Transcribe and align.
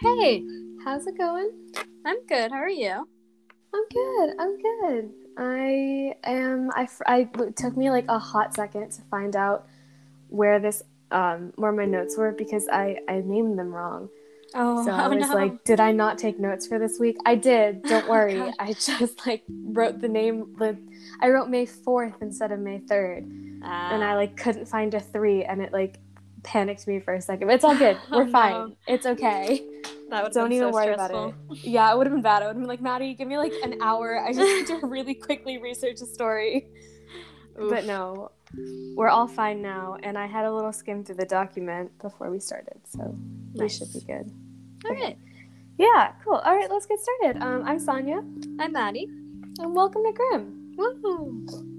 Hey, 0.00 0.42
how's 0.84 1.06
it 1.06 1.18
going? 1.18 1.50
I'm 2.04 2.24
good. 2.26 2.50
How 2.50 2.58
are 2.58 2.68
you? 2.68 3.06
I'm 3.74 3.84
good. 3.92 4.34
I'm 4.38 4.58
good. 4.58 5.10
I 5.36 6.14
am. 6.24 6.70
I. 6.74 6.88
I 7.06 7.28
it 7.38 7.56
took 7.56 7.76
me 7.76 7.90
like 7.90 8.06
a 8.08 8.18
hot 8.18 8.54
second 8.54 8.90
to 8.92 9.02
find 9.10 9.36
out 9.36 9.66
where 10.28 10.58
this 10.58 10.82
um 11.10 11.52
where 11.56 11.72
my 11.72 11.84
notes 11.84 12.16
were 12.16 12.32
because 12.32 12.68
I 12.68 12.98
I 13.08 13.22
named 13.24 13.58
them 13.58 13.72
wrong. 13.72 14.08
Oh, 14.54 14.84
So 14.84 14.90
I 14.92 15.06
was 15.08 15.28
like, 15.28 15.64
did 15.64 15.80
I 15.80 15.92
not 15.92 16.18
take 16.18 16.38
notes 16.40 16.66
for 16.66 16.78
this 16.78 16.98
week? 16.98 17.16
I 17.24 17.36
did. 17.36 17.82
Don't 17.82 18.08
worry. 18.14 18.34
God. 18.34 18.54
I 18.58 18.72
just 18.72 19.26
like 19.26 19.44
wrote 19.48 20.00
the 20.00 20.08
name. 20.08 20.56
The, 20.58 20.76
I 21.20 21.28
wrote 21.28 21.48
May 21.48 21.66
fourth 21.66 22.14
instead 22.20 22.52
of 22.52 22.58
May 22.60 22.78
third, 22.80 23.24
Ah. 23.62 23.94
and 23.94 24.02
I 24.02 24.14
like 24.14 24.36
couldn't 24.36 24.66
find 24.66 24.92
a 24.94 25.00
three, 25.00 25.44
and 25.44 25.60
it 25.62 25.72
like 25.72 25.98
panicked 26.42 26.86
me 26.88 26.98
for 27.00 27.14
a 27.14 27.20
second. 27.20 27.46
But 27.46 27.54
it's 27.54 27.64
all 27.64 27.76
good. 27.76 27.98
Oh, 28.10 28.18
We're 28.18 28.24
no. 28.24 28.32
fine. 28.32 28.76
It's 28.88 29.06
okay. 29.06 29.64
That 30.10 30.24
would 30.24 30.32
Don't 30.32 30.52
even 30.52 30.72
worry 30.72 30.92
about 30.92 31.10
it. 31.12 31.34
Yeah, 31.62 31.92
it 31.92 31.96
would 31.96 32.06
have 32.06 32.12
been 32.12 32.22
bad. 32.22 32.42
I 32.42 32.46
would 32.46 32.56
have 32.56 32.60
been 32.62 32.68
like, 32.68 32.80
Maddie, 32.80 33.14
give 33.14 33.28
me 33.28 33.38
like 33.38 33.52
an 33.62 33.80
hour. 33.80 34.18
I 34.20 34.32
just 34.32 34.40
need 34.40 34.80
to 34.80 34.86
really 34.86 35.14
quickly 35.14 35.58
research 35.58 36.00
a 36.00 36.06
story. 36.06 36.66
But 37.56 37.84
no, 37.84 38.32
we're 38.96 39.08
all 39.08 39.28
fine 39.28 39.62
now. 39.62 39.96
And 40.02 40.18
I 40.18 40.26
had 40.26 40.44
a 40.46 40.52
little 40.52 40.72
skim 40.72 41.04
through 41.04 41.16
the 41.16 41.26
document 41.26 41.96
before 42.00 42.30
we 42.30 42.40
started, 42.40 42.80
so 42.84 43.14
we 43.54 43.68
should 43.68 43.92
be 43.92 44.00
good. 44.00 44.32
All 44.86 44.92
right. 44.94 45.16
Yeah, 45.78 46.12
cool. 46.24 46.34
All 46.34 46.56
right, 46.56 46.70
let's 46.70 46.86
get 46.86 46.98
started. 47.00 47.42
Um, 47.42 47.62
I'm 47.64 47.78
Saaniya, 47.78 48.18
I'm 48.60 48.72
Maddie. 48.72 49.08
and 49.58 49.74
welcome 49.74 50.02
to 50.04 50.12
Grim. 50.12 50.74
Woohoo! 50.76 51.69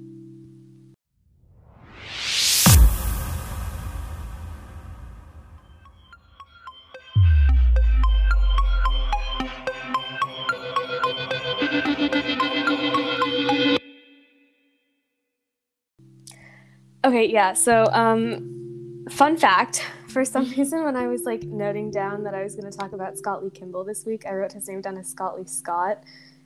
Okay, 17.03 17.27
yeah. 17.27 17.53
So, 17.53 17.85
um, 17.94 19.05
fun 19.09 19.38
fact: 19.38 19.85
for 20.07 20.23
some 20.23 20.49
reason, 20.57 20.83
when 20.83 20.95
I 20.95 21.07
was 21.07 21.23
like 21.23 21.44
noting 21.44 21.91
down 21.91 22.23
that 22.23 22.33
I 22.33 22.44
was 22.44 22.55
going 22.55 22.71
to 22.71 22.77
talk 22.77 22.94
about 22.94 23.17
Scott 23.17 23.44
Lee 23.44 23.49
Kimball 23.49 23.83
this 23.83 24.05
week, 24.05 24.25
I 24.27 24.33
wrote 24.33 24.52
his 24.52 24.67
name 24.67 24.81
down 24.81 24.97
as 24.97 25.09
Scott 25.09 25.38
Lee 25.38 25.47
Scott, 25.47 26.03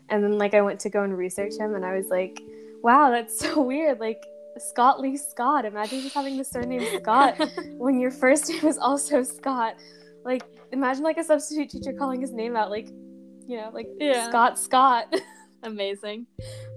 and 0.09 0.23
then 0.23 0.37
like 0.37 0.53
I 0.53 0.61
went 0.61 0.79
to 0.81 0.89
go 0.89 1.03
and 1.03 1.17
research 1.17 1.55
him, 1.57 1.75
and 1.75 1.85
I 1.85 1.95
was 1.95 2.07
like, 2.07 2.41
"Wow, 2.83 3.11
that's 3.11 3.37
so 3.39 3.61
weird!" 3.61 3.99
Like 3.99 4.23
Scott 4.57 5.01
Lee 5.01 5.17
Scott. 5.17 5.65
Imagine 5.65 6.01
just 6.01 6.15
having 6.15 6.37
the 6.37 6.45
surname 6.45 6.85
Scott 7.01 7.37
when 7.77 7.99
your 7.99 8.11
first 8.11 8.49
name 8.49 8.65
is 8.65 8.77
also 8.77 9.23
Scott. 9.23 9.75
Like, 10.23 10.43
imagine 10.71 11.03
like 11.03 11.17
a 11.17 11.23
substitute 11.23 11.69
teacher 11.69 11.93
calling 11.93 12.21
his 12.21 12.31
name 12.31 12.55
out, 12.55 12.69
like, 12.71 12.87
you 13.47 13.57
know, 13.57 13.69
like 13.73 13.87
Yeah. 13.99 14.29
Scott 14.29 14.57
Scott. 14.57 15.13
Amazing. 15.63 16.27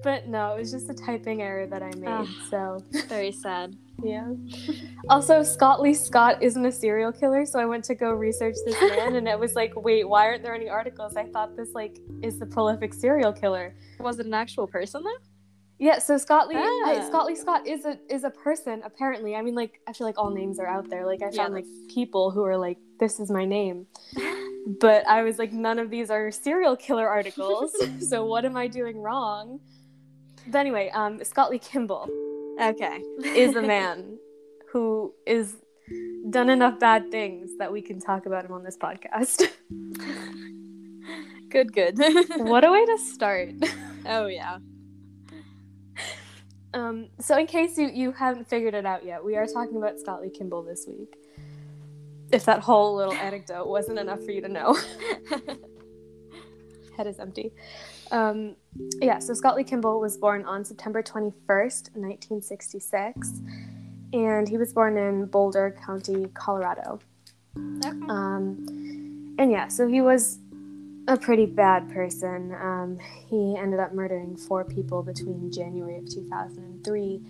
But 0.03 0.27
no, 0.29 0.55
it 0.55 0.59
was 0.61 0.71
just 0.73 0.89
a 0.91 0.95
typing 0.95 1.43
error 1.43 1.67
that 1.67 1.83
I 1.83 1.91
made. 1.97 2.09
Ah. 2.09 2.27
So. 2.51 2.83
Very 3.09 3.33
sad. 3.33 3.77
Yeah. 4.01 4.29
Also, 5.11 5.43
Scott 5.43 5.81
Lee 5.81 5.93
Scott 5.93 6.41
isn't 6.41 6.65
a 6.65 6.71
serial 6.71 7.11
killer, 7.11 7.45
so 7.45 7.59
I 7.59 7.65
went 7.65 7.83
to 7.87 7.97
go 7.97 8.13
research 8.13 8.55
this 8.65 8.81
man, 8.81 9.17
and 9.17 9.27
it 9.27 9.37
was 9.37 9.57
like, 9.57 9.73
wait, 9.75 10.09
why 10.09 10.29
aren't 10.29 10.45
there 10.45 10.55
any 10.55 10.69
articles? 10.69 11.17
I 11.17 11.25
thought 11.25 11.57
this 11.57 11.73
like 11.75 11.99
is 12.23 12.39
the 12.39 12.47
prolific 12.47 12.95
serial 12.95 13.33
killer. 13.33 13.75
Was 13.99 14.21
it 14.21 14.27
an 14.27 14.35
actual 14.35 14.69
person 14.69 15.03
though? 15.03 15.17
Yeah. 15.81 15.99
So 15.99 16.17
Scott 16.17 16.47
Lee, 16.47 16.55
Ah. 16.59 17.05
Scott 17.09 17.27
Lee 17.27 17.35
Scott 17.35 17.67
is 17.67 17.85
a 17.87 17.99
is 18.09 18.23
a 18.23 18.31
person 18.31 18.83
apparently. 18.85 19.35
I 19.35 19.43
mean, 19.43 19.57
like 19.57 19.81
I 19.89 19.93
feel 19.93 20.07
like 20.07 20.17
all 20.17 20.31
names 20.31 20.61
are 20.61 20.67
out 20.69 20.89
there. 20.89 21.05
Like 21.05 21.21
I 21.21 21.31
Yeah, 21.33 21.43
found 21.43 21.55
like 21.55 21.67
people 21.93 22.31
who 22.31 22.45
are 22.45 22.57
like, 22.57 22.79
this 23.01 23.19
is 23.19 23.33
my 23.33 23.45
name, 23.47 23.87
but 24.81 25.05
I 25.09 25.25
was 25.25 25.39
like, 25.41 25.53
none 25.53 25.81
of 25.81 25.91
these 25.91 26.09
are 26.09 26.31
serial 26.31 26.77
killer 26.77 27.09
articles. 27.09 27.75
so 28.09 28.25
what 28.25 28.45
am 28.45 28.57
I 28.57 28.69
doing 28.69 28.99
wrong? 29.03 29.59
But 30.47 30.59
anyway, 30.59 30.91
um, 30.91 31.23
Scott 31.25 31.51
Lee 31.51 31.59
Kimball. 31.59 32.09
Okay. 32.61 33.03
is 33.25 33.57
a 33.57 33.63
man 33.63 34.19
who 34.73 35.15
is 35.27 35.57
done 36.31 36.51
enough 36.51 36.79
bad 36.79 37.11
things 37.11 37.51
that 37.59 37.73
we 37.73 37.81
can 37.81 38.01
talk 38.01 38.27
about 38.27 38.45
him 38.45 38.53
on 38.53 38.63
this 38.65 38.77
podcast. 38.77 39.49
good. 41.49 41.73
Good. 41.73 41.99
what 42.37 42.65
a 42.65 42.71
way 42.71 42.85
to 42.85 42.99
start. 42.99 43.51
oh 44.07 44.27
yeah. 44.27 44.59
Um, 46.75 47.09
so, 47.19 47.39
in 47.39 47.47
case 47.47 47.79
you, 47.79 47.89
you 47.89 48.13
haven't 48.13 48.49
figured 48.49 48.75
it 48.75 48.85
out 48.85 49.05
yet, 49.05 49.25
we 49.25 49.37
are 49.37 49.47
talking 49.47 49.79
about 49.79 49.99
Scott 49.99 50.21
Lee 50.21 50.29
Kimball 50.29 50.63
this 50.63 50.87
week. 50.87 51.15
If 52.31 52.45
that 52.45 52.61
whole 52.61 52.95
little 52.95 53.15
anecdote 53.15 53.67
wasn't 53.67 53.99
enough 53.99 54.23
for 54.23 54.33
you 54.33 54.43
to 54.43 54.49
know, 54.49 54.77
head 56.97 57.07
is 57.07 57.19
empty. 57.19 57.53
Um, 58.11 58.57
yeah, 59.01 59.19
so 59.19 59.35
Scott 59.35 59.57
Lee 59.57 59.65
Kimball 59.65 60.01
was 60.01 60.17
born 60.17 60.45
on 60.45 60.65
September 60.65 61.03
21st, 61.03 61.95
1966, 61.97 63.41
and 64.13 64.49
he 64.49 64.57
was 64.57 64.73
born 64.73 64.97
in 64.97 65.27
Boulder 65.27 65.77
County, 65.85 66.27
Colorado. 66.35 67.01
okay. 67.85 67.89
Um, 68.09 69.35
and 69.39 69.51
yeah, 69.51 69.69
so 69.69 69.87
he 69.87 70.01
was 70.01 70.39
a 71.07 71.17
pretty 71.17 71.47
bad 71.47 71.89
person. 71.91 72.55
Um, 72.55 72.99
he 73.29 73.57
ended 73.57 73.81
up 73.81 73.93
murdering 73.95 74.37
four 74.37 74.65
people 74.65 75.03
between 75.03 75.51
January 75.51 75.97
of 75.99 76.09
2003 76.09 77.21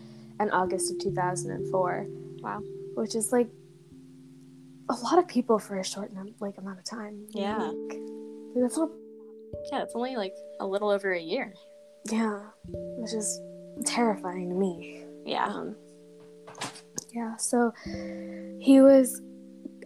and 0.41 0.53
August 0.53 0.93
of 0.93 0.99
2004, 1.01 2.07
Wow. 2.41 2.63
which 2.95 3.15
is 3.15 3.33
like 3.33 3.49
a 4.89 4.95
lot 4.95 5.19
of 5.19 5.27
people 5.29 5.59
for 5.59 5.79
a 5.79 5.85
short 5.85 6.13
num- 6.15 6.35
like 6.41 6.57
amount 6.59 6.79
of 6.79 6.85
time. 6.85 7.27
Yeah. 7.31 7.59
Like, 7.59 8.01
that's 8.57 8.77
not 8.79 8.91
Yeah, 9.73 9.83
it's 9.83 9.95
only 9.95 10.17
like 10.17 10.35
a 10.61 10.67
little 10.67 10.91
over 10.91 11.13
a 11.13 11.21
year. 11.21 11.53
yeah, 12.11 12.41
which 12.99 13.13
is 13.13 13.41
terrifying 13.85 14.49
to 14.51 14.55
me. 14.55 15.05
Yeah. 15.25 15.47
Um, 15.47 15.77
yeah, 17.15 17.37
so 17.37 17.73
he 18.61 18.81
was 18.81 19.21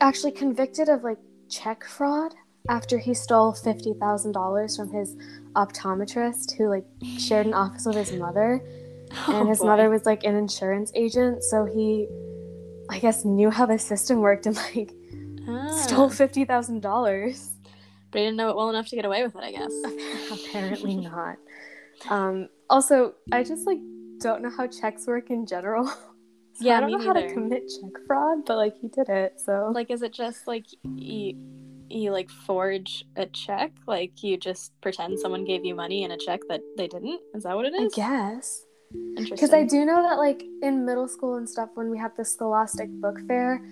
actually 0.01 0.33
convicted 0.33 0.89
of 0.89 1.03
like 1.05 1.19
check 1.49 1.85
fraud 1.85 2.35
after 2.69 2.99
he 2.99 3.15
stole 3.15 3.53
fifty 3.53 3.93
thousand 4.01 4.33
dollars 4.33 4.77
from 4.77 4.91
his 4.93 5.17
optometrist, 5.55 6.57
who 6.57 6.69
like 6.69 6.85
shared 7.19 7.47
an 7.47 7.55
office 7.55 7.87
with 7.87 7.97
his 7.97 8.13
mother, 8.13 8.61
and 9.29 9.37
Oh, 9.37 9.47
his 9.47 9.59
boy. 9.61 9.67
mother 9.67 9.91
was 9.91 10.05
like 10.07 10.25
an 10.25 10.35
insurance 10.37 10.91
agent, 10.95 11.43
so 11.45 11.65
he, 11.65 12.09
I 12.91 12.99
guess, 12.99 13.25
knew 13.25 13.51
how 13.51 13.67
the 13.67 13.79
system 13.79 14.19
worked 14.21 14.47
and 14.47 14.57
like 14.57 14.93
Ah. 15.49 15.69
stole 15.71 16.09
fifty 16.09 16.45
thousand 16.45 16.83
dollars. 16.83 17.52
But 18.13 18.19
he 18.19 18.25
didn't 18.27 18.37
know 18.37 18.51
it 18.51 18.57
well 18.57 18.71
enough 18.71 18.89
to 18.89 18.97
get 18.97 19.05
away 19.05 19.23
with 19.25 19.35
it, 19.35 19.43
I 19.43 19.51
guess. 19.51 19.73
Apparently 20.31 20.97
not. 20.97 21.39
Um, 22.09 22.49
also, 22.71 23.15
I 23.33 23.43
just 23.43 23.67
like 23.67 23.79
don't 24.21 24.43
know 24.43 24.51
how 24.51 24.67
checks 24.67 25.07
work 25.07 25.31
in 25.31 25.47
general. 25.47 25.93
So 26.55 26.67
Yeah, 26.67 26.77
I 26.77 26.81
don't 26.81 26.93
know 26.93 26.99
how 26.99 27.15
to 27.15 27.33
commit 27.33 27.63
check 27.67 27.93
fraud, 28.07 28.45
but 28.45 28.59
like 28.59 28.75
he 28.79 28.89
did 28.89 29.09
it. 29.09 29.41
So 29.41 29.73
Like, 29.75 29.91
is 29.91 30.03
it 30.03 30.13
just 30.13 30.47
like 30.47 30.67
you, 30.83 31.35
you 31.89 32.11
like 32.13 32.29
forge 32.29 33.07
a 33.17 33.25
check? 33.25 33.73
Like 33.87 34.23
you 34.23 34.37
just 34.37 34.79
pretend 34.83 35.19
someone 35.19 35.47
gave 35.47 35.65
you 35.65 35.75
money 35.75 36.05
in 36.05 36.11
a 36.11 36.19
check 36.19 36.41
that 36.51 36.61
they 36.77 36.89
didn't? 36.89 37.23
Is 37.35 37.45
that 37.45 37.57
what 37.57 37.65
it 37.65 37.73
is? 37.75 37.95
I 37.95 37.97
guess 37.97 38.67
Interesting. 39.17 39.35
because 39.35 39.55
I 39.55 39.63
do 39.63 39.87
know 39.87 40.03
that 40.03 40.19
like 40.19 40.43
in 40.61 40.85
middle 40.85 41.09
school 41.09 41.37
and 41.37 41.49
stuff 41.49 41.71
when 41.73 41.91
we 41.91 41.97
had 41.97 42.15
the 42.19 42.25
Scholastic 42.25 42.91
Book 43.01 43.19
Fair, 43.27 43.63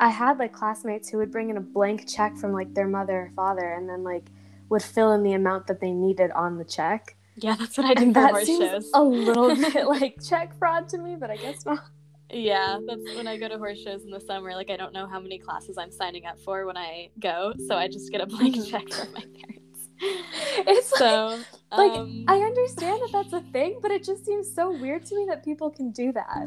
I 0.00 0.08
had 0.08 0.38
like 0.38 0.52
classmates 0.52 1.08
who 1.08 1.18
would 1.18 1.32
bring 1.32 1.50
in 1.50 1.56
a 1.56 1.60
blank 1.60 2.08
check 2.08 2.36
from 2.36 2.52
like 2.52 2.72
their 2.74 2.86
mother 2.88 3.18
or 3.22 3.32
father, 3.34 3.72
and 3.74 3.88
then 3.88 4.04
like 4.04 4.24
would 4.68 4.82
fill 4.82 5.12
in 5.12 5.22
the 5.22 5.32
amount 5.32 5.66
that 5.66 5.80
they 5.80 5.90
needed 5.92 6.30
on 6.32 6.58
the 6.58 6.64
check. 6.64 7.16
Yeah, 7.36 7.54
that's 7.56 7.76
what 7.78 7.86
I 7.86 7.94
did 7.94 8.14
that 8.14 8.30
horse 8.30 8.46
seems 8.46 8.64
shows. 8.70 8.90
a 8.94 9.02
little 9.02 9.54
bit 9.72 9.86
like 9.86 10.16
check 10.22 10.56
fraud 10.58 10.88
to 10.90 10.98
me, 10.98 11.16
but 11.18 11.30
I 11.30 11.36
guess 11.36 11.64
not. 11.66 11.84
Yeah, 12.30 12.78
that's 12.86 13.00
when 13.16 13.26
I 13.26 13.38
go 13.38 13.48
to 13.48 13.56
horse 13.56 13.78
shows 13.80 14.02
in 14.04 14.10
the 14.10 14.20
summer. 14.20 14.54
Like 14.54 14.70
I 14.70 14.76
don't 14.76 14.92
know 14.92 15.06
how 15.06 15.18
many 15.18 15.38
classes 15.38 15.78
I'm 15.78 15.90
signing 15.90 16.26
up 16.26 16.38
for 16.40 16.66
when 16.66 16.76
I 16.76 17.08
go, 17.18 17.54
so 17.66 17.74
I 17.76 17.88
just 17.88 18.12
get 18.12 18.20
a 18.20 18.26
blank 18.26 18.56
Mhm. 18.56 18.70
check 18.70 18.88
from 18.92 19.12
my 19.14 19.20
parents. 19.20 19.88
It's 20.00 20.92
like, 20.92 20.98
So, 20.98 21.38
like, 21.76 21.90
um, 21.92 22.24
I 22.28 22.36
understand 22.36 23.00
that 23.02 23.10
that's 23.12 23.32
a 23.32 23.40
thing, 23.52 23.78
but 23.82 23.90
it 23.90 24.04
just 24.04 24.24
seems 24.26 24.52
so 24.54 24.70
weird 24.70 25.04
to 25.06 25.16
me 25.16 25.24
that 25.28 25.44
people 25.44 25.70
can 25.70 25.90
do 25.90 26.12
that. 26.12 26.46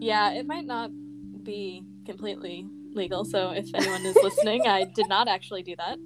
yeah, 0.00 0.30
it 0.32 0.46
might 0.46 0.66
not 0.66 0.90
be 1.42 1.82
completely 2.04 2.66
legal. 2.96 3.24
So 3.24 3.50
if 3.50 3.68
anyone 3.74 4.04
is 4.04 4.16
listening, 4.22 4.66
I 4.66 4.84
did 4.84 5.08
not 5.08 5.28
actually 5.28 5.62
do 5.62 5.76
that. 5.76 5.98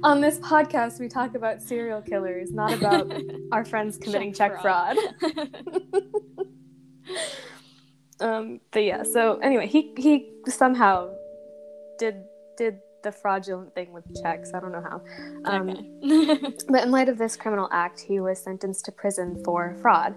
On 0.02 0.20
this 0.20 0.38
podcast, 0.38 1.00
we 1.00 1.08
talk 1.08 1.34
about 1.34 1.62
serial 1.62 2.02
killers, 2.02 2.52
not 2.52 2.72
about 2.72 3.12
our 3.52 3.64
friends 3.64 3.96
committing 3.96 4.32
check, 4.32 4.52
Check 4.52 4.62
fraud. 4.62 4.96
um, 8.20 8.60
but 8.70 8.84
yeah, 8.84 9.02
so 9.02 9.38
anyway, 9.38 9.66
he 9.66 9.92
he 9.96 10.32
somehow 10.46 11.10
did 11.98 12.22
did 12.56 12.80
the 13.02 13.10
fraudulent 13.10 13.74
thing 13.74 13.92
with 13.92 14.04
checks. 14.22 14.52
I 14.54 14.60
don't 14.60 14.72
know 14.72 14.82
how. 14.82 15.02
Um, 15.44 15.70
okay. 15.70 16.54
But 16.68 16.84
in 16.84 16.90
light 16.90 17.08
of 17.08 17.16
this 17.18 17.36
criminal 17.36 17.68
act, 17.72 18.00
he 18.00 18.20
was 18.20 18.38
sentenced 18.42 18.84
to 18.84 18.92
prison 18.92 19.42
for 19.44 19.74
fraud. 19.80 20.14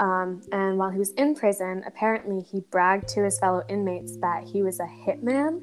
Um, 0.00 0.40
and 0.50 0.78
while 0.78 0.90
he 0.90 0.98
was 0.98 1.10
in 1.12 1.34
prison, 1.34 1.84
apparently 1.86 2.40
he 2.50 2.60
bragged 2.70 3.06
to 3.10 3.22
his 3.22 3.38
fellow 3.38 3.62
inmates 3.68 4.16
that 4.18 4.44
he 4.44 4.62
was 4.62 4.80
a 4.80 4.86
hitman 5.06 5.62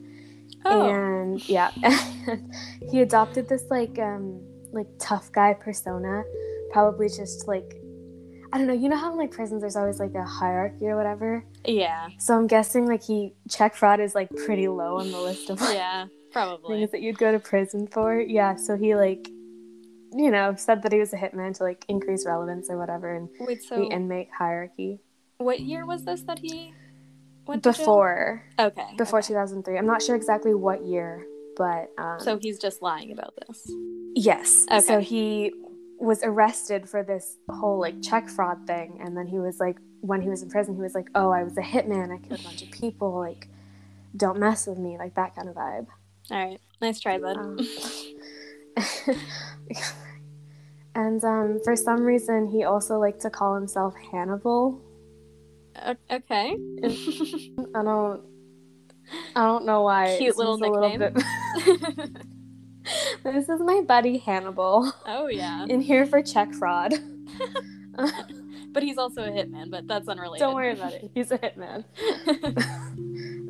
Oh. 0.66 0.89
and 0.89 1.48
yeah 1.48 1.72
he 2.92 3.01
adopted 3.01 3.48
this 3.48 3.63
like 3.69 3.98
um 4.00 4.42
like 4.72 4.88
tough 5.00 5.31
guy 5.31 5.54
persona 5.54 6.24
probably 6.72 7.07
just 7.07 7.48
like 7.48 7.75
i 8.51 8.57
don't 8.57 8.68
know 8.68 8.74
you 8.74 8.89
know 8.89 8.95
how 8.98 9.12
in 9.12 9.18
like 9.18 9.31
prisons 9.31 9.62
there's 9.62 9.75
always 9.75 10.00
like 10.00 10.13
a 10.16 10.24
hierarchy 10.24 10.88
or 10.88 10.98
whatever 10.98 11.45
yeah. 11.66 12.07
so 12.18 12.36
i'm 12.36 12.48
guessing 12.48 12.86
like 12.86 13.04
he 13.04 13.33
check 13.50 13.75
fraud 13.75 14.00
is 14.00 14.16
like 14.16 14.30
pretty 14.45 14.68
low 14.68 14.98
on 15.00 15.12
the 15.12 15.19
list 15.19 15.50
of 15.50 15.62
like, 15.62 15.75
Yeah. 15.75 16.07
Probably. 16.31 16.78
things 16.80 16.92
that 16.92 17.01
you'd 17.01 17.18
go 17.18 17.31
to 17.31 17.40
prison 17.40 17.88
for 17.88 18.19
yeah 18.19 18.56
so 18.56 18.75
he 18.75 18.95
like 18.95 19.30
you 20.13 20.31
know 20.31 20.56
said 20.56 20.81
that 20.83 20.92
he 20.92 21.00
was 21.00 21.13
a 21.13 21.18
hitman 21.18 21.56
to 21.57 21.63
like 21.63 21.86
increase 21.88 22.25
relevance 22.25 22.69
or 22.69 22.77
whatever 22.77 23.15
in 23.15 23.30
Wait. 23.39 23.62
So 23.63 23.75
the 23.75 23.86
inmate 23.88 24.30
hierarchy 24.38 25.00
what 25.38 25.59
year 25.59 25.86
was 25.86 26.06
this 26.06 26.21
that 26.24 26.39
he 26.39 26.74
went 27.45 27.62
before 27.63 28.44
Okay. 28.59 28.88
before 28.98 29.19
okay. 29.19 29.27
2003 29.27 29.77
i'm 29.77 29.86
not 29.86 30.01
sure 30.01 30.15
exactly 30.15 30.54
what 30.54 30.83
year 30.86 31.25
but 31.57 31.89
um 31.98 32.19
So 32.19 32.38
he's 32.38 32.59
just 32.59 32.81
lying 32.81 33.12
about 33.12 33.33
this. 33.48 33.69
Yes. 34.15 34.65
Okay. 34.71 34.80
So 34.81 35.00
he 35.00 35.51
was 36.00 36.21
arrested 36.24 36.88
for 36.88 37.04
this 37.04 37.38
whole 37.50 37.80
like 37.80 38.01
check 38.04 38.30
fraud 38.30 38.65
thing, 38.68 39.00
and 39.04 39.18
then 39.18 39.25
he 39.27 39.39
was 39.39 39.59
like, 39.59 39.77
when 40.01 40.21
he 40.21 40.30
was 40.30 40.44
in 40.44 40.50
prison, 40.50 40.75
he 40.75 40.81
was 40.81 40.94
like, 40.94 41.09
"Oh, 41.15 41.31
I 41.31 41.44
was 41.44 41.57
a 41.57 41.62
hitman. 41.62 42.13
I 42.13 42.19
killed 42.19 42.39
a 42.39 42.44
bunch 42.44 42.62
of 42.62 42.69
people. 42.69 43.18
Like, 43.18 43.48
don't 44.15 44.38
mess 44.39 44.68
with 44.68 44.77
me." 44.77 44.98
Like 44.98 45.15
that 45.15 45.36
kind 45.36 45.50
of 45.50 45.56
vibe. 45.56 45.88
All 46.30 46.38
right. 46.45 46.62
Nice 46.80 47.00
try, 47.00 47.18
bud. 47.18 47.38
Um, 47.38 47.57
and 50.96 51.24
um, 51.24 51.60
for 51.64 51.75
some 51.75 52.02
reason, 52.02 52.48
he 52.48 52.64
also 52.64 53.00
liked 53.00 53.22
to 53.22 53.30
call 53.30 53.56
himself 53.56 53.94
Hannibal. 54.12 54.81
Okay. 56.12 56.58
I 57.75 57.84
don't. 57.84 58.22
I 59.36 59.46
don't 59.46 59.66
know 59.66 59.84
why. 59.84 60.16
Cute 60.18 60.38
little 60.38 60.58
nickname. 60.58 61.00
bit- 61.00 61.16
this 63.24 63.48
is 63.48 63.62
my 63.62 63.81
buddy 63.81 64.18
Hannibal 64.18 64.92
oh 65.06 65.28
yeah. 65.28 65.66
in 65.69 65.80
here 65.80 66.06
for 66.06 66.22
check 66.22 66.54
fraud. 66.54 66.94
But 68.78 68.84
he's 68.84 69.00
also 69.00 69.24
a 69.24 69.30
hitman, 69.30 69.72
but 69.72 69.88
that's 69.88 70.08
unrelated. 70.08 70.40
Don't 70.40 70.54
worry 70.54 70.74
about 70.74 70.94
it. 70.94 71.10
He's 71.16 71.31
a 71.31 71.40
hitman. 71.40 71.84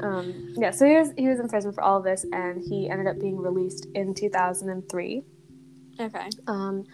um, 0.01 0.53
yeah, 0.55 0.71
so 0.71 0.85
he 0.85 0.95
was 0.95 1.11
he 1.17 1.27
was 1.27 1.41
in 1.41 1.49
prison 1.49 1.73
for 1.73 1.83
all 1.83 1.97
of 1.97 2.05
this, 2.05 2.25
and 2.31 2.63
he 2.65 2.89
ended 2.89 3.07
up 3.07 3.19
being 3.19 3.35
released 3.35 3.87
in 3.93 4.13
2003. 4.13 5.23
Okay. 5.99 6.29
Um, 6.47 6.85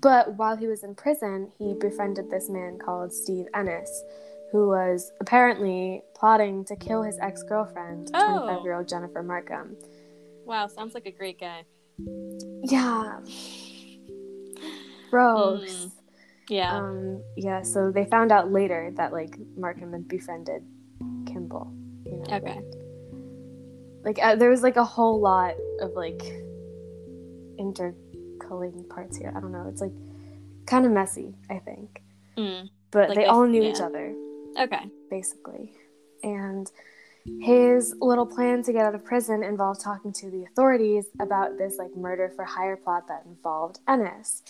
but 0.00 0.36
while 0.36 0.56
he 0.56 0.66
was 0.66 0.82
in 0.82 0.94
prison, 0.94 1.50
he 1.58 1.74
befriended 1.74 2.28
this 2.28 2.50
man 2.50 2.78
called 2.78 3.12
Steve 3.12 3.46
Ennis, 3.54 4.02
who 4.50 4.68
was 4.68 5.12
apparently 5.20 6.02
plotting 6.14 6.64
to 6.66 6.76
kill 6.76 7.02
his 7.02 7.18
ex 7.20 7.42
girlfriend, 7.44 8.10
Oh. 8.12 8.40
25 8.40 8.64
year 8.64 8.74
old 8.74 8.88
Jennifer 8.88 9.22
Markham. 9.22 9.76
Wow, 10.44 10.66
sounds 10.66 10.94
like 10.94 11.06
a 11.06 11.12
great 11.12 11.38
guy. 11.38 11.64
Yeah. 12.64 13.20
Gross. 15.10 15.86
Mm. 15.86 15.92
Yeah. 16.48 16.76
Um, 16.76 17.22
yeah, 17.36 17.62
so 17.62 17.92
they 17.92 18.04
found 18.04 18.32
out 18.32 18.50
later 18.50 18.92
that 18.96 19.12
like 19.12 19.38
Markham 19.56 19.92
had 19.92 20.08
befriended 20.08 20.62
Kimball. 21.26 21.72
You 22.04 22.16
know, 22.16 22.36
okay. 22.36 22.60
like 24.04 24.18
uh, 24.20 24.34
there 24.34 24.50
was 24.50 24.62
like 24.62 24.76
a 24.76 24.84
whole 24.84 25.20
lot 25.20 25.54
of 25.80 25.92
like 25.94 26.22
interculling 28.52 28.88
parts 28.88 29.16
here. 29.16 29.32
I 29.36 29.40
don't 29.40 29.52
know. 29.52 29.66
It's 29.68 29.80
like 29.80 29.92
kind 30.66 30.86
of 30.86 30.92
messy, 30.92 31.34
I 31.50 31.58
think. 31.58 32.02
Mm. 32.36 32.68
But 32.90 33.10
Like 33.10 33.18
they 33.18 33.24
all 33.26 33.46
knew 33.46 33.62
yeah. 33.62 33.70
each 33.70 33.80
other 33.80 34.14
Okay. 34.58 34.90
basically. 35.10 35.72
And 36.22 36.70
his 37.40 37.94
little 38.00 38.26
plan 38.26 38.62
to 38.64 38.72
get 38.72 38.84
out 38.84 38.94
of 38.94 39.04
prison 39.04 39.42
involved 39.44 39.80
talking 39.80 40.12
to 40.14 40.30
the 40.30 40.44
authorities 40.44 41.06
about 41.20 41.56
this 41.56 41.76
like 41.78 41.94
murder 41.96 42.28
for 42.34 42.44
hire 42.44 42.76
plot 42.76 43.06
that 43.08 43.22
involved 43.26 43.78
Ennis. 43.88 44.42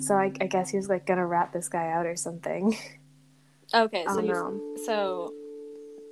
So 0.00 0.14
I, 0.14 0.32
I 0.40 0.46
guess 0.46 0.70
he 0.70 0.76
was 0.76 0.88
like 0.88 1.06
gonna 1.06 1.26
rat 1.26 1.52
this 1.52 1.68
guy 1.68 1.90
out 1.90 2.06
or 2.06 2.16
something. 2.16 2.76
Okay. 3.74 4.04
So 4.06 4.20
know. 4.20 4.60
so 4.84 5.32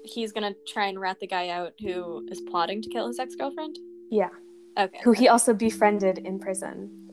he's 0.05 0.33
gonna 0.33 0.55
try 0.67 0.87
and 0.87 1.01
rat 1.01 1.19
the 1.21 1.27
guy 1.27 1.49
out 1.51 1.73
who 1.81 2.27
is 2.29 2.41
plotting 2.41 2.83
to 2.83 2.89
kill 2.89 3.07
his 3.07 3.19
ex 3.21 3.37
girlfriend. 3.37 3.79
Yeah, 4.11 4.31
Okay. 4.77 4.99
who 5.05 5.13
he 5.13 5.29
also 5.29 5.55
befriended 5.55 6.19
in 6.19 6.41
prison. 6.41 7.04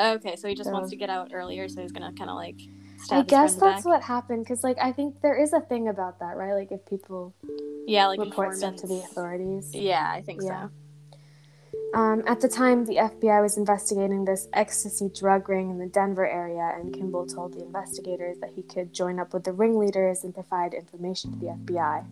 Okay, 0.00 0.36
so 0.36 0.48
he 0.48 0.54
just 0.54 0.68
So- 0.68 0.72
wants 0.72 0.90
to 0.90 0.96
get 0.96 1.10
out 1.10 1.30
earlier, 1.32 1.68
so 1.68 1.82
he's 1.82 1.92
gonna 1.92 2.12
kind 2.12 2.30
of 2.30 2.36
like. 2.36 2.56
I 3.12 3.22
guess 3.22 3.28
friend 3.28 3.52
in 3.52 3.58
the 3.60 3.64
that's 3.66 3.84
what 3.84 4.02
happened 4.02 4.44
because 4.44 4.64
like 4.64 4.76
I 4.80 4.90
think 4.90 5.20
there 5.20 5.36
is 5.36 5.52
a 5.52 5.60
thing 5.60 5.86
about 5.88 6.18
that, 6.18 6.36
right? 6.36 6.52
Like 6.52 6.72
if 6.72 6.84
people 6.84 7.32
Yeah, 7.86 8.08
like 8.08 8.18
report 8.18 8.56
stuff 8.56 8.74
to 8.76 8.86
the 8.88 8.96
authorities. 8.98 9.72
Yeah, 9.74 10.10
I 10.10 10.20
think 10.20 10.42
Yeah. 10.42 10.68
so. 10.68 10.70
Um, 11.94 12.22
at 12.26 12.40
the 12.40 12.48
time, 12.48 12.84
the 12.84 12.98
FBI 12.98 13.40
was 13.40 13.56
investigating 13.56 14.24
this 14.24 14.48
ecstasy 14.52 15.08
drug 15.08 15.48
ring 15.48 15.70
in 15.70 15.78
the 15.78 15.86
Denver 15.86 16.26
area, 16.26 16.72
and 16.76 16.92
Kimball 16.92 17.24
told 17.26 17.54
the 17.54 17.62
investigators 17.64 18.38
that 18.40 18.50
he 18.50 18.62
could 18.62 18.92
join 18.92 19.18
up 19.18 19.32
with 19.32 19.44
the 19.44 19.52
ringleaders 19.52 20.24
and 20.24 20.34
provide 20.34 20.74
information 20.74 21.32
to 21.32 21.38
the 21.38 21.46
FBI. 21.52 22.04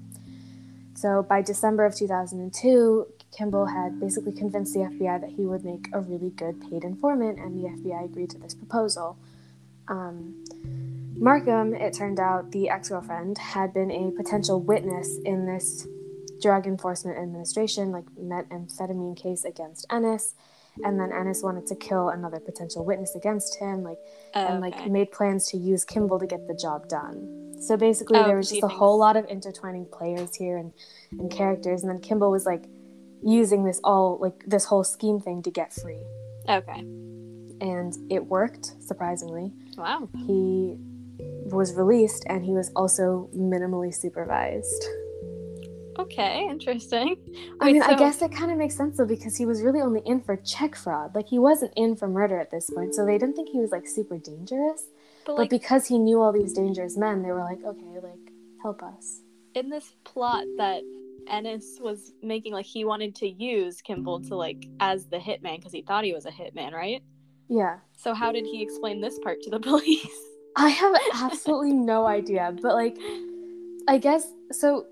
So 0.95 1.23
by 1.23 1.43
December 1.43 1.85
of 1.85 1.95
2002, 1.95 3.07
Kimball 3.37 3.67
had 3.67 4.01
basically 4.01 4.33
convinced 4.33 4.73
the 4.73 4.81
FBI 4.81 5.21
that 5.21 5.31
he 5.31 5.45
would 5.45 5.65
make 5.65 5.89
a 5.93 6.01
really 6.01 6.31
good 6.31 6.61
paid 6.61 6.85
informant, 6.85 7.39
and 7.39 7.57
the 7.63 7.69
FBI 7.69 8.05
agreed 8.05 8.31
to 8.31 8.39
this 8.39 8.55
proposal. 8.55 9.19
Um, 9.89 10.45
Markham, 11.19 11.75
it 11.75 11.93
turned 11.95 12.19
out, 12.19 12.51
the 12.53 12.69
ex 12.69 12.89
girlfriend, 12.89 13.39
had 13.39 13.73
been 13.75 13.91
a 13.91 14.11
potential 14.11 14.61
witness 14.61 15.19
in 15.25 15.47
this 15.47 15.87
Drug 16.41 16.67
Enforcement 16.67 17.19
Administration, 17.19 17.93
like 17.93 18.05
methamphetamine 18.21 19.17
case 19.17 19.45
against 19.45 19.87
Ennis, 19.91 20.35
and 20.85 21.01
then 21.01 21.11
Ennis 21.13 21.43
wanted 21.43 21.67
to 21.69 21.75
kill 21.75 22.11
another 22.11 22.39
potential 22.39 22.85
witness 22.85 23.15
against 23.15 23.59
him, 23.59 23.83
like 23.83 23.99
and 24.35 24.61
like 24.61 24.91
made 24.91 25.11
plans 25.11 25.47
to 25.49 25.57
use 25.57 25.85
Kimball 25.85 26.19
to 26.19 26.27
get 26.27 26.47
the 26.49 26.55
job 26.55 26.89
done. 26.89 27.55
So 27.61 27.77
basically, 27.79 28.19
Oh, 28.19 28.27
there 28.27 28.37
was 28.37 28.51
just 28.51 28.63
a 28.63 28.69
whole 28.69 28.99
lot 28.99 29.17
of 29.17 29.25
intertwining 29.27 29.87
players 29.87 30.35
here 30.37 30.59
and 30.59 30.73
and 31.13 31.31
characters, 31.31 31.83
and 31.83 31.91
then 31.91 32.01
Kimball 32.01 32.31
was 32.31 32.45
like 32.45 32.65
using 33.23 33.65
this 33.65 33.81
all 33.85 34.19
like 34.21 34.45
this 34.47 34.65
whole 34.67 34.85
scheme 34.85 35.21
thing 35.21 35.43
to 35.43 35.51
get 35.51 35.73
free, 35.73 36.03
Okay. 36.49 36.81
and 37.61 37.97
it 38.11 38.27
worked 38.27 38.75
surprisingly. 38.81 39.53
Wow. 39.77 40.09
He 40.27 40.77
was 41.51 41.75
released, 41.75 42.25
and 42.29 42.45
he 42.45 42.53
was 42.53 42.71
also 42.77 43.29
minimally 43.35 43.95
supervised. 43.95 44.85
Okay, 45.99 46.47
interesting. 46.51 47.17
I 47.61 47.67
Wait, 47.67 47.73
mean, 47.73 47.83
I 47.83 47.95
guess 47.95 48.21
it 48.21 48.31
kind 48.31 48.51
of 48.53 48.59
makes 48.59 48.77
sense 48.77 48.99
though 48.99 49.07
because 49.07 49.35
he 49.35 49.47
was 49.47 49.63
really 49.63 49.81
only 49.81 50.03
in 50.05 50.21
for 50.21 50.37
check 50.37 50.77
fraud. 50.77 51.15
Like 51.15 51.27
he 51.29 51.39
wasn't 51.39 51.73
in 51.75 51.97
for 51.97 52.07
murder 52.07 52.39
at 52.39 52.51
this 52.51 52.69
point, 52.69 52.95
so 52.95 53.07
they 53.07 53.17
didn't 53.17 53.35
think 53.35 53.49
he 53.49 53.59
was 53.61 53.71
like 53.71 53.87
super 53.87 54.19
dangerous. 54.19 54.89
But 55.25 55.37
But 55.37 55.49
because 55.51 55.87
he 55.87 55.99
knew 55.99 56.21
all 56.21 56.33
these 56.33 56.53
dangerous 56.53 56.99
men, 56.99 57.23
they 57.23 57.33
were 57.33 57.41
like, 57.41 57.65
okay, 57.65 57.99
like 58.03 58.33
help 58.63 58.83
us. 58.83 59.23
in 59.55 59.71
this 59.71 59.95
plot 60.05 60.45
that 60.59 60.83
Ennis 61.29 61.79
was 61.81 62.13
making, 62.23 62.53
like 62.53 62.67
he 62.67 62.85
wanted 62.85 63.15
to 63.17 63.29
use 63.29 63.81
Kimball 63.83 64.21
to 64.23 64.37
like 64.37 64.67
as 64.81 65.07
the 65.07 65.19
hitman 65.19 65.57
because 65.57 65.73
he 65.73 65.83
thought 65.83 66.05
he 66.05 66.13
was 66.13 66.27
a 66.27 66.31
hitman, 66.31 66.73
right? 66.73 67.03
Yeah, 67.49 67.79
So 67.97 68.13
how 68.15 68.33
did 68.33 68.45
he 68.47 68.63
explain 68.63 69.01
this 69.01 69.19
part 69.21 69.41
to 69.43 69.51
the 69.51 69.61
police? 69.71 70.19
I 70.57 70.69
have 70.71 70.95
absolutely 71.15 71.73
no 71.73 72.07
idea, 72.07 72.55
but 72.63 72.75
like, 72.75 72.97
I 73.89 73.99
guess 73.99 74.33
so. 74.53 74.87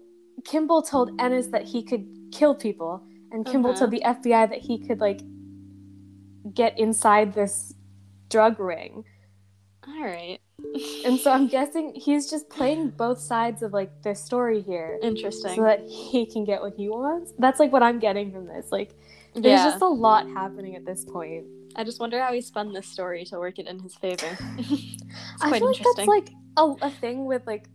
Kimball 0.44 0.82
told 0.82 1.10
Ennis 1.18 1.46
that 1.48 1.62
he 1.62 1.82
could 1.82 2.06
kill 2.30 2.54
people, 2.54 3.00
and 3.32 3.46
Kimball 3.46 3.70
Uh-huh. 3.70 3.78
told 3.80 3.90
the 3.92 4.02
FBI 4.04 4.46
that 4.50 4.58
he 4.58 4.78
could 4.78 5.00
like 5.00 5.22
get 6.52 6.78
inside 6.78 7.32
this 7.32 7.72
drug 8.28 8.60
ring. 8.60 9.04
All 9.86 10.04
right. 10.04 10.38
And 11.04 11.18
so 11.18 11.30
I'm 11.30 11.46
guessing 11.46 11.92
he's 11.94 12.30
just 12.30 12.48
playing 12.48 12.90
both 12.90 13.18
sides 13.20 13.62
of 13.62 13.72
like 13.72 14.02
this 14.02 14.22
story 14.22 14.62
here. 14.62 14.98
Interesting. 15.02 15.54
so 15.54 15.62
that 15.62 15.80
he 15.86 16.26
can 16.26 16.44
get 16.44 16.62
what 16.62 16.74
he 16.76 16.88
wants. 16.88 17.32
That's 17.38 17.60
like 17.60 17.72
what 17.72 17.82
I'm 17.82 17.98
getting 17.98 18.32
from 18.32 18.46
this. 18.46 18.72
Like, 18.72 18.94
there's 19.34 19.44
yeah. 19.44 19.70
just 19.70 19.82
a 19.82 19.88
lot 19.88 20.28
happening 20.28 20.76
at 20.76 20.86
this 20.86 21.04
point. 21.04 21.44
I 21.76 21.84
just 21.84 22.00
wonder 22.00 22.20
how 22.22 22.32
he 22.32 22.40
spun 22.40 22.72
this 22.72 22.86
story 22.86 23.24
to 23.26 23.38
work 23.38 23.58
it 23.58 23.66
in 23.66 23.80
his 23.80 23.94
favor. 23.96 24.38
it's 24.58 25.02
I 25.40 25.58
feel 25.58 25.66
like 25.72 25.82
that's 25.96 26.08
like 26.08 26.30
a, 26.56 26.74
a 26.82 26.90
thing 26.90 27.24
with 27.26 27.42
like, 27.46 27.66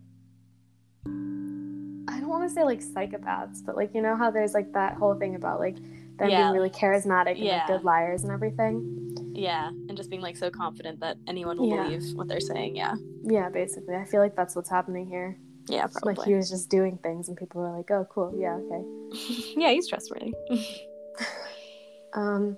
I 1.06 2.18
don't 2.18 2.28
want 2.28 2.48
to 2.48 2.54
say 2.54 2.64
like 2.64 2.80
psychopaths, 2.80 3.64
but 3.64 3.76
like 3.76 3.94
you 3.94 4.00
know 4.00 4.16
how 4.16 4.30
there's 4.30 4.54
like 4.54 4.72
that 4.72 4.94
whole 4.94 5.14
thing 5.14 5.34
about 5.34 5.60
like 5.60 5.76
them 5.76 6.30
Yeah. 6.30 6.42
being 6.44 6.52
really 6.54 6.70
charismatic 6.70 7.32
and 7.32 7.38
Yeah. 7.38 7.58
like 7.58 7.66
good 7.66 7.84
liars 7.84 8.22
and 8.24 8.32
everything. 8.32 9.09
Yeah, 9.40 9.68
and 9.68 9.96
just 9.96 10.10
being 10.10 10.22
like 10.22 10.36
so 10.36 10.50
confident 10.50 11.00
that 11.00 11.16
anyone 11.26 11.56
will 11.58 11.68
Yeah. 11.68 11.84
believe 11.84 12.02
what 12.14 12.28
they're 12.28 12.40
saying. 12.40 12.76
Yeah. 12.76 12.94
Yeah, 13.22 13.48
basically, 13.48 13.96
I 13.96 14.04
feel 14.04 14.20
like 14.20 14.36
that's 14.36 14.54
what's 14.56 14.70
happening 14.70 15.06
here. 15.06 15.36
Yeah, 15.68 15.86
probably. 15.86 16.14
Like 16.14 16.26
he 16.26 16.34
was 16.34 16.48
just 16.50 16.68
doing 16.68 16.98
things, 17.02 17.28
and 17.28 17.36
people 17.36 17.60
were 17.62 17.70
like, 17.76 17.90
"Oh, 17.90 18.06
cool, 18.10 18.34
yeah, 18.36 18.54
okay." 18.54 18.82
yeah, 19.56 19.70
he's 19.70 19.88
trustworthy. 19.88 20.32
Um, 22.12 22.56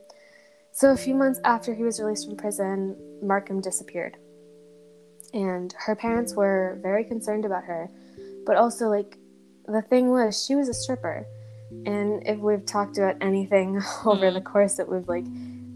so 0.73 0.93
a 0.93 0.97
few 0.97 1.15
months 1.15 1.39
after 1.45 1.75
he 1.75 1.83
was 1.83 2.01
released 2.01 2.27
from 2.27 2.37
prison, 2.39 2.97
Markham 3.23 3.61
disappeared. 3.61 4.17
And 5.35 5.75
her 5.79 5.95
parents 5.95 6.35
were 6.35 6.79
very 6.83 7.05
concerned 7.05 7.45
about 7.45 7.65
her. 7.65 7.91
But 8.47 8.57
also, 8.57 8.89
like, 8.89 9.19
the 9.67 9.83
thing 9.83 10.09
was, 10.11 10.43
she 10.43 10.55
was 10.55 10.69
a 10.71 10.75
stripper. 10.75 11.27
And 11.85 12.27
if 12.27 12.39
we've 12.39 12.65
talked 12.65 12.97
about 12.97 13.17
anything 13.21 13.81
over 14.07 14.29
Hmm. 14.29 14.35
the 14.35 14.41
course 14.41 14.75
that 14.77 14.89
we've 14.89 15.07
like 15.09 15.27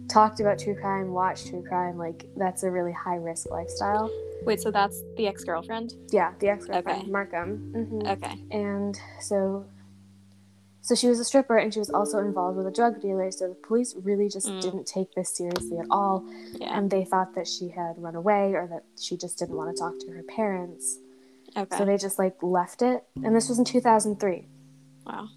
talked 0.09 0.41
about 0.41 0.59
true 0.59 0.75
crime, 0.75 1.13
watched 1.13 1.49
true 1.49 1.63
crime, 1.67 1.99
like 1.99 2.27
that's 2.37 2.63
a 2.63 2.71
really 2.71 2.93
high 2.93 3.17
risk 3.17 3.51
lifestyle. 3.51 4.11
Wait, 4.45 4.61
so 4.61 4.71
that's 4.71 5.03
the 5.17 5.27
ex 5.27 5.45
girlfriend? 5.45 5.95
Yeah, 6.11 6.33
the 6.39 6.49
ex 6.49 6.67
girlfriend, 6.67 7.03
Okay. 7.03 7.11
Markham. 7.11 7.59
hmm 7.73 8.07
Okay. 8.07 8.39
And 8.51 8.99
so, 9.21 9.67
so 10.83 10.95
she 10.95 11.09
was 11.09 11.19
a 11.19 11.25
stripper, 11.25 11.57
and 11.57 11.73
she 11.73 11.81
was 11.81 11.91
also 11.91 12.19
involved 12.19 12.57
with 12.57 12.67
a 12.67 12.71
drug 12.71 13.01
dealer. 13.01 13.31
So 13.33 13.49
the 13.49 13.55
police 13.55 13.95
really 13.97 14.29
just 14.29 14.47
Mm. 14.49 14.61
didn't 14.61 14.87
take 14.87 15.15
this 15.15 15.31
seriously 15.37 15.79
at 15.79 15.87
all, 15.91 16.25
Yeah. 16.61 16.77
and 16.79 16.91
they 16.91 17.05
thought 17.05 17.35
that 17.35 17.49
she 17.49 17.69
had 17.71 18.01
run 18.01 18.15
away 18.15 18.55
or 18.55 18.67
that 18.69 18.85
she 18.97 19.17
just 19.17 19.39
didn't 19.39 19.57
want 19.57 19.75
to 19.75 19.81
talk 19.81 19.99
to 20.01 20.13
her 20.13 20.23
parents. 20.23 20.99
Okay. 21.57 21.77
So 21.77 21.85
they 21.85 21.97
just 21.97 22.19
like 22.19 22.41
left 22.43 22.83
it. 22.83 23.05
And 23.25 23.35
this 23.35 23.49
was 23.49 23.59
in 23.59 23.65
2003. 23.65 24.47
wow. 25.07 25.29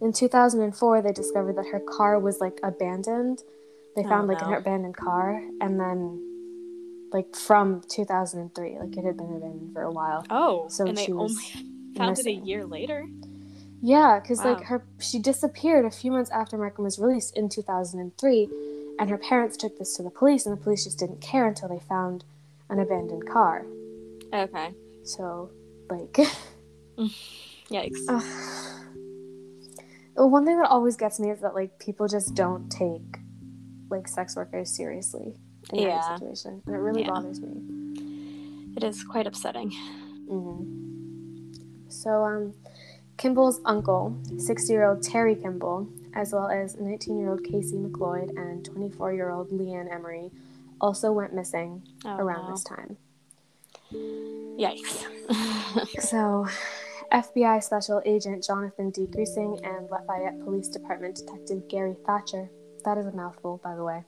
In 0.00 0.12
2004, 0.12 1.00
they 1.00 1.12
discovered 1.12 1.56
that 1.56 1.68
her 1.68 1.80
car 1.80 2.18
was 2.18 2.40
like 2.40 2.58
abandoned. 2.62 3.42
They 3.96 4.04
Oh, 4.04 4.08
found 4.08 4.28
like 4.28 4.40
no. 4.40 4.48
an 4.48 4.54
abandoned 4.54 4.96
car, 4.96 5.42
and 5.60 5.78
then 5.78 6.28
like 7.12 7.36
from 7.36 7.82
2003, 7.88 8.78
like 8.78 8.96
it 8.96 9.04
had 9.04 9.16
been 9.16 9.26
abandoned 9.36 9.72
for 9.74 9.82
a 9.82 9.90
while. 9.92 10.24
Oh, 10.30 10.68
So 10.68 10.86
and 10.86 10.96
they 10.96 11.04
she 11.06 11.12
was 11.12 11.32
only 11.32 11.66
found 11.96 12.18
it 12.18 12.26
a 12.26 12.32
year 12.32 12.64
later. 12.64 13.06
Yeah, 13.82 14.20
because 14.20 14.44
like 14.44 14.62
her, 14.64 14.84
she 15.00 15.18
disappeared 15.18 15.84
a 15.84 15.90
few 15.90 16.12
months 16.12 16.30
after 16.30 16.56
Markham 16.56 16.84
was 16.84 16.98
released 16.98 17.36
in 17.36 17.48
2003, 17.48 18.48
and 18.98 19.10
her 19.10 19.18
parents 19.18 19.56
took 19.56 19.76
this 19.78 19.96
to 19.96 20.02
the 20.04 20.10
police, 20.10 20.46
and 20.46 20.56
the 20.56 20.62
police 20.62 20.84
just 20.84 20.98
didn't 21.00 21.20
care 21.20 21.46
until 21.48 21.68
they 21.68 21.80
found 21.80 22.24
an 22.70 22.78
abandoned 22.78 23.28
car. 23.28 23.66
Okay. 24.32 24.72
So, 25.04 25.50
like, 25.90 26.12
Yikes. 27.70 28.06
The 30.14 30.26
one 30.26 30.44
thing 30.44 30.58
that 30.58 30.68
always 30.68 30.96
gets 30.96 31.18
me 31.18 31.30
is 31.30 31.40
that 31.40 31.54
like 31.54 31.78
people 31.78 32.06
just 32.06 32.34
don't 32.34 32.70
take 32.70 33.16
like 33.92 34.08
sex 34.08 34.34
workers 34.34 34.68
seriously 34.70 35.34
in 35.72 35.78
Yeah. 35.78 36.02
every 36.04 36.18
situation, 36.18 36.62
and 36.66 36.74
it 36.74 36.78
really 36.78 37.02
Yeah. 37.02 37.10
bothers 37.10 37.40
me. 37.40 37.62
It 38.76 38.82
is 38.82 39.04
quite 39.04 39.26
upsetting. 39.28 39.70
hmm 40.28 40.64
So, 41.88 42.24
um, 42.24 42.54
Kimball's 43.18 43.60
uncle, 43.66 44.16
60 44.38 44.72
year 44.72 44.84
old 44.88 45.02
Terry 45.02 45.36
Kimball, 45.36 45.86
as 46.14 46.32
well 46.32 46.48
as 46.48 46.76
19 46.80 47.18
year 47.18 47.30
old 47.30 47.44
Casey 47.44 47.76
McLeod 47.76 48.36
and 48.36 48.64
24 48.64 49.12
year 49.12 49.30
old 49.30 49.50
Leanne 49.50 49.92
Emery, 49.92 50.30
also 50.80 51.12
went 51.12 51.32
missing 51.34 51.82
Oh, 52.04 52.16
around 52.16 52.46
no. 52.46 52.50
this 52.52 52.64
time. 52.64 52.96
Yikes. 53.92 55.04
So, 56.00 56.46
FBI 57.12 57.62
Special 57.62 58.02
Agent 58.04 58.42
Jonathan 58.44 58.90
D. 58.90 59.06
Grusing 59.06 59.58
and 59.64 59.88
Lafayette 59.90 60.38
Police 60.44 60.68
Department 60.68 61.16
Detective 61.16 61.68
Gary 61.68 61.96
Thatcher, 62.06 62.50
that 62.84 62.98
is 62.98 63.06
a 63.06 63.12
mouthful, 63.12 63.60
by 63.62 63.74
the 63.74 63.84
way, 63.84 64.04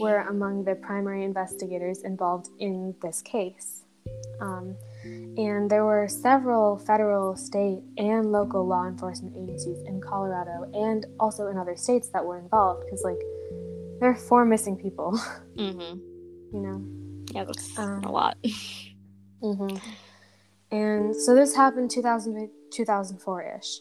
were 0.00 0.20
among 0.28 0.64
the 0.64 0.74
primary 0.74 1.24
investigators 1.24 2.02
involved 2.02 2.48
in 2.58 2.94
this 3.02 3.22
case. 3.22 3.82
Um, 4.40 4.76
and 5.04 5.70
there 5.70 5.84
were 5.84 6.08
several 6.08 6.78
federal, 6.78 7.36
state, 7.36 7.80
and 7.96 8.32
local 8.32 8.66
law 8.66 8.86
enforcement 8.86 9.34
agencies 9.36 9.78
in 9.86 10.00
Colorado 10.00 10.70
and 10.72 11.06
also 11.18 11.48
in 11.48 11.58
other 11.58 11.76
states 11.76 12.08
that 12.10 12.24
were 12.24 12.38
involved 12.38 12.84
because, 12.84 13.02
like, 13.02 13.20
there 14.00 14.10
are 14.10 14.14
four 14.16 14.44
missing 14.44 14.76
people, 14.76 15.12
mm-hmm. 15.56 15.98
you 16.54 16.60
know? 16.62 16.84
Yeah, 17.32 17.44
that's 17.44 17.78
Um, 17.78 18.04
a 18.04 18.10
lot. 18.10 18.36
Mm-hmm. 19.42 19.76
And 20.70 21.14
so 21.14 21.34
this 21.34 21.54
happened 21.54 21.90
2000, 21.90 22.50
2004-ish. 22.70 23.80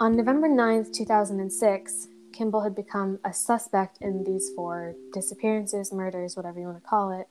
On 0.00 0.16
November 0.16 0.48
9th, 0.48 0.92
2006, 0.92 2.08
Kimball 2.40 2.62
had 2.62 2.74
become 2.74 3.18
a 3.22 3.34
suspect 3.34 3.98
in 4.00 4.24
these 4.24 4.48
four 4.56 4.94
disappearances, 5.12 5.92
murders, 5.92 6.38
whatever 6.38 6.58
you 6.58 6.64
want 6.64 6.82
to 6.82 6.88
call 6.88 7.10
it. 7.10 7.28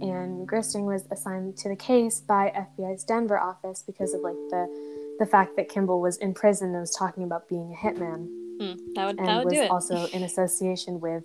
And 0.00 0.46
Grusing 0.46 0.84
was 0.84 1.02
assigned 1.10 1.56
to 1.58 1.68
the 1.68 1.74
case 1.74 2.20
by 2.20 2.52
FBI's 2.54 3.02
Denver 3.02 3.40
office 3.40 3.82
because 3.84 4.14
of 4.14 4.20
like 4.20 4.36
the 4.50 5.16
the 5.18 5.26
fact 5.26 5.56
that 5.56 5.68
Kimball 5.68 6.00
was 6.00 6.16
in 6.18 6.32
prison 6.32 6.68
and 6.68 6.80
was 6.80 6.94
talking 6.94 7.24
about 7.24 7.48
being 7.48 7.72
a 7.74 7.76
hitman 7.76 8.28
Mm, 8.60 8.78
that 8.94 9.06
would 9.06 9.18
and 9.18 9.28
that 9.28 9.36
would 9.38 9.44
was 9.46 9.54
do 9.54 9.60
it. 9.62 9.70
also 9.70 10.06
in 10.12 10.22
association 10.22 11.00
with 11.00 11.24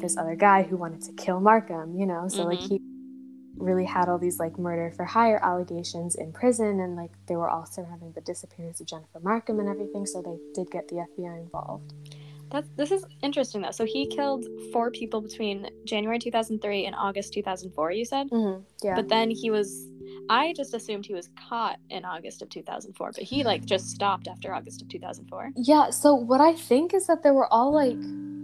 this 0.00 0.18
other 0.18 0.36
guy 0.36 0.62
who 0.62 0.76
wanted 0.76 1.00
to 1.00 1.12
kill 1.12 1.40
Markham, 1.40 1.96
you 1.96 2.04
know. 2.04 2.28
So 2.28 2.44
like 2.44 2.60
Mhm. 2.60 2.68
he 2.68 2.80
really 3.58 3.86
had 3.86 4.08
all 4.10 4.18
these 4.18 4.38
like 4.38 4.58
murder 4.58 4.92
for 4.94 5.06
hire 5.06 5.40
allegations 5.42 6.14
in 6.14 6.32
prison 6.32 6.80
and 6.80 6.96
like 6.96 7.12
they 7.26 7.34
were 7.36 7.48
also 7.48 7.84
having 7.84 8.12
the 8.12 8.20
disappearance 8.20 8.80
of 8.80 8.86
Jennifer 8.86 9.20
Markham 9.20 9.58
and 9.58 9.68
everything, 9.70 10.04
so 10.04 10.20
they 10.20 10.38
did 10.54 10.70
get 10.70 10.88
the 10.88 10.96
FBI 10.96 11.38
involved. 11.40 11.94
That's 12.50 12.68
this 12.76 12.90
is 12.90 13.04
interesting 13.22 13.60
though. 13.62 13.70
So 13.72 13.84
he 13.84 14.06
killed 14.06 14.46
four 14.72 14.90
people 14.90 15.20
between 15.20 15.68
January 15.84 16.18
2003 16.18 16.86
and 16.86 16.94
August 16.96 17.32
2004. 17.34 17.92
You 17.92 18.04
said, 18.04 18.30
Mm-hmm. 18.30 18.62
Yeah. 18.82 18.96
but 18.96 19.08
then 19.08 19.30
he 19.30 19.50
was. 19.50 19.86
I 20.30 20.52
just 20.54 20.74
assumed 20.74 21.06
he 21.06 21.14
was 21.14 21.30
caught 21.48 21.78
in 21.88 22.04
August 22.04 22.42
of 22.42 22.50
2004, 22.50 23.12
but 23.14 23.22
he 23.24 23.44
like 23.44 23.64
just 23.64 23.88
stopped 23.90 24.28
after 24.28 24.52
August 24.54 24.82
of 24.82 24.88
2004. 24.88 25.52
yeah, 25.56 25.88
so 25.90 26.14
what 26.14 26.40
I 26.40 26.52
think 26.54 26.92
is 26.92 27.06
that 27.06 27.22
there 27.22 27.32
were 27.32 27.50
all 27.52 27.72
like 27.72 27.96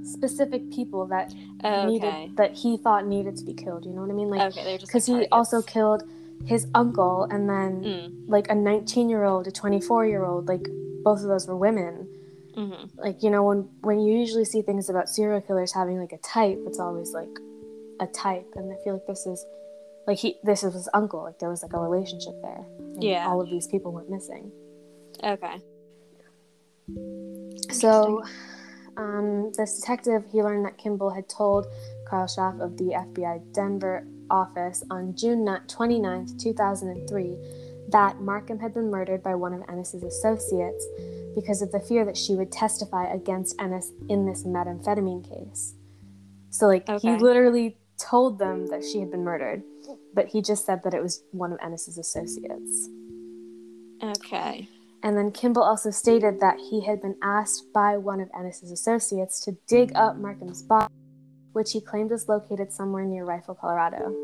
specific 0.02 0.70
people 0.70 1.06
that 1.06 1.34
Okay. 1.64 1.86
needed 1.86 2.36
that 2.36 2.52
he 2.54 2.76
thought 2.76 3.06
needed 3.06 3.36
to 3.36 3.44
be 3.44 3.54
killed, 3.54 3.84
you 3.86 3.92
know 3.92 4.02
what 4.02 4.10
I 4.10 4.14
mean? 4.14 4.28
Like 4.30 4.42
okay, 4.56 4.76
because 4.80 5.08
like, 5.08 5.22
he 5.22 5.26
also 5.30 5.62
killed 5.62 6.02
his 6.46 6.66
uncle 6.74 7.26
and 7.30 7.48
then 7.48 7.82
Mm, 7.84 8.28
like 8.28 8.48
a 8.50 8.54
19 8.54 9.08
year 9.08 9.24
old 9.24 9.46
a 9.46 9.50
24 9.52 10.06
year 10.06 10.24
old 10.24 10.46
like 10.48 10.66
both 11.02 11.20
of 11.22 11.28
those 11.28 11.46
were 11.48 11.56
women 11.56 12.06
mhm. 12.56 12.90
like 12.96 13.22
you 13.22 13.30
know 13.30 13.42
when 13.44 13.68
when 13.82 13.98
you 14.00 14.16
usually 14.18 14.44
see 14.44 14.62
things 14.62 14.88
about 14.88 15.08
serial 15.08 15.40
killers 15.40 15.72
having 15.72 15.98
like 16.00 16.12
a 16.12 16.18
type 16.18 16.58
it's 16.66 16.78
always 16.78 17.12
like 17.12 17.28
a 18.00 18.06
type 18.06 18.46
and 18.56 18.72
i 18.72 18.76
feel 18.84 18.94
like 18.94 19.06
this 19.06 19.26
is 19.26 19.44
like 20.06 20.18
he 20.18 20.36
this 20.44 20.62
is 20.64 20.74
his 20.74 20.88
uncle 20.94 21.22
like 21.22 21.38
there 21.38 21.48
was 21.50 21.62
like 21.62 21.72
a 21.72 21.78
relationship 21.78 22.34
there 22.42 22.64
and 22.94 23.02
Yeah. 23.02 23.26
all 23.28 23.40
of 23.40 23.48
these 23.50 23.66
people 23.66 23.92
went 23.92 24.08
missing 24.10 24.50
Okay. 25.22 25.56
so 27.70 28.22
um, 28.96 29.50
this 29.56 29.80
detective 29.80 30.24
he 30.30 30.42
learned 30.42 30.64
that 30.66 30.76
kimball 30.78 31.10
had 31.10 31.28
told 31.28 31.66
carl 32.08 32.26
schaff 32.26 32.54
of 32.60 32.76
the 32.76 32.84
fbi 33.08 33.40
denver 33.52 34.06
office 34.30 34.82
on 34.90 35.14
june 35.16 35.44
29th 35.46 36.38
2003 36.40 37.36
that 37.90 38.20
markham 38.20 38.58
had 38.58 38.72
been 38.74 38.90
murdered 38.90 39.22
by 39.22 39.34
one 39.34 39.52
of 39.52 39.62
ennis's 39.68 40.02
associates 40.02 40.86
because 41.34 41.62
of 41.62 41.70
the 41.72 41.80
fear 41.80 42.04
that 42.04 42.16
she 42.16 42.34
would 42.34 42.50
testify 42.52 43.12
against 43.12 43.54
ennis 43.60 43.90
in 44.08 44.24
this 44.26 44.44
methamphetamine 44.44 45.22
case 45.28 45.74
so 46.50 46.66
like 46.66 46.88
he 47.00 47.16
literally 47.16 47.76
told 47.98 48.38
them 48.38 48.66
that 48.66 48.82
she 48.84 49.00
had 49.00 49.10
been 49.10 49.24
murdered 49.24 49.62
but 50.14 50.26
he 50.26 50.40
just 50.42 50.64
said 50.66 50.82
that 50.82 50.94
it 50.94 51.02
was 51.02 51.22
one 51.32 51.52
of 51.52 51.58
ennis's 51.62 51.98
associates 51.98 52.88
Okay. 54.02 54.68
and 55.02 55.16
then 55.16 55.30
Kimball 55.30 55.62
also 55.62 55.90
stated 55.90 56.40
that 56.40 56.58
he 56.58 56.84
had 56.84 57.00
been 57.00 57.16
asked 57.22 57.72
by 57.72 57.96
one 57.96 58.20
of 58.20 58.28
Ennis's 58.38 58.70
associates 58.70 59.40
to 59.40 59.56
dig 59.66 59.92
up 59.94 60.16
Markham's 60.16 60.62
body, 60.62 60.92
which 61.52 61.72
he 61.72 61.80
claimed 61.80 62.10
was 62.10 62.28
located 62.28 62.72
somewhere 62.72 63.04
near 63.04 63.24
Rifle, 63.24 63.54
Colorado. 63.54 64.14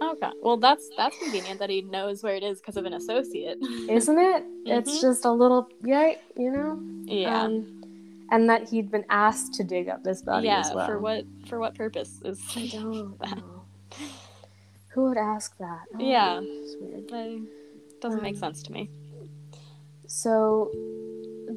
Okay. 0.00 0.30
Well, 0.42 0.56
that's 0.56 0.88
that's 0.96 1.16
convenient 1.18 1.58
that 1.58 1.70
he 1.70 1.82
knows 1.82 2.22
where 2.22 2.34
it 2.34 2.42
is 2.42 2.60
because 2.60 2.76
of 2.76 2.84
an 2.84 2.94
associate. 2.94 3.58
Isn't 3.88 4.18
it? 4.18 4.44
It's 4.64 4.98
Mhm. 4.98 5.00
just 5.00 5.24
a 5.24 5.32
little, 5.32 5.68
yeah, 5.82 6.12
you 6.36 6.50
know? 6.52 6.78
yeah. 7.04 7.42
Um, 7.44 7.74
and 8.30 8.48
that 8.50 8.68
he'd 8.68 8.90
been 8.90 9.04
asked 9.10 9.54
to 9.54 9.64
dig 9.64 9.88
up 9.88 10.04
this 10.04 10.22
body 10.22 10.46
yeah. 10.46 10.60
as 10.60 10.72
well. 10.74 10.86
For 10.86 10.98
what 10.98 11.24
for 11.46 11.58
what 11.58 11.74
purpose 11.74 12.20
is? 12.24 12.40
I 12.56 12.66
don't 12.68 12.92
know. 12.92 13.64
Who 14.90 15.04
would 15.04 15.16
ask 15.18 15.56
that? 15.58 15.80
Oh, 15.94 15.98
Yeah. 15.98 16.40
It's 16.42 16.76
weird. 16.80 17.10
I- 17.12 17.40
doesn't 18.00 18.22
make 18.22 18.34
Um, 18.36 18.40
sense 18.40 18.62
to 18.64 18.72
me. 18.72 18.88
So 20.06 20.70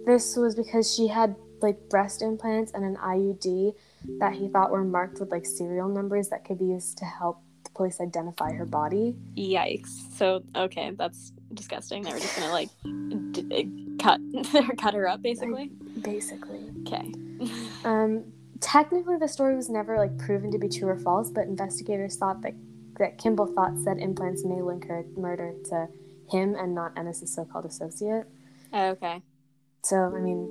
this 0.06 0.36
was 0.36 0.56
because 0.56 0.92
she 0.94 1.08
had 1.08 1.36
like 1.62 1.90
breast 1.90 2.22
implants 2.24 2.72
and 2.74 2.84
an 2.84 2.98
IUD 2.98 3.76
that 4.20 4.34
he 4.34 4.48
thought 4.48 4.72
were 4.72 4.84
marked 4.84 5.20
with 5.20 5.30
like 5.32 5.46
serial 5.46 5.88
numbers 5.88 6.30
that 6.30 6.44
could 6.44 6.58
be 6.58 6.66
used 6.66 6.98
to 6.98 7.06
help 7.06 7.38
police 7.82 8.00
identify 8.00 8.52
her 8.54 8.66
body. 8.66 9.16
Yikes. 9.36 9.90
So 10.16 10.44
okay, 10.56 10.92
that's 10.92 11.32
disgusting. 11.54 12.04
They 12.04 12.12
were 12.14 12.20
just 12.20 12.36
gonna 12.38 12.52
like 12.52 12.70
d- 13.32 13.42
d- 13.42 13.98
cut 14.00 14.20
cut 14.78 14.94
her 14.94 15.08
up 15.08 15.22
basically. 15.24 15.72
Basically. 16.02 16.62
Okay. 16.86 17.12
Um 17.84 18.12
technically 18.60 19.18
the 19.18 19.28
story 19.28 19.56
was 19.56 19.68
never 19.68 19.98
like 19.98 20.16
proven 20.20 20.52
to 20.52 20.60
be 20.60 20.70
true 20.70 20.90
or 20.90 21.00
false, 21.00 21.32
but 21.32 21.46
investigators 21.46 22.18
thought 22.18 22.42
that 22.44 22.54
that 23.00 23.18
Kimball 23.18 23.48
thought 23.48 23.76
said 23.84 23.98
implants 23.98 24.46
may 24.46 24.62
link 24.62 24.86
her 24.88 25.04
murder 25.18 25.56
to 25.70 25.88
him 26.30 26.54
and 26.54 26.76
not 26.76 26.92
Ennis's 26.96 27.34
so-called 27.34 27.66
associate. 27.66 28.28
okay. 28.72 29.24
So, 29.84 29.96
I 30.16 30.20
mean, 30.20 30.44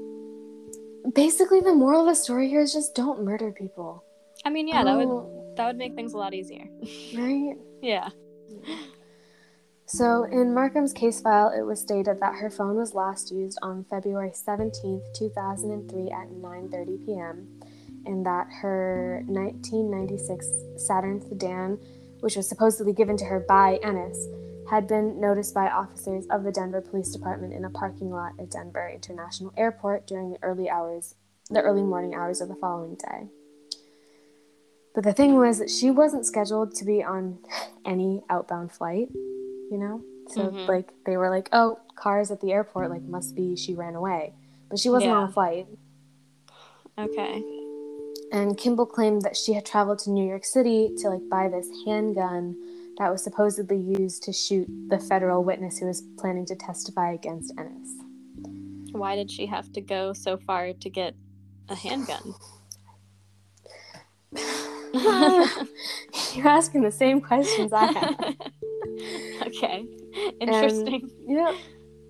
basically 1.14 1.60
the 1.60 1.72
moral 1.72 2.00
of 2.00 2.06
the 2.08 2.14
story 2.16 2.48
here 2.48 2.60
is 2.60 2.72
just 2.72 2.96
don't 2.96 3.22
murder 3.22 3.52
people, 3.52 4.02
I 4.44 4.50
mean, 4.50 4.66
yeah, 4.66 4.82
that 4.82 4.96
would 4.96 5.06
Oh, 5.06 5.39
that 5.56 5.66
would 5.66 5.76
make 5.76 5.94
things 5.94 6.12
a 6.12 6.16
lot 6.16 6.34
easier. 6.34 6.66
right? 7.14 7.54
yeah. 7.82 8.08
So, 9.92 10.22
in 10.22 10.54
Markham's 10.54 10.92
case 10.92 11.20
file, 11.20 11.50
it 11.50 11.62
was 11.62 11.80
stated 11.80 12.20
that 12.20 12.36
her 12.36 12.48
phone 12.48 12.76
was 12.76 12.94
last 12.94 13.32
used 13.32 13.58
on 13.60 13.84
February 13.90 14.30
17th, 14.30 15.02
2003 15.14 16.10
at 16.12 16.28
9:30 16.30 17.04
p.m. 17.04 17.60
and 18.06 18.24
that 18.24 18.46
her 18.62 19.24
1996 19.26 20.46
Saturn 20.76 21.20
sedan, 21.20 21.76
which 22.20 22.36
was 22.36 22.48
supposedly 22.48 22.92
given 22.92 23.16
to 23.16 23.24
her 23.24 23.40
by 23.40 23.80
Ennis, 23.82 24.28
had 24.70 24.86
been 24.86 25.20
noticed 25.20 25.54
by 25.54 25.68
officers 25.68 26.24
of 26.30 26.44
the 26.44 26.52
Denver 26.52 26.80
Police 26.80 27.10
Department 27.10 27.52
in 27.52 27.64
a 27.64 27.70
parking 27.70 28.12
lot 28.12 28.34
at 28.38 28.52
Denver 28.52 28.88
International 28.94 29.52
Airport 29.56 30.06
during 30.06 30.30
the 30.30 30.38
early 30.40 30.70
hours, 30.70 31.16
the 31.50 31.62
early 31.62 31.82
morning 31.82 32.14
hours 32.14 32.40
of 32.40 32.48
the 32.48 32.54
following 32.54 32.94
day. 32.94 33.26
But 34.94 35.04
the 35.04 35.12
thing 35.12 35.36
was 35.36 35.58
that 35.58 35.70
she 35.70 35.90
wasn't 35.90 36.26
scheduled 36.26 36.74
to 36.76 36.84
be 36.84 37.02
on 37.02 37.38
any 37.84 38.22
outbound 38.28 38.72
flight 38.72 39.08
you 39.70 39.78
know? 39.78 40.02
So 40.28 40.50
Mhm. 40.50 40.68
like 40.68 40.92
they 41.04 41.16
were 41.16 41.30
like, 41.30 41.48
"Oh, 41.52 41.78
cars 41.94 42.30
at 42.30 42.40
the 42.40 42.52
airport 42.52 42.90
like 42.90 43.08
must 43.08 43.34
be 43.34 43.56
she 43.56 43.74
ran 43.74 43.94
away." 43.94 44.34
But 44.68 44.78
she 44.78 44.90
wasn't 44.90 45.12
on 45.12 45.28
a 45.28 45.32
flight. 45.32 45.66
Okay. 46.98 47.42
And 48.32 48.56
Kimball 48.56 48.86
claimed 48.86 49.22
that 49.22 49.36
she 49.36 49.54
had 49.54 49.64
traveled 49.64 49.98
to 50.00 50.10
New 50.10 50.26
York 50.26 50.44
City 50.44 50.94
to 50.98 51.08
like 51.08 51.28
buy 51.28 51.48
this 51.48 51.68
handgun 51.84 52.56
that 52.98 53.10
was 53.10 53.24
supposedly 53.24 53.78
used 53.78 54.22
to 54.24 54.32
shoot 54.32 54.68
the 54.88 54.98
federal 54.98 55.42
witness 55.42 55.78
who 55.78 55.86
was 55.86 56.02
planning 56.16 56.44
to 56.46 56.54
testify 56.54 57.12
against 57.12 57.52
Ennis. 57.58 57.96
Why 58.92 59.16
did 59.16 59.30
she 59.30 59.46
have 59.46 59.72
to 59.72 59.80
go 59.80 60.12
so 60.12 60.36
far 60.36 60.72
to 60.72 60.90
get 60.90 61.14
a 61.68 61.74
handgun? 61.74 62.34
You're 66.34 66.48
asking 66.48 66.82
the 66.82 66.92
same 66.92 67.20
questions 67.20 67.72
I 67.72 67.86
have. 67.92 68.36
okay. 69.46 69.86
Interesting. 70.40 71.10
Yeah. 71.26 71.54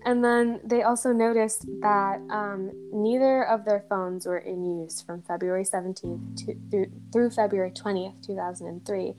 And 0.03 0.23
then 0.23 0.59
they 0.63 0.81
also 0.81 1.11
noticed 1.11 1.65
that 1.81 2.19
um, 2.31 2.71
neither 2.91 3.43
of 3.43 3.65
their 3.65 3.85
phones 3.87 4.25
were 4.25 4.39
in 4.39 4.81
use 4.81 5.01
from 5.01 5.21
February 5.21 5.63
17th 5.63 6.45
to, 6.45 6.55
through, 6.71 6.91
through 7.13 7.29
February 7.29 7.71
20th, 7.71 8.25
2003, 8.25 9.13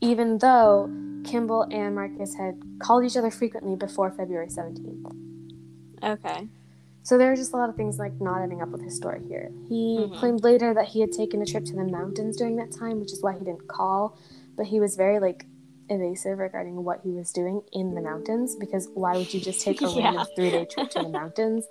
even 0.00 0.38
though 0.38 0.88
Kimball 1.24 1.66
and 1.72 1.96
Markham 1.96 2.24
had 2.36 2.62
called 2.78 3.04
each 3.04 3.16
other 3.16 3.32
frequently 3.32 3.74
before 3.74 4.12
February 4.12 4.46
17th. 4.46 5.12
okay. 6.04 6.48
So 7.04 7.18
there 7.18 7.32
are 7.32 7.36
just 7.36 7.52
a 7.52 7.56
lot 7.56 7.68
of 7.68 7.76
things 7.76 7.98
like 7.98 8.20
not 8.20 8.42
adding 8.42 8.62
up 8.62 8.72
with 8.72 8.82
his 8.82 8.94
story 8.94 9.22
here. 9.28 9.50
He 9.68 9.98
Mhm. 9.98 10.16
claimed 10.18 10.44
later 10.44 10.72
that 10.72 10.88
he 10.88 11.00
had 11.00 11.10
taken 11.12 11.42
a 11.42 11.46
trip 11.46 11.64
to 11.66 11.76
the 11.76 11.84
mountains 11.84 12.36
during 12.36 12.56
that 12.56 12.70
time, 12.70 13.00
which 13.00 13.12
is 13.12 13.22
why 13.22 13.32
he 13.32 13.44
didn't 13.44 13.66
call, 13.66 14.16
but 14.56 14.66
he 14.66 14.78
was 14.78 14.96
very 14.96 15.18
like 15.18 15.46
evasive 15.88 16.38
regarding 16.38 16.84
what 16.84 17.00
he 17.02 17.10
was 17.10 17.32
doing 17.32 17.62
in 17.72 17.94
the 17.94 18.00
mountains 18.00 18.54
because 18.54 18.88
why 18.94 19.16
would 19.16 19.34
you 19.34 19.40
just 19.40 19.60
take 19.60 19.82
a 19.82 19.88
Yeah. 19.96 20.04
random 20.04 20.26
three 20.36 20.50
day 20.50 20.64
trip 20.64 20.90
to 20.90 21.00
the 21.02 21.08
mountains 21.20 21.66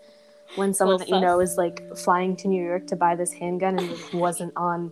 when 0.55 0.73
someone 0.73 0.97
that 0.99 1.07
you 1.09 1.19
know 1.19 1.39
is 1.39 1.57
like 1.57 1.81
flying 1.95 2.35
to 2.37 2.47
New 2.49 2.63
York 2.63 2.85
to 2.87 2.95
buy 2.97 3.15
this 3.15 3.31
handgun 3.33 3.79
and 3.79 3.97
wasn't 4.13 4.51
on 4.57 4.91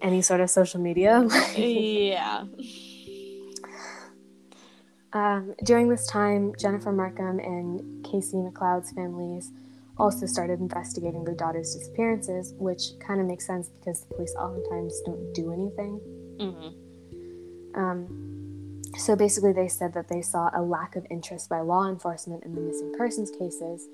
any 0.00 0.22
sort 0.22 0.40
of 0.40 0.50
social 0.50 0.80
media? 0.80 1.26
yeah. 1.56 2.44
Um, 5.12 5.54
during 5.62 5.88
this 5.88 6.06
time, 6.06 6.54
Jennifer 6.58 6.90
Markham 6.92 7.38
and 7.38 8.04
Casey 8.04 8.36
McLeod's 8.36 8.90
families 8.92 9.52
also 9.98 10.26
started 10.26 10.60
investigating 10.60 11.24
their 11.24 11.34
daughter's 11.34 11.74
disappearances, 11.74 12.54
which 12.58 12.98
kind 13.00 13.20
of 13.20 13.26
makes 13.26 13.46
sense 13.46 13.68
because 13.68 14.00
the 14.00 14.14
police 14.14 14.34
oftentimes 14.34 15.00
don't 15.06 15.32
do 15.32 15.52
anything. 15.52 16.00
hmm 16.38 17.78
Um, 17.78 18.24
so 18.96 19.16
basically, 19.16 19.52
they 19.52 19.68
said 19.68 19.92
that 19.94 20.08
they 20.08 20.22
saw 20.22 20.50
a 20.54 20.62
lack 20.62 20.96
of 20.96 21.06
interest 21.10 21.48
by 21.48 21.60
law 21.60 21.88
enforcement 21.88 22.44
in 22.44 22.54
the 22.54 22.60
missing 22.60 22.92
persons 22.96 23.30
cases. 23.30 23.88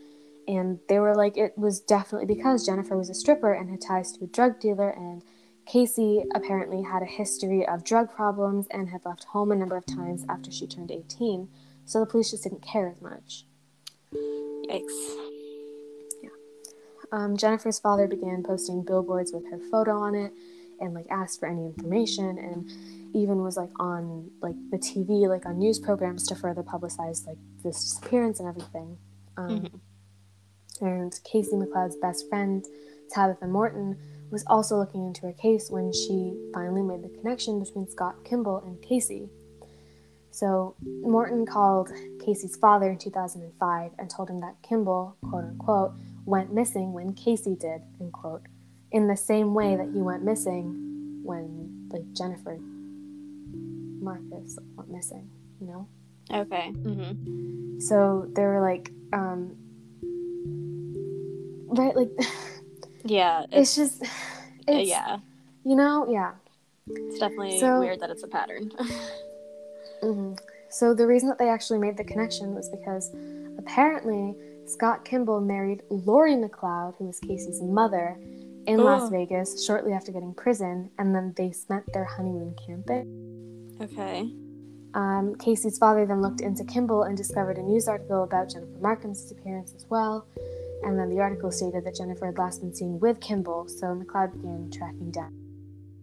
And 0.48 0.78
they 0.88 0.98
were 0.98 1.14
like, 1.14 1.36
it 1.36 1.56
was 1.56 1.80
definitely 1.80 2.26
because 2.34 2.66
Jennifer 2.66 2.96
was 2.96 3.08
a 3.08 3.14
stripper 3.14 3.52
and 3.52 3.70
had 3.70 3.80
ties 3.80 4.12
to 4.12 4.24
a 4.24 4.26
drug 4.26 4.58
dealer, 4.60 4.90
and 4.90 5.22
Casey 5.66 6.24
apparently 6.34 6.82
had 6.82 7.02
a 7.02 7.06
history 7.06 7.66
of 7.66 7.84
drug 7.84 8.12
problems 8.12 8.66
and 8.70 8.88
had 8.88 9.04
left 9.04 9.24
home 9.24 9.52
a 9.52 9.56
number 9.56 9.76
of 9.76 9.86
times 9.86 10.24
after 10.28 10.50
she 10.50 10.66
turned 10.66 10.90
18. 10.90 11.48
So 11.84 12.00
the 12.00 12.06
police 12.06 12.30
just 12.30 12.42
didn't 12.42 12.62
care 12.62 12.88
as 12.88 13.00
much. 13.00 13.44
Yikes. 14.68 15.29
Um, 17.12 17.36
Jennifer's 17.36 17.78
father 17.78 18.06
began 18.06 18.42
posting 18.42 18.82
billboards 18.82 19.32
with 19.32 19.48
her 19.50 19.58
photo 19.70 19.98
on 19.98 20.14
it 20.14 20.32
and 20.80 20.94
like 20.94 21.06
asked 21.10 21.40
for 21.40 21.46
any 21.48 21.66
information 21.66 22.38
and 22.38 22.70
even 23.14 23.42
was 23.42 23.56
like 23.56 23.70
on 23.80 24.30
like 24.40 24.54
the 24.70 24.78
TV, 24.78 25.28
like 25.28 25.44
on 25.46 25.58
news 25.58 25.78
programs 25.78 26.26
to 26.28 26.34
further 26.34 26.62
publicize 26.62 27.26
like 27.26 27.38
this 27.62 27.82
disappearance 27.82 28.38
and 28.40 28.48
everything. 28.48 28.96
Um, 29.36 29.68
And 30.80 31.18
Casey 31.24 31.56
McLeod's 31.56 31.96
best 31.96 32.28
friend, 32.28 32.64
Tabitha 33.12 33.46
Morton, 33.46 33.98
was 34.30 34.44
also 34.46 34.76
looking 34.78 35.06
into 35.06 35.26
her 35.26 35.32
case 35.32 35.70
when 35.70 35.92
she 35.92 36.34
finally 36.54 36.82
made 36.82 37.02
the 37.02 37.08
connection 37.18 37.58
between 37.58 37.88
Scott 37.88 38.14
Kimball 38.24 38.58
and 38.64 38.80
Casey. 38.80 39.28
So 40.30 40.76
Morton 41.02 41.44
called 41.44 41.90
Casey's 42.24 42.56
father 42.56 42.90
in 42.90 42.98
2005 42.98 43.90
and 43.98 44.08
told 44.08 44.30
him 44.30 44.40
that 44.40 44.54
Kimball, 44.62 45.16
quote 45.28 45.44
unquote, 45.44 45.92
went 46.24 46.52
missing 46.52 46.92
when 46.92 47.12
Casey 47.14 47.54
did, 47.54 47.82
end 48.00 48.12
quote, 48.12 48.42
in 48.92 49.06
the 49.08 49.16
same 49.16 49.54
way 49.54 49.76
that 49.76 49.90
he 49.92 50.00
went 50.00 50.22
missing 50.24 51.20
when 51.22 51.88
like 51.92 52.02
Jennifer 52.12 52.58
Markham 54.00 54.46
went 54.76 54.90
missing, 54.90 55.28
you 55.60 55.66
know? 55.66 55.86
Okay. 56.32 56.70
hmm 56.70 57.78
So 57.80 58.28
they 58.34 58.42
were 58.42 58.60
like, 58.60 58.90
um, 59.12 59.56
right, 61.68 61.94
like 61.96 62.10
Yeah. 63.04 63.44
it's, 63.50 63.74
just, 63.76 64.02
it's, 64.68 64.88
yeah. 64.88 65.18
you 65.64 65.74
know, 65.76 66.06
yeah. 66.08 66.32
It's 66.88 67.18
definitely 67.18 67.58
So- 67.60 67.80
weird 67.80 68.00
that 68.00 68.10
it's 68.10 68.22
a 68.22 68.28
pattern. 68.28 68.70
hmm 70.02 70.34
So 70.70 70.94
the 70.94 71.06
reason 71.06 71.28
that 71.28 71.38
they 71.38 71.48
actually 71.48 71.78
made 71.78 71.96
the 71.96 72.04
connection 72.04 72.54
was 72.54 72.68
because 72.68 73.10
apparently 73.58 74.34
Scott 74.72 75.04
Kimball 75.04 75.40
married 75.40 75.82
Lori 75.90 76.34
McLeod, 76.34 76.94
who 76.98 77.06
was 77.06 77.18
Casey's 77.20 77.60
mother, 77.62 78.16
in 78.66 78.78
Las 78.78 79.02
Oh. 79.04 79.10
Vegas 79.10 79.64
shortly 79.64 79.92
after 79.92 80.12
getting 80.12 80.34
prison, 80.34 80.90
and 80.98 81.14
then 81.14 81.32
they 81.36 81.50
spent 81.50 81.84
their 81.92 82.04
honeymoon 82.04 82.54
camping. 82.66 83.76
okay. 83.82 84.30
Um, 84.92 85.34
Casey's 85.36 85.78
father 85.78 86.04
then 86.04 86.20
looked 86.20 86.40
into 86.40 86.64
Kimball 86.64 87.04
and 87.04 87.16
discovered 87.16 87.56
a 87.58 87.62
news 87.62 87.86
article 87.88 88.24
about 88.24 88.50
Jennifer 88.50 88.78
Markham's 88.80 89.22
disappearance 89.22 89.72
as 89.74 89.86
well. 89.88 90.26
And 90.84 90.98
then 90.98 91.08
the 91.10 91.20
article 91.20 91.50
stated 91.52 91.84
that 91.84 91.94
Jennifer 91.94 92.26
had 92.26 92.38
last 92.38 92.60
been 92.60 92.74
seen 92.74 92.98
with 93.00 93.20
Kimball, 93.20 93.68
so 93.68 93.86
McLeod 93.94 94.32
began 94.32 94.70
tracking 94.70 95.10
down. 95.10 95.32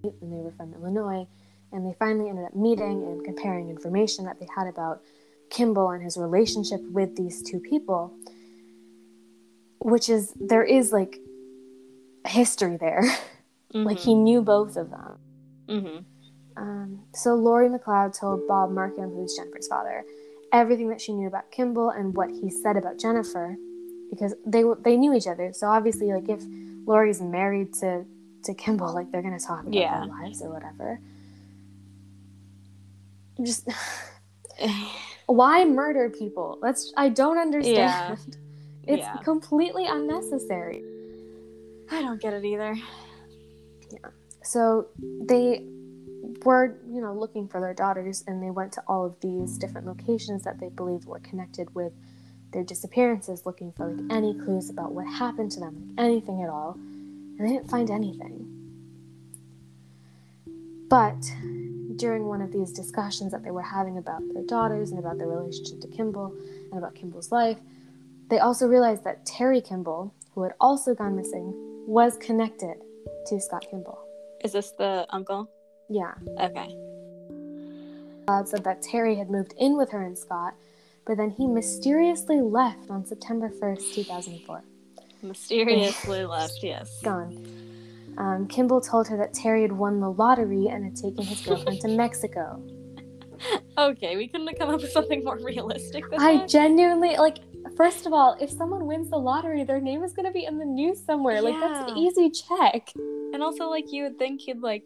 And 0.04 0.32
they 0.34 0.38
were 0.38 0.54
from 0.58 0.74
Illinois, 0.74 1.28
and 1.74 1.86
they 1.86 1.94
finally 2.00 2.30
ended 2.30 2.46
up 2.46 2.56
meeting 2.56 3.04
and 3.04 3.24
comparing 3.26 3.70
information 3.70 4.24
that 4.26 4.40
they 4.40 4.48
had 4.56 4.68
about 4.68 5.02
Kimball 5.50 5.92
and 5.92 6.02
his 6.04 6.18
relationship 6.18 6.82
with 6.92 7.16
these 7.16 7.42
two 7.44 7.60
people. 7.60 8.14
Which 9.88 10.10
is, 10.10 10.34
there 10.40 10.64
is 10.66 10.92
like 10.92 11.18
history 12.26 12.76
there. 12.76 13.04
like 13.74 14.00
he 14.00 14.16
knew 14.16 14.42
both 14.42 14.76
of 14.76 14.90
them. 14.90 15.18
hmm 15.70 15.98
Um, 16.58 17.04
so 17.14 17.36
Lori 17.36 17.70
McLeod 17.70 18.18
told 18.20 18.46
Bob 18.48 18.72
Markham, 18.72 19.12
who's 19.12 19.36
Jennifer's 19.38 19.68
father, 19.68 20.04
everything 20.52 20.90
that 20.90 21.00
she 21.00 21.14
knew 21.14 21.28
about 21.28 21.52
Kimball 21.52 21.92
and 21.92 22.14
what 22.16 22.30
he 22.30 22.50
said 22.50 22.76
about 22.76 23.00
Jennifer, 23.00 23.56
because 24.10 24.34
they 24.46 24.64
they 24.84 24.98
knew 24.98 25.14
each 25.14 25.28
other. 25.28 25.54
So 25.54 25.68
obviously, 25.68 26.12
like 26.12 26.28
if 26.28 26.42
Lori's 26.86 27.22
married 27.22 27.74
to 27.76 28.04
to 28.44 28.54
Kimball, 28.54 28.94
like 28.94 29.12
they're 29.12 29.22
gonna 29.22 29.40
talk 29.40 29.62
about 29.62 29.74
Yeah. 29.74 30.00
their 30.00 30.08
lives 30.08 30.42
or 30.42 30.50
whatever. 30.50 31.00
Just 33.42 33.70
why 35.28 35.64
murder 35.66 36.10
people? 36.10 36.58
That's 36.62 36.92
I 36.98 37.10
don't 37.10 37.38
understand. 37.38 38.38
It's 38.88 39.02
Yeah. 39.02 39.18
completely 39.18 39.86
unnecessary. 39.86 40.84
I 41.92 42.02
don't 42.02 42.22
get 42.22 42.34
it 42.34 42.46
either. 42.46 42.76
Yeah. 43.92 44.10
So 44.44 44.88
they 45.22 45.68
were, 46.46 46.78
you 46.90 47.02
know, 47.02 47.14
looking 47.14 47.48
for 47.48 47.60
their 47.60 47.74
daughters 47.74 48.24
and 48.28 48.42
they 48.42 48.52
went 48.52 48.72
to 48.74 48.84
all 48.88 49.06
of 49.06 49.20
these 49.20 49.58
different 49.58 49.88
locations 49.88 50.44
that 50.44 50.60
they 50.60 50.70
believed 50.70 51.06
were 51.06 51.20
connected 51.20 51.74
with 51.76 51.94
their 52.52 52.64
disappearances, 52.64 53.46
looking 53.46 53.72
for 53.74 53.88
like 53.92 54.12
any 54.12 54.34
clues 54.34 54.70
about 54.70 54.94
what 54.94 55.06
happened 55.06 55.52
to 55.52 55.60
them, 55.60 55.94
like 55.98 56.06
anything 56.06 56.44
at 56.44 56.50
all. 56.50 56.74
And 56.74 57.40
they 57.40 57.50
didn't 57.54 57.70
find 57.70 57.90
anything. 57.92 58.46
But 60.90 61.20
during 61.98 62.26
one 62.26 62.42
of 62.42 62.52
these 62.52 62.72
discussions 62.72 63.32
that 63.32 63.44
they 63.44 63.52
were 63.52 63.62
having 63.62 63.98
about 63.98 64.22
their 64.34 64.44
daughters 64.44 64.92
and 64.92 65.00
about 65.00 65.18
their 65.18 65.28
relationship 65.28 65.82
to 65.82 65.88
Kimball 65.88 66.34
and 66.72 66.78
about 66.78 66.96
Kimball's 66.96 67.32
life, 67.32 67.58
they 68.30 68.40
also 68.40 68.68
realized 68.68 69.04
that 69.04 69.26
Terry 69.26 69.62
Kimball, 69.62 70.14
who 70.34 70.44
had 70.44 70.54
also 70.60 70.94
gone 70.94 71.16
missing, 71.16 71.54
was 71.88 72.18
connected 72.18 72.76
to 73.28 73.40
Scott 73.40 73.66
Kimball. 73.70 74.00
Is 74.44 74.52
this 74.52 74.72
the 74.72 75.06
uncle? 75.10 75.50
Yeah. 75.90 76.14
Okay. 76.40 76.76
McLeod 78.28 78.48
said 78.48 78.64
that 78.66 78.82
Terry 78.82 79.16
had 79.16 79.30
moved 79.30 79.54
in 79.58 79.78
with 79.78 79.90
her 79.92 80.04
and 80.04 80.18
Scott, 80.18 80.54
but 81.06 81.16
then 81.18 81.30
he 81.30 81.48
mysteriously 81.48 82.42
left 82.42 82.90
on 82.90 83.06
September 83.06 83.50
1st, 83.50 83.94
2004. 83.94 84.64
Mysteriously 85.24 86.26
left, 86.36 86.60
yes. 86.62 87.00
Gone. 87.02 87.46
Um, 88.18 88.48
Kimball 88.48 88.82
told 88.82 89.08
her 89.08 89.18
that 89.18 89.34
Terry 89.34 89.62
had 89.62 89.72
won 89.72 90.02
the 90.02 90.12
lottery 90.12 90.68
and 90.68 90.84
had 90.84 90.96
taken 90.96 91.24
his 91.24 91.40
girlfriend 91.42 91.80
to 91.82 91.88
Mexico. 91.90 92.62
Okay, 93.78 94.18
we 94.18 94.28
couldn't 94.28 94.48
have 94.48 94.58
come 94.58 94.70
up 94.70 94.82
with 94.82 94.92
something 94.92 95.24
more 95.24 95.38
realistic 95.38 96.10
than 96.10 96.20
I 96.20 96.38
that. 96.38 96.50
genuinely 96.50 97.16
like. 97.18 97.38
First 97.78 98.06
of 98.08 98.14
all, 98.14 98.36
if 98.42 98.50
someone 98.50 98.88
wins 98.88 99.10
the 99.12 99.18
lottery, 99.18 99.64
their 99.64 99.80
name 99.80 100.04
is 100.04 100.12
going 100.14 100.26
to 100.26 100.32
be 100.32 100.46
in 100.46 100.58
the 100.58 100.66
news 100.66 101.00
somewhere. 101.06 101.42
Like 101.42 101.60
that's 101.60 101.92
an 101.92 101.96
easy 101.98 102.30
check. 102.32 102.92
And 103.34 103.44
also, 103.44 103.70
like, 103.70 103.92
you 103.94 104.04
would 104.04 104.18
think 104.18 104.42
he'd, 104.42 104.62
like, 104.62 104.84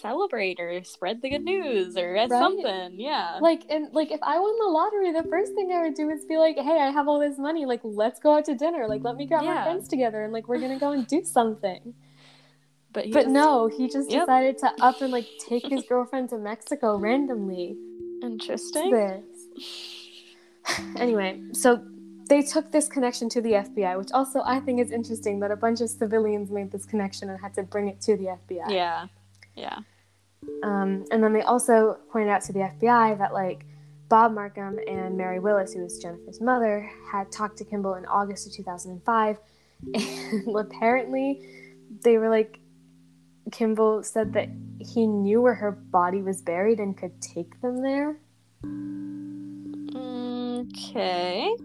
celebrate 0.00 0.58
or 0.60 0.82
spread 0.84 1.20
the 1.22 1.30
good 1.30 1.42
news 1.44 1.96
or 1.96 2.12
Right? 2.14 2.28
something. 2.28 3.00
Yeah. 3.00 3.38
Like 3.40 3.62
and 3.68 3.92
like 3.92 4.12
if 4.12 4.20
I 4.22 4.38
won 4.38 4.54
the 4.60 4.70
lottery, 4.70 5.10
the 5.12 5.24
first 5.28 5.54
thing 5.54 5.72
I 5.72 5.82
would 5.82 5.94
do 5.94 6.08
is 6.08 6.24
be 6.24 6.38
like, 6.38 6.56
"Hey, 6.56 6.78
I 6.80 6.90
have 6.90 7.08
all 7.08 7.18
this 7.18 7.36
money. 7.36 7.66
Like, 7.66 7.80
let's 7.82 8.20
go 8.20 8.36
out 8.36 8.44
to 8.44 8.54
dinner. 8.54 8.86
Like, 8.86 9.02
let 9.02 9.16
me 9.16 9.26
grab 9.26 9.42
my 9.44 9.60
friends 9.64 9.88
together 9.88 10.22
and 10.22 10.32
like 10.32 10.46
we're 10.46 10.60
gonna 10.60 10.78
go 10.78 10.92
and 10.92 11.04
do 11.06 11.24
something." 11.38 11.94
but 12.92 13.06
he 13.06 13.10
But 13.10 13.22
just- 13.22 13.32
no, 13.34 13.66
he 13.66 13.88
just 13.88 14.08
Yep. 14.10 14.20
decided 14.26 14.58
to 14.58 14.70
up 14.80 15.00
and 15.02 15.10
like 15.12 15.26
take 15.48 15.66
his 15.66 15.82
girlfriend 15.88 16.28
to 16.30 16.38
Mexico 16.38 16.96
randomly. 16.98 17.76
Interesting. 18.22 19.24
Anyway, 20.96 21.40
so 21.52 21.82
they 22.28 22.42
took 22.42 22.70
this 22.72 22.88
connection 22.88 23.28
to 23.30 23.40
the 23.40 23.52
FBI, 23.52 23.98
which 23.98 24.12
also 24.12 24.42
I 24.44 24.60
think 24.60 24.80
is 24.80 24.90
interesting 24.90 25.40
that 25.40 25.50
a 25.50 25.56
bunch 25.56 25.80
of 25.80 25.90
civilians 25.90 26.50
made 26.50 26.70
this 26.70 26.84
connection 26.84 27.30
and 27.30 27.40
had 27.40 27.54
to 27.54 27.62
bring 27.62 27.88
it 27.88 28.00
to 28.02 28.16
the 28.16 28.36
FBI. 28.48 28.70
Yeah. 28.70 29.06
Yeah. 29.54 29.78
Um, 30.62 31.04
and 31.10 31.22
then 31.22 31.32
they 31.32 31.42
also 31.42 31.98
pointed 32.10 32.30
out 32.30 32.42
to 32.42 32.52
the 32.52 32.60
FBI 32.60 33.18
that 33.18 33.32
like 33.32 33.64
Bob 34.08 34.34
Markham 34.34 34.78
and 34.86 35.16
Mary 35.16 35.38
Willis, 35.38 35.72
who 35.72 35.82
was 35.82 35.98
Jennifer's 35.98 36.40
mother, 36.40 36.90
had 37.10 37.30
talked 37.30 37.58
to 37.58 37.64
Kimball 37.64 37.94
in 37.94 38.06
August 38.06 38.46
of 38.46 38.52
2005, 38.52 39.38
and 39.94 40.56
apparently 40.56 41.46
they 42.02 42.18
were 42.18 42.28
like 42.28 42.58
Kimball 43.50 44.02
said 44.02 44.32
that 44.32 44.48
he 44.78 45.06
knew 45.06 45.40
where 45.40 45.54
her 45.54 45.70
body 45.72 46.22
was 46.22 46.42
buried 46.42 46.80
and 46.80 46.96
could 46.96 47.20
take 47.20 47.60
them 47.60 47.82
there. 47.82 48.18
Okay. 49.94 51.56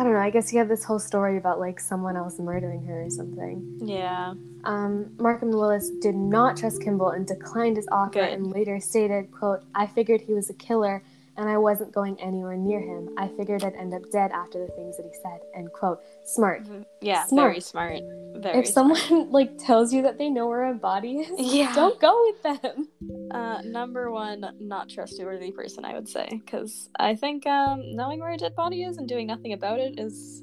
I 0.00 0.02
don't 0.02 0.14
know. 0.14 0.18
I 0.20 0.30
guess 0.30 0.50
you 0.50 0.58
have 0.60 0.68
this 0.68 0.82
whole 0.82 0.98
story 0.98 1.36
about 1.36 1.60
like 1.60 1.78
someone 1.78 2.16
else 2.16 2.38
murdering 2.38 2.82
her 2.86 3.02
or 3.02 3.10
something. 3.10 3.78
Yeah. 3.84 4.32
Um, 4.64 5.12
Markham 5.18 5.50
Willis 5.50 5.90
did 6.00 6.14
not 6.14 6.56
trust 6.56 6.80
Kimball 6.82 7.10
and 7.10 7.26
declined 7.26 7.76
his 7.76 7.86
offer 7.92 8.12
Good. 8.14 8.30
and 8.30 8.46
later 8.50 8.80
stated, 8.80 9.30
quote, 9.30 9.60
I 9.74 9.86
figured 9.86 10.22
he 10.22 10.32
was 10.32 10.48
a 10.48 10.54
killer 10.54 11.02
and 11.36 11.50
I 11.50 11.58
wasn't 11.58 11.92
going 11.92 12.18
anywhere 12.18 12.56
near 12.56 12.80
him. 12.80 13.10
I 13.18 13.28
figured 13.28 13.62
I'd 13.62 13.74
end 13.74 13.92
up 13.92 14.10
dead 14.10 14.30
after 14.32 14.58
the 14.66 14.72
things 14.72 14.96
that 14.96 15.04
he 15.04 15.12
said, 15.22 15.40
end 15.54 15.70
quote. 15.74 16.00
Smart. 16.24 16.66
Yeah. 17.02 17.26
Smart. 17.26 17.50
Very 17.50 17.60
smart. 17.60 18.00
Very 18.36 18.58
if 18.58 18.66
someone 18.68 19.30
like 19.30 19.58
tells 19.58 19.92
you 19.92 20.00
that 20.02 20.16
they 20.16 20.30
know 20.30 20.46
where 20.48 20.64
a 20.70 20.74
body 20.74 21.16
is, 21.18 21.30
Yeah. 21.54 21.74
don't 21.74 22.00
go 22.00 22.24
with 22.26 22.42
them. 22.42 22.88
Uh, 23.30 23.60
number 23.64 24.10
one, 24.10 24.44
not 24.60 24.88
trustworthy 24.88 25.52
person, 25.52 25.84
I 25.84 25.94
would 25.94 26.08
say, 26.08 26.28
because 26.30 26.88
I 26.98 27.14
think 27.14 27.46
um, 27.46 27.94
knowing 27.94 28.20
where 28.20 28.32
a 28.32 28.36
dead 28.36 28.56
body 28.56 28.82
is 28.82 28.96
and 28.96 29.08
doing 29.08 29.26
nothing 29.26 29.52
about 29.52 29.78
it 29.78 29.98
is 29.98 30.42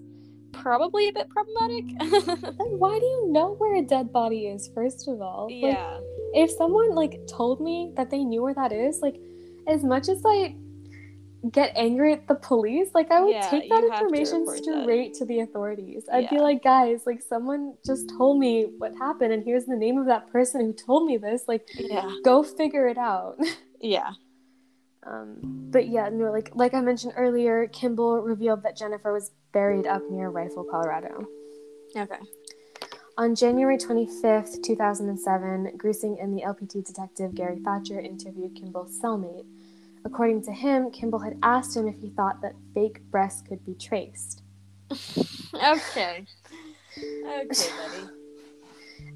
probably 0.52 1.10
a 1.10 1.14
bit 1.14 1.30
problematic. 1.30 1.86
Then 2.58 2.80
why 2.80 2.98
do 3.00 3.06
you 3.06 3.28
know 3.30 3.56
where 3.56 3.76
a 3.76 3.82
dead 3.82 4.12
body 4.12 4.48
is, 4.48 4.70
first 4.74 5.08
of 5.08 5.22
all? 5.22 5.46
Like, 5.46 5.76
yeah, 5.76 6.00
if 6.34 6.52
someone 6.52 6.96
like 6.96 7.20
told 7.28 7.62
me 7.62 7.92
that 7.96 8.10
they 8.10 8.24
knew 8.24 8.44
where 8.44 8.54
that 8.54 8.72
is, 8.72 9.00
like 9.02 9.20
as 9.68 9.84
much 9.84 10.10
as 10.10 10.24
I 10.26 10.56
get 11.52 11.72
angry 11.76 12.14
at 12.14 12.28
the 12.28 12.36
police, 12.36 12.90
like 12.94 13.12
I 13.12 13.22
would 13.22 13.32
Yeah, 13.32 13.50
take 13.50 13.70
that 13.70 13.82
to 13.82 13.88
information 13.94 14.40
report 14.40 14.62
that. 14.66 14.84
straight 14.84 15.14
to 15.16 15.26
the 15.26 15.40
authorities. 15.42 16.06
I'd 16.12 16.30
be 16.30 16.40
like, 16.40 16.64
guys, 16.64 17.02
like 17.06 17.22
someone 17.22 17.76
just 17.86 18.10
told 18.18 18.40
me 18.40 18.74
what 18.78 18.96
happened 18.96 19.34
and 19.34 19.44
here's 19.44 19.66
the 19.66 19.76
name 19.76 19.98
of 19.98 20.08
that 20.08 20.32
person 20.32 20.62
who 20.62 20.74
told 20.74 21.06
me 21.06 21.18
this. 21.18 21.44
Like 21.48 21.68
yeah, 21.76 22.10
go 22.24 22.44
figure 22.44 22.88
it 22.88 22.98
out. 22.98 23.38
yeah. 23.82 24.12
um 25.06 25.38
but 25.72 25.88
yeah, 25.90 26.10
no, 26.10 26.32
like 26.32 26.52
like 26.56 26.74
I 26.74 26.82
mentioned 26.82 27.14
earlier, 27.16 27.68
Kimball 27.68 28.22
revealed 28.22 28.64
that 28.64 28.76
Jennifer 28.78 29.14
was 29.14 29.32
buried 29.54 29.86
up 29.88 30.02
near 30.10 30.30
Rifle, 30.30 30.64
Colorado. 30.64 31.26
Okay. 31.96 32.20
On 33.20 33.34
January 33.34 33.78
25th, 33.78 34.62
2007, 34.62 35.72
Grusing 35.78 36.22
and 36.22 36.38
the 36.38 36.44
LPD 36.44 36.86
detective 36.86 37.34
Gary 37.34 37.60
Thatcher 37.66 38.00
interviewed 38.00 38.54
Kimball's 38.56 39.00
cellmate. 39.02 39.46
According 40.08 40.44
to 40.44 40.54
him, 40.54 40.90
Kimball 40.90 41.20
had 41.20 41.38
asked 41.44 41.76
him 41.76 41.86
if 41.86 42.00
he 42.00 42.10
thought 42.12 42.42
that 42.42 42.54
fake 42.74 43.02
breasts 43.12 43.42
could 43.42 43.64
be 43.66 43.76
traced. 43.76 44.42
Okay. 45.54 46.26
Okay, 47.26 47.46
buddy. 47.48 48.10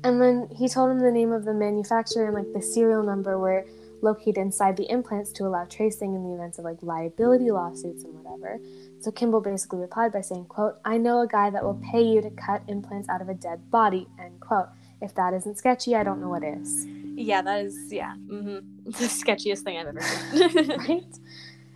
And 0.04 0.20
then 0.20 0.48
he 0.50 0.68
told 0.68 0.90
him 0.92 1.00
the 1.00 1.12
name 1.12 1.32
of 1.32 1.46
the 1.46 1.54
manufacturer 1.54 2.28
and 2.28 2.36
like 2.36 2.52
the 2.54 2.62
serial 2.62 3.04
number 3.04 3.38
were 3.38 3.66
located 4.02 4.38
inside 4.38 4.78
the 4.78 4.90
implants 4.90 5.32
to 5.34 5.44
allow 5.44 5.66
tracing 5.66 6.16
in 6.16 6.24
the 6.24 6.34
events 6.34 6.58
of 6.58 6.66
like 6.66 6.82
liability 6.82 7.52
lawsuits 7.52 8.04
and 8.06 8.14
whatever. 8.16 8.60
So 9.02 9.12
Kimball 9.12 9.42
basically 9.42 9.80
replied 9.80 10.14
by 10.14 10.22
saying, 10.22 10.46
quote, 10.46 10.76
I 10.86 10.98
know 10.98 11.22
a 11.22 11.28
guy 11.28 11.50
that 11.52 11.64
will 11.64 11.80
pay 11.92 12.02
you 12.02 12.22
to 12.22 12.32
cut 12.32 12.64
implants 12.68 13.10
out 13.10 13.22
of 13.22 13.30
a 13.30 13.36
dead 13.36 13.70
body, 13.70 14.08
end 14.20 14.40
quote. 14.40 14.70
If 15.02 15.16
that 15.16 15.34
isn't 15.34 15.58
sketchy, 15.58 15.96
I 15.96 16.04
don't 16.04 16.22
know 16.22 16.30
what 16.30 16.44
is. 16.44 16.86
Yeah, 17.16 17.42
that 17.42 17.66
is 17.66 17.92
yeah. 17.92 18.16
Mm-hmm. 18.28 18.60
The 18.86 19.08
sketchiest 19.08 19.60
thing 19.60 19.78
I've 19.78 19.88
ever 19.88 20.02
seen. 20.02 20.68
right? 20.78 21.04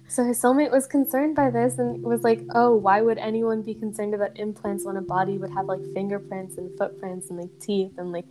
So 0.07 0.23
his 0.23 0.41
soulmate 0.41 0.71
was 0.71 0.85
concerned 0.85 1.35
by 1.35 1.49
this 1.49 1.79
and 1.79 2.03
was 2.03 2.23
like, 2.23 2.41
oh, 2.53 2.75
why 2.75 3.01
would 3.01 3.17
anyone 3.17 3.63
be 3.63 3.73
concerned 3.73 4.13
about 4.13 4.37
implants 4.37 4.85
when 4.85 4.97
a 4.97 5.01
body 5.01 5.37
would 5.37 5.51
have 5.51 5.65
like 5.65 5.81
fingerprints 5.93 6.57
and 6.57 6.75
footprints 6.77 7.29
and 7.29 7.39
like 7.39 7.59
teeth 7.59 7.91
and 7.97 8.11
like 8.11 8.25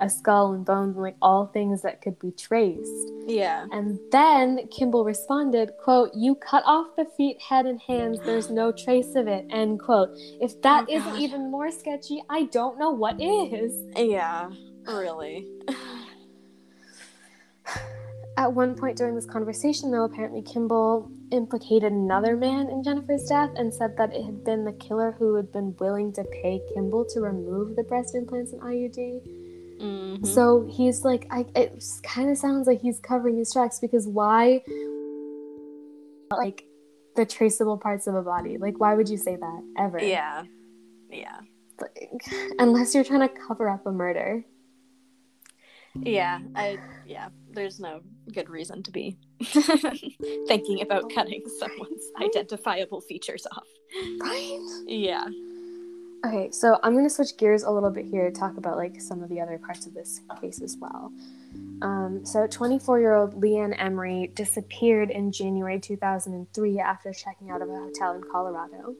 a 0.00 0.08
skull 0.08 0.52
and 0.52 0.64
bones 0.64 0.96
and 0.96 1.02
like 1.02 1.16
all 1.20 1.46
things 1.46 1.82
that 1.82 2.00
could 2.02 2.18
be 2.18 2.30
traced? 2.32 3.08
yeah. 3.26 3.66
And 3.72 3.98
then 4.10 4.66
Kimball 4.70 5.04
responded, 5.04 5.72
quote, 5.82 6.10
you 6.14 6.34
cut 6.34 6.62
off 6.66 6.96
the 6.96 7.04
feet, 7.16 7.40
head, 7.40 7.66
and 7.66 7.80
hands, 7.80 8.18
there's 8.24 8.50
no 8.50 8.72
trace 8.72 9.14
of 9.14 9.28
it, 9.28 9.46
end 9.50 9.80
quote. 9.80 10.10
If 10.40 10.60
that 10.62 10.86
Oh, 10.88 10.98
not 10.98 11.20
even 11.20 11.50
more 11.50 11.70
sketchy, 11.70 12.22
I 12.28 12.44
don't 12.44 12.78
know 12.78 12.90
what 12.90 13.20
is. 13.20 13.82
Yeah. 13.96 14.50
Really. 14.86 15.46
At 18.36 18.52
one 18.54 18.74
point 18.74 18.96
during 18.96 19.14
this 19.14 19.26
conversation, 19.26 19.90
though, 19.90 20.04
apparently 20.04 20.42
Kimball 20.42 21.10
implicated 21.30 21.92
another 21.92 22.36
man 22.36 22.68
in 22.68 22.82
Jennifer's 22.82 23.26
death 23.28 23.50
and 23.56 23.72
said 23.72 23.96
that 23.98 24.14
it 24.14 24.24
had 24.24 24.44
been 24.44 24.64
the 24.64 24.72
killer 24.72 25.14
who 25.18 25.34
had 25.34 25.52
been 25.52 25.76
willing 25.78 26.12
to 26.14 26.24
pay 26.24 26.60
Kimball 26.74 27.04
to 27.10 27.20
remove 27.20 27.76
the 27.76 27.84
breast 27.84 28.14
implants 28.14 28.52
and 28.52 28.62
IUD. 28.62 29.20
Mhm. 29.80 30.26
So 30.26 30.68
he's 30.70 31.04
like, 31.04 31.26
I, 31.30 31.46
it 31.54 31.82
kind 32.02 32.30
of 32.30 32.36
sounds 32.36 32.66
like 32.66 32.80
he's 32.80 32.98
covering 33.00 33.38
his 33.38 33.52
tracks 33.52 33.78
because 33.78 34.06
why, 34.06 34.62
like, 36.30 36.64
the 37.16 37.24
traceable 37.24 37.78
parts 37.78 38.06
of 38.06 38.14
a 38.14 38.22
body? 38.22 38.58
Like, 38.58 38.78
why 38.78 38.94
would 38.94 39.08
you 39.08 39.16
say 39.16 39.36
that 39.36 39.62
ever? 39.78 39.98
Yeah. 39.98 40.44
Yeah. 41.10 41.40
Like, 41.80 42.22
unless 42.58 42.94
you're 42.94 43.04
trying 43.04 43.26
to 43.26 43.28
cover 43.28 43.68
up 43.68 43.86
a 43.86 43.92
murder. 43.92 44.44
Yeah, 46.02 46.38
I 46.54 46.78
yeah, 47.04 47.30
there's 47.52 47.80
no 47.80 48.00
good 48.32 48.48
reason 48.48 48.82
to 48.84 48.92
be 48.92 49.18
thinking 50.46 50.82
about 50.82 51.12
cutting 51.12 51.42
someone's 51.58 52.04
identifiable 52.22 53.00
features 53.00 53.44
off. 53.50 53.66
Right? 54.20 54.60
Yeah. 54.86 55.24
Okay, 56.24 56.50
so 56.50 56.78
I'm 56.82 56.92
going 56.92 57.06
to 57.06 57.10
switch 57.10 57.36
gears 57.38 57.62
a 57.62 57.70
little 57.70 57.90
bit 57.90 58.04
here 58.04 58.30
to 58.30 58.38
talk 58.38 58.58
about 58.58 58.76
like 58.76 59.00
some 59.00 59.22
of 59.22 59.30
the 59.30 59.40
other 59.40 59.58
parts 59.58 59.86
of 59.86 59.94
this 59.94 60.20
case 60.40 60.60
as 60.60 60.76
well. 60.78 61.12
Um, 61.80 62.20
so 62.24 62.40
24-year-old 62.40 63.40
Leanne 63.40 63.74
Emery 63.78 64.30
disappeared 64.34 65.10
in 65.10 65.32
January 65.32 65.80
2003 65.80 66.78
after 66.78 67.12
checking 67.14 67.50
out 67.50 67.62
of 67.62 67.70
a 67.70 67.74
hotel 67.74 68.14
in 68.14 68.22
Colorado. 68.30 68.94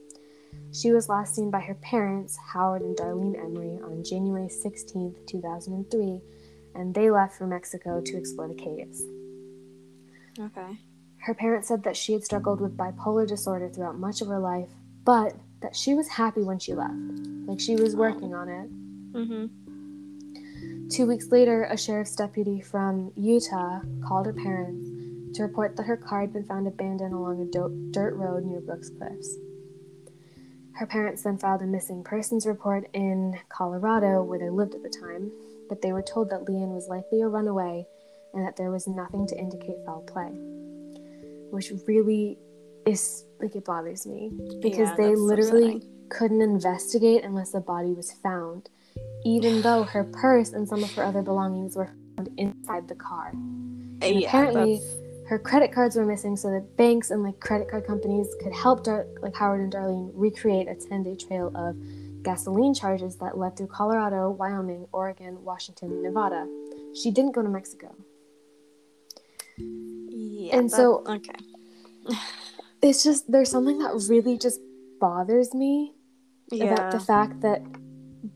She 0.73 0.91
was 0.91 1.09
last 1.09 1.35
seen 1.35 1.51
by 1.51 1.59
her 1.59 1.75
parents, 1.75 2.37
Howard 2.53 2.81
and 2.81 2.97
Darlene 2.97 3.37
Emery, 3.37 3.79
on 3.83 4.03
January 4.03 4.49
16, 4.49 5.15
2003, 5.27 6.21
and 6.73 6.93
they 6.93 7.11
left 7.11 7.37
for 7.37 7.45
Mexico 7.45 8.01
to 8.01 8.17
explore 8.17 8.47
the 8.47 8.55
caves. 8.55 9.03
Okay. 10.39 10.77
Her 11.17 11.35
parents 11.35 11.67
said 11.67 11.83
that 11.83 11.95
she 11.95 12.13
had 12.13 12.23
struggled 12.23 12.61
with 12.61 12.75
bipolar 12.75 13.27
disorder 13.27 13.69
throughout 13.69 13.99
much 13.99 14.21
of 14.21 14.27
her 14.27 14.39
life, 14.39 14.69
but 15.03 15.35
that 15.61 15.75
she 15.75 15.93
was 15.93 16.07
happy 16.07 16.41
when 16.41 16.59
she 16.59 16.73
left. 16.73 16.93
Like 17.45 17.59
she 17.59 17.75
was 17.75 17.95
working 17.95 18.33
on 18.33 18.49
it. 18.49 18.69
Mhm. 19.13 19.49
Two 20.89 21.07
weeks 21.07 21.31
later, 21.31 21.63
a 21.63 21.77
sheriff's 21.77 22.15
deputy 22.15 22.59
from 22.59 23.11
Utah 23.15 23.81
called 24.03 24.25
her 24.25 24.33
parents 24.33 24.89
to 25.37 25.43
report 25.43 25.77
that 25.77 25.83
her 25.83 25.95
car 25.95 26.21
had 26.21 26.33
been 26.33 26.43
found 26.43 26.67
abandoned 26.67 27.13
along 27.13 27.41
a 27.41 27.45
do- 27.45 27.89
dirt 27.91 28.15
road 28.15 28.43
near 28.43 28.59
Brooks 28.59 28.89
Cliffs. 28.89 29.37
Her 30.73 30.85
parents 30.85 31.23
then 31.23 31.37
filed 31.37 31.61
a 31.61 31.65
missing 31.65 32.03
persons 32.03 32.45
report 32.45 32.89
in 32.93 33.39
Colorado, 33.49 34.23
where 34.23 34.39
they 34.39 34.49
lived 34.49 34.73
at 34.75 34.83
the 34.83 34.89
time, 34.89 35.31
but 35.69 35.81
they 35.81 35.93
were 35.93 36.01
told 36.01 36.29
that 36.29 36.45
Leanne 36.45 36.73
was 36.73 36.89
likely 36.89 37.21
a 37.21 37.27
runaway 37.27 37.85
and 38.33 38.45
that 38.45 38.55
there 38.55 38.71
was 38.71 38.87
nothing 38.87 39.27
to 39.27 39.37
indicate 39.37 39.77
foul 39.85 40.01
play. 40.01 40.31
Which 41.51 41.71
really 41.87 42.37
is 42.85 43.25
like 43.41 43.55
it 43.55 43.65
bothers 43.65 44.05
me 44.05 44.31
because 44.61 44.89
Yeah, 44.89 44.95
they 44.97 45.15
literally 45.15 45.75
upsetting. 45.75 46.05
couldn't 46.09 46.41
investigate 46.41 47.23
unless 47.23 47.51
the 47.51 47.59
body 47.61 47.93
was 47.93 48.11
found, 48.11 48.69
even 49.25 49.61
though 49.65 49.83
her 49.83 50.03
purse 50.03 50.51
and 50.53 50.67
some 50.67 50.83
of 50.83 50.91
her 50.93 51.03
other 51.03 51.21
belongings 51.21 51.75
were 51.75 51.89
found 52.17 52.29
inside 52.37 52.87
the 52.87 52.95
car. 52.95 53.29
And 53.33 54.01
yeah, 54.03 54.27
apparently, 54.27 54.75
that's- 54.77 54.97
her 55.27 55.39
credit 55.39 55.71
cards 55.71 55.95
were 55.95 56.05
missing 56.05 56.35
so 56.35 56.49
that 56.51 56.75
banks 56.75 57.09
and 57.11 57.23
like 57.23 57.39
credit 57.39 57.69
card 57.69 57.85
companies 57.87 58.27
could 58.43 58.51
help 58.51 58.83
Dar- 58.83 59.07
like 59.21 59.33
Howard 59.35 59.61
and 59.61 59.71
Darlene 59.71 60.11
recreate 60.13 60.67
a 60.67 60.73
10-day 60.73 61.15
trail 61.15 61.55
of 61.55 61.77
gasoline 62.21 62.73
charges 62.73 63.15
that 63.17 63.37
led 63.37 63.55
through 63.55 63.67
Colorado, 63.67 64.29
Wyoming, 64.31 64.87
Oregon, 64.91 65.41
Washington, 65.45 66.03
Nevada. 66.03 66.45
She 67.01 67.11
didn't 67.11 67.31
go 67.31 67.41
to 67.41 67.47
Mexico. 67.47 67.95
yeah, 69.57 70.57
and 70.57 70.69
that- 70.69 70.75
so- 70.75 71.03
okay. 71.07 71.35
It's 72.81 73.03
just 73.03 73.31
there's 73.31 73.49
something 73.49 73.77
that 73.79 73.93
really 74.09 74.37
just 74.37 74.59
bothers 74.99 75.53
me 75.53 75.93
Yeah. 76.51 76.65
about 76.65 76.91
the 76.91 76.99
fact 76.99 77.41
that 77.41 77.61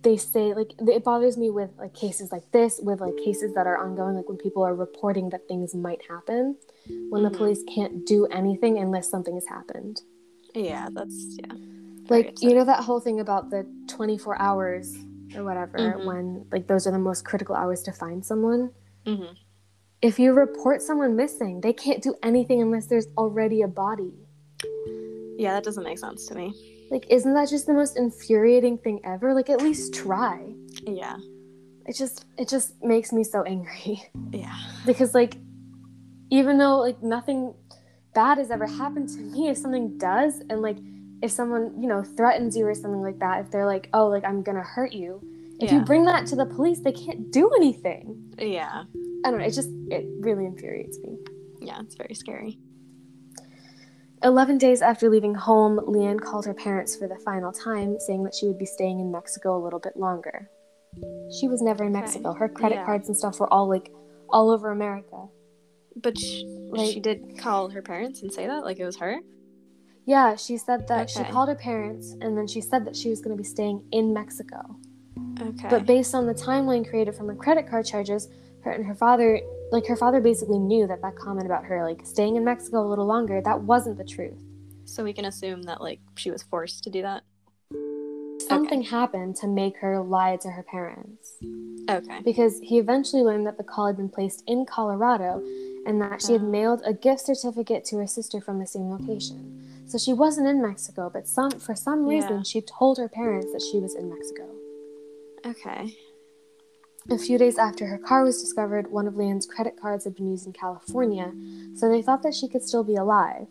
they 0.02 0.18
say 0.18 0.54
like 0.54 0.72
it 0.80 1.04
bothers 1.04 1.38
me 1.38 1.52
with 1.52 1.70
like 1.78 1.94
cases 1.94 2.32
like 2.32 2.52
this 2.52 2.80
with 2.82 3.02
like 3.02 3.16
cases 3.18 3.54
that 3.54 3.68
are 3.68 3.78
ongoing 3.78 4.16
like 4.16 4.28
when 4.28 4.38
people 4.38 4.64
are 4.64 4.74
reporting 4.74 5.30
that 5.30 5.48
things 5.48 5.76
might 5.76 6.02
happen 6.10 6.58
when 7.10 7.22
Mhm. 7.22 7.32
the 7.32 7.38
police 7.38 7.64
can't 7.72 8.04
do 8.06 8.26
anything 8.28 8.80
unless 8.80 9.08
something 9.10 9.36
has 9.36 9.46
happened 9.46 10.02
Yeah, 10.56 10.90
that's 10.92 11.38
yeah. 11.40 11.54
like 12.10 12.42
you 12.42 12.56
know 12.56 12.66
that 12.66 12.84
whole 12.84 13.00
thing 13.00 13.20
about 13.20 13.52
the 13.52 13.68
24 13.88 14.42
hours 14.42 14.96
or 15.36 15.44
whatever 15.44 15.78
Mhm. 15.78 16.06
when 16.06 16.46
like 16.52 16.66
those 16.68 16.88
are 16.88 16.92
the 16.92 16.98
most 16.98 17.26
critical 17.26 17.54
hours 17.56 17.84
to 17.84 17.92
find 17.92 18.26
someone 18.26 18.72
hmm 19.06 19.34
if 20.02 20.18
you 20.20 20.34
report 20.34 20.82
someone 20.82 21.16
missing 21.16 21.62
they 21.62 21.74
can't 21.74 22.02
do 22.02 22.16
anything 22.24 22.60
unless 22.60 22.88
there's 22.88 23.08
already 23.20 23.62
a 23.62 23.68
body 23.68 24.25
Yeah, 25.38 25.54
that 25.54 25.64
doesn't 25.64 25.84
make 25.84 26.00
sense 26.00 26.26
to 26.28 26.36
me. 26.36 26.54
like 26.92 27.06
isn't 27.10 27.34
that 27.34 27.50
just 27.50 27.66
the 27.68 27.74
most 27.74 27.98
infuriating 27.98 28.78
thing 28.78 29.00
ever? 29.04 29.34
Like 29.34 29.50
at 29.50 29.62
least 29.62 29.94
try. 29.94 30.40
Yeah, 30.86 31.18
it 31.86 31.96
just 31.96 32.26
it 32.38 32.48
just 32.48 32.82
makes 32.84 33.12
me 33.12 33.24
so 33.24 33.44
angry. 33.44 34.02
Yeah, 34.32 34.56
because 34.86 35.14
like 35.14 35.36
even 36.30 36.58
though 36.58 36.80
like 36.80 37.02
nothing 37.02 37.54
bad 38.14 38.38
has 38.38 38.50
ever 38.52 38.66
happened 38.66 39.08
to 39.10 39.18
me 39.20 39.50
if 39.50 39.58
something 39.58 39.98
does 39.98 40.42
and 40.50 40.62
like 40.62 40.78
if 41.22 41.32
someone 41.32 41.82
you 41.82 41.88
know 41.88 42.04
threatens 42.04 42.56
you 42.58 42.66
or 42.66 42.74
something 42.74 43.02
like 43.02 43.20
that 43.20 43.42
if 43.46 43.52
they're 43.52 43.66
like 43.66 43.90
oh 43.94 44.08
like 44.08 44.24
i'm 44.26 44.42
gonna 44.42 44.64
hurt 44.64 44.94
you 44.94 45.22
if 45.60 45.72
you 45.72 45.80
bring 45.82 46.04
that 46.06 46.26
to 46.28 46.36
the 46.36 46.46
police 46.46 46.80
they 46.80 46.92
can't 46.92 47.32
do 47.32 47.50
anything. 47.56 48.34
Yeah, 48.40 48.84
i 49.24 49.30
don't 49.30 49.40
know 49.40 49.46
it 49.46 49.52
just 49.54 49.70
it 49.90 50.06
really 50.20 50.46
infuriates 50.46 50.98
me. 51.00 51.18
Yeah. 51.62 51.80
It's 51.82 51.96
very 51.96 52.14
scary. 52.16 52.60
11 54.26 54.58
days 54.58 54.82
after 54.82 55.10
leaving 55.10 55.34
home 55.36 55.80
leanne 55.88 56.20
called 56.20 56.46
her 56.46 56.54
parents 56.54 56.96
for 56.98 57.08
the 57.08 57.18
final 57.24 57.52
time 57.54 57.98
saying 58.00 58.24
that 58.24 58.36
she 58.36 58.46
would 58.48 58.58
be 58.58 58.66
staying 58.66 59.00
in 59.00 59.10
mexico 59.12 59.56
a 59.58 59.62
little 59.64 59.80
bit 59.80 59.96
longer 59.96 60.50
she 61.40 61.48
was 61.48 61.62
never 61.62 61.84
in 61.86 61.94
mexico 61.94 62.34
her 62.34 62.50
credit 62.50 62.76
Yeah. 62.76 62.86
cards 62.86 63.08
and 63.08 63.16
stuff 63.16 63.40
were 63.40 63.52
all 63.54 63.70
like 63.70 63.92
all 64.30 64.50
over 64.52 64.72
america 64.72 65.28
But 66.06 66.18
sh- 66.18 66.44
Like- 66.72 66.92
she 66.92 67.00
did 67.00 67.38
call 67.38 67.70
her 67.70 67.82
parents 67.82 68.22
and 68.22 68.30
say 68.38 68.48
that, 68.48 68.66
like 68.66 68.80
it 68.80 68.86
was 68.92 68.98
her. 68.98 69.14
Yeah, 70.06 70.36
she 70.36 70.58
said 70.58 70.88
that 70.90 71.10
she 71.10 71.24
called 71.34 71.48
her 71.48 71.56
parents 71.56 72.06
and 72.22 72.38
then 72.38 72.48
she 72.54 72.60
said 72.70 72.82
that 72.86 72.96
she 73.00 73.10
was 73.10 73.22
going 73.22 73.34
to 73.36 73.42
be 73.42 73.48
staying 73.48 73.78
in 73.94 74.14
Mexico. 74.14 74.60
Okay. 75.48 75.68
But 75.70 75.86
based 75.86 76.14
on 76.14 76.26
the 76.28 76.34
timeline 76.34 76.84
created 76.90 77.16
from 77.16 77.28
her 77.32 77.36
credit 77.44 77.66
card 77.70 77.86
charges, 77.86 78.28
her 78.66 78.72
and 78.72 78.86
her 78.86 78.94
father, 79.06 79.40
like 79.72 79.86
her 79.88 79.96
father 79.96 80.22
basically 80.22 80.60
knew 80.60 80.88
that 80.88 81.02
that 81.02 81.16
comment 81.16 81.46
about 81.46 81.66
her 81.66 81.84
like 81.84 82.06
staying 82.06 82.36
in 82.36 82.44
Mexico 82.46 82.86
a 82.86 82.88
little 82.90 83.06
longer, 83.06 83.42
that 83.42 83.62
wasn't 83.62 83.98
the 83.98 84.04
truth. 84.06 84.38
so 84.88 85.04
we 85.04 85.14
can 85.14 85.26
assume 85.26 85.64
that 85.64 85.82
like 85.82 86.00
she 86.16 86.30
was 86.30 86.44
forced 86.44 86.84
to 86.84 86.90
do 86.92 87.02
that. 87.02 87.24
Something 88.48 88.84
happened 88.84 89.36
to 89.38 89.48
make 89.48 89.78
her 89.78 90.00
lie 90.02 90.36
to 90.38 90.50
her 90.52 90.62
parents 90.64 91.34
Okay. 91.90 92.20
because 92.24 92.60
he 92.60 92.78
eventually 92.78 93.24
learned 93.24 93.48
that 93.48 93.58
the 93.58 93.64
call 93.64 93.88
had 93.88 93.98
been 93.98 94.10
placed 94.10 94.44
in 94.46 94.66
Colorado 94.66 95.42
and 95.88 96.00
that 96.02 96.22
she 96.22 96.34
had 96.34 96.42
Oh. 96.44 96.46
mailed 96.58 96.82
a 96.86 96.94
gift 96.94 97.22
certificate 97.22 97.84
to 97.86 97.98
her 97.98 98.06
sister 98.08 98.40
from 98.42 98.60
the 98.60 98.68
same 98.68 98.90
location. 98.92 99.62
So 99.88 99.98
she 99.98 100.14
wasn't 100.14 100.48
in 100.48 100.62
Mexico, 100.62 101.10
but 101.12 101.28
some 101.28 101.52
for 101.52 101.74
some 101.76 102.06
reason 102.06 102.38
Yeah. 102.38 102.44
she 102.44 102.62
told 102.62 102.98
her 103.00 103.10
parents 103.10 103.52
that 103.54 103.62
she 103.64 103.80
was 103.80 103.96
in 103.96 104.10
Mexico. 104.10 104.46
Okay. 105.46 105.98
A 107.12 107.18
few 107.20 107.38
days 107.38 107.60
after 107.60 107.86
her 107.86 108.00
car 108.00 108.24
was 108.24 108.42
discovered, 108.42 108.90
one 108.90 109.08
of 109.08 109.14
Leanne's 109.14 109.46
credit 109.46 109.80
cards 109.80 110.06
had 110.06 110.16
been 110.16 110.32
used 110.32 110.48
in 110.48 110.54
California, 110.54 111.32
so 111.76 111.88
they 111.88 112.02
thought 112.02 112.24
that 112.24 112.34
she 112.34 112.48
could 112.48 112.64
still 112.64 112.84
be 112.84 112.96
alive. 112.96 113.48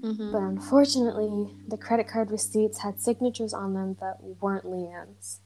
Mm-hmm. 0.00 0.30
But 0.30 0.42
unfortunately, 0.42 1.56
the 1.66 1.76
credit 1.76 2.06
card 2.06 2.30
receipts 2.30 2.78
had 2.78 3.00
signatures 3.00 3.52
on 3.52 3.74
them 3.74 3.96
that 4.00 4.22
weren't 4.40 4.64
Leanne's. 4.64 5.40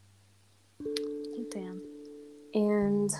Damn. 1.50 1.80
And 2.52 3.10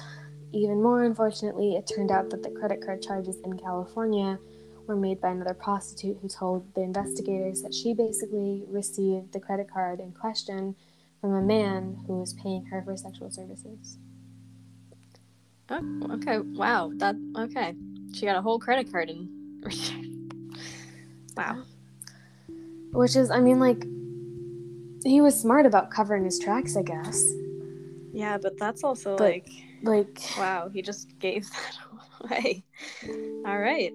even 0.53 0.83
more 0.83 1.05
unfortunately, 1.05 1.77
it 1.77 1.87
turned 1.87 2.11
out 2.11 2.29
that 2.31 2.43
the 2.43 2.51
credit 2.51 2.85
card 2.85 3.03
charges 3.03 3.39
in 3.45 3.59
California 3.59 4.39
were 4.87 4.97
made 4.97 5.21
by 5.23 5.31
another 5.31 5.55
prostitute 5.55 6.19
who 6.21 6.29
told 6.29 6.75
the 6.75 6.83
investigators 6.83 7.63
that 7.63 7.73
she 7.73 7.95
basically 7.95 8.65
received 8.69 9.33
the 9.33 9.41
credit 9.41 9.71
card 9.73 10.01
in 10.01 10.13
question 10.13 10.75
from 11.23 11.35
a 11.35 11.41
man 11.41 11.97
who 12.07 12.19
was 12.19 12.35
paying 12.35 12.65
her 12.67 12.83
for 12.83 12.95
sexual 12.97 13.31
services. 13.31 13.97
Oh, 15.71 15.83
okay. 16.15 16.41
Wow. 16.41 16.91
That 16.97 17.15
okay. 17.39 17.75
She 18.13 18.27
got 18.27 18.37
a 18.37 18.43
whole 18.43 18.59
credit 18.59 18.91
card 18.93 19.09
and. 19.09 19.29
wow. 21.37 21.63
Which 22.93 23.17
is, 23.17 23.31
I 23.31 23.41
mean, 23.41 23.59
like, 23.59 23.85
he 25.05 25.21
was 25.23 25.41
smart 25.41 25.65
about 25.65 25.91
covering 25.91 26.25
his 26.25 26.39
tracks, 26.39 26.77
I 26.77 26.83
guess. 26.83 27.25
Yeah, 28.13 28.37
but 28.37 28.59
that's 28.59 28.85
also 28.85 29.17
But- 29.17 29.25
like 29.31 29.49
Like, 29.83 30.21
wow. 30.37 30.69
He 30.73 30.83
just 30.83 31.19
gave 31.21 31.49
that 31.51 31.77
away. 32.31 32.65
All 33.47 33.59
right. 33.59 33.93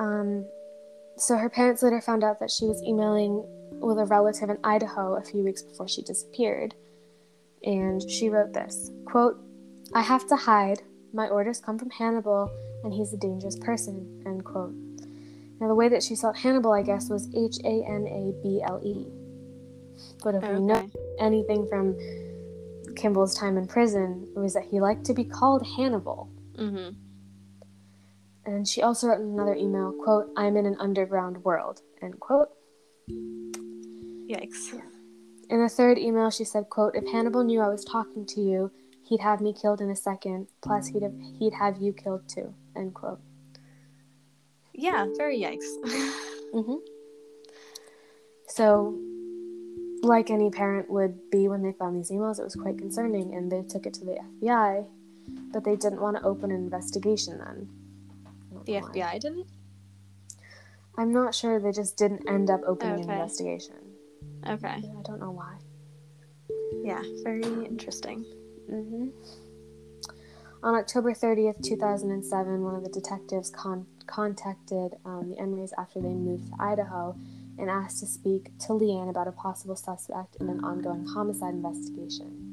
um, 0.00 0.44
so 1.16 1.36
her 1.36 1.48
parents 1.48 1.82
later 1.82 2.00
found 2.00 2.24
out 2.24 2.40
that 2.40 2.50
she 2.50 2.64
was 2.66 2.82
emailing 2.82 3.44
with 3.82 3.98
a 3.98 4.04
relative 4.04 4.50
in 4.50 4.58
Idaho 4.64 5.16
a 5.16 5.22
few 5.22 5.42
weeks 5.44 5.62
before 5.62 5.88
she 5.88 6.02
disappeared. 6.02 6.74
And 7.64 8.02
she 8.10 8.28
wrote 8.28 8.52
this 8.52 8.90
quote, 9.06 9.38
I 9.94 10.00
have 10.00 10.26
to 10.28 10.36
hide. 10.36 10.82
My 11.12 11.28
orders 11.28 11.60
come 11.60 11.78
from 11.78 11.90
Hannibal, 11.90 12.50
and 12.84 12.92
he's 12.92 13.12
a 13.12 13.18
dangerous 13.18 13.58
person. 13.58 14.22
End 14.26 14.44
quote. 14.44 14.74
Now, 15.60 15.68
the 15.68 15.74
way 15.74 15.88
that 15.88 16.02
she 16.02 16.16
spelled 16.16 16.38
Hannibal, 16.38 16.72
I 16.72 16.82
guess, 16.82 17.08
was 17.10 17.28
H 17.36 17.58
A 17.64 17.84
N 17.86 18.06
A 18.06 18.32
B 18.42 18.62
L 18.66 18.80
E. 18.82 19.06
But 20.24 20.34
if 20.36 20.42
we 20.42 20.58
know 20.60 20.74
Okay. 20.76 20.90
anything 21.20 21.68
from 21.68 21.96
Kimball's 22.96 23.34
time 23.34 23.56
in 23.56 23.66
prison, 23.66 24.26
it 24.34 24.38
was 24.38 24.54
that 24.54 24.64
he 24.64 24.80
liked 24.80 25.04
to 25.04 25.14
be 25.14 25.24
called 25.24 25.64
Hannibal. 25.76 26.30
Mm-hmm. 26.56 26.94
And 28.44 28.66
she 28.66 28.82
also 28.82 29.06
wrote 29.08 29.20
in 29.20 29.28
another 29.28 29.54
email, 29.54 29.92
quote, 30.02 30.30
I'm 30.36 30.56
in 30.56 30.66
an 30.66 30.76
underground 30.80 31.44
world, 31.44 31.82
end 32.00 32.18
quote. 32.18 32.48
Yikes. 34.32 34.80
In 35.50 35.60
a 35.60 35.68
third 35.68 35.98
email, 35.98 36.30
she 36.30 36.44
said, 36.44 36.70
quote, 36.70 36.94
if 36.94 37.06
Hannibal 37.06 37.44
knew 37.44 37.60
I 37.60 37.68
was 37.68 37.84
talking 37.84 38.24
to 38.26 38.40
you, 38.40 38.70
he'd 39.04 39.20
have 39.20 39.40
me 39.42 39.52
killed 39.52 39.82
in 39.82 39.90
a 39.90 39.96
second, 39.96 40.48
plus 40.62 40.86
he'd 40.86 41.02
have, 41.02 41.14
he'd 41.38 41.52
have 41.52 41.76
you 41.76 41.92
killed 41.92 42.26
too, 42.28 42.54
end 42.74 42.94
quote. 42.94 43.20
Yeah. 44.72 45.06
Very 45.16 45.38
yikes. 45.38 45.68
hmm 46.52 46.76
So, 48.48 48.98
like 50.02 50.30
any 50.30 50.50
parent 50.50 50.90
would 50.90 51.30
be 51.30 51.48
when 51.48 51.62
they 51.62 51.72
found 51.72 51.98
these 51.98 52.10
emails, 52.10 52.40
it 52.40 52.44
was 52.44 52.56
quite 52.56 52.78
concerning, 52.78 53.34
and 53.34 53.52
they 53.52 53.62
took 53.62 53.84
it 53.84 53.92
to 53.94 54.04
the 54.04 54.18
FBI, 54.40 54.86
but 55.52 55.64
they 55.64 55.76
didn't 55.76 56.00
want 56.00 56.16
to 56.16 56.22
open 56.24 56.50
an 56.50 56.56
investigation 56.56 57.38
then. 57.38 57.68
The. 58.64 58.72
FBI 58.72 59.20
didn't. 59.20 59.46
I'm 60.96 61.12
not 61.12 61.34
sure 61.34 61.58
they 61.58 61.72
just 61.72 61.96
didn't 61.96 62.28
end 62.28 62.50
up 62.50 62.60
opening 62.66 63.04
an 63.04 63.10
investigation. 63.10 63.81
Okay. 64.46 64.80
Yeah, 64.82 64.98
I 64.98 65.02
don't 65.02 65.20
know 65.20 65.30
why. 65.30 65.56
Yeah. 66.82 67.02
Very 67.22 67.42
interesting. 67.64 68.24
hmm 68.68 69.08
On 70.62 70.74
October 70.74 71.12
30th, 71.12 71.62
2007, 71.62 72.62
one 72.62 72.74
of 72.74 72.82
the 72.82 72.90
detectives 72.90 73.50
con- 73.50 73.86
contacted 74.06 74.94
um, 75.04 75.30
the 75.30 75.36
Emerys 75.36 75.72
after 75.78 76.00
they 76.00 76.08
moved 76.08 76.48
to 76.48 76.54
Idaho 76.60 77.16
and 77.58 77.70
asked 77.70 78.00
to 78.00 78.06
speak 78.06 78.56
to 78.60 78.68
Leanne 78.68 79.10
about 79.10 79.28
a 79.28 79.32
possible 79.32 79.76
suspect 79.76 80.36
in 80.40 80.48
an 80.48 80.64
ongoing 80.64 81.06
homicide 81.06 81.54
investigation. 81.54 82.48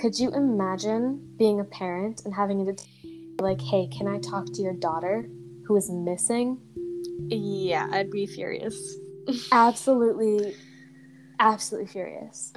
Could 0.00 0.18
you 0.18 0.30
imagine 0.32 1.34
being 1.36 1.58
a 1.58 1.64
parent 1.64 2.22
and 2.24 2.34
having 2.34 2.60
a 2.60 2.64
detective 2.64 2.94
like, 3.40 3.60
hey, 3.60 3.88
can 3.88 4.06
I 4.06 4.18
talk 4.18 4.46
to 4.52 4.62
your 4.62 4.74
daughter 4.74 5.28
who 5.66 5.76
is 5.76 5.90
missing? 5.90 6.58
Yeah, 7.28 7.88
I'd 7.90 8.10
be 8.10 8.26
furious. 8.26 8.96
Absolutely, 9.52 10.54
absolutely 11.38 11.86
furious. 11.90 12.52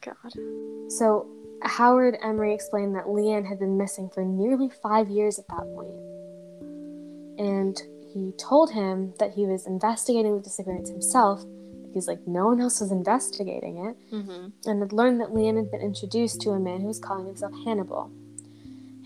God. 0.00 0.32
So 0.88 1.26
Howard 1.62 2.16
Emery 2.22 2.54
explained 2.54 2.94
that 2.96 3.04
Leanne 3.06 3.46
had 3.46 3.58
been 3.58 3.78
missing 3.78 4.10
for 4.12 4.24
nearly 4.24 4.68
five 4.82 5.08
years 5.08 5.38
at 5.38 5.46
that 5.48 5.64
point. 5.74 5.94
And 7.38 7.80
he 8.12 8.32
told 8.38 8.72
him 8.72 9.14
that 9.18 9.32
he 9.32 9.46
was 9.46 9.66
investigating 9.66 10.36
the 10.36 10.42
disappearance 10.42 10.90
himself 10.90 11.44
because, 11.86 12.08
like, 12.08 12.26
no 12.26 12.46
one 12.46 12.60
else 12.60 12.80
was 12.80 12.90
investigating 12.90 13.76
it, 13.86 14.14
Mm-hmm. 14.14 14.48
and 14.68 14.80
had 14.80 14.92
learned 14.92 15.20
that 15.20 15.28
Leanne 15.28 15.56
had 15.56 15.70
been 15.70 15.80
introduced 15.82 16.40
to 16.40 16.50
a 16.50 16.58
man 16.58 16.80
who 16.80 16.86
was 16.86 16.98
calling 16.98 17.26
himself 17.26 17.52
Hannibal. 17.64 18.10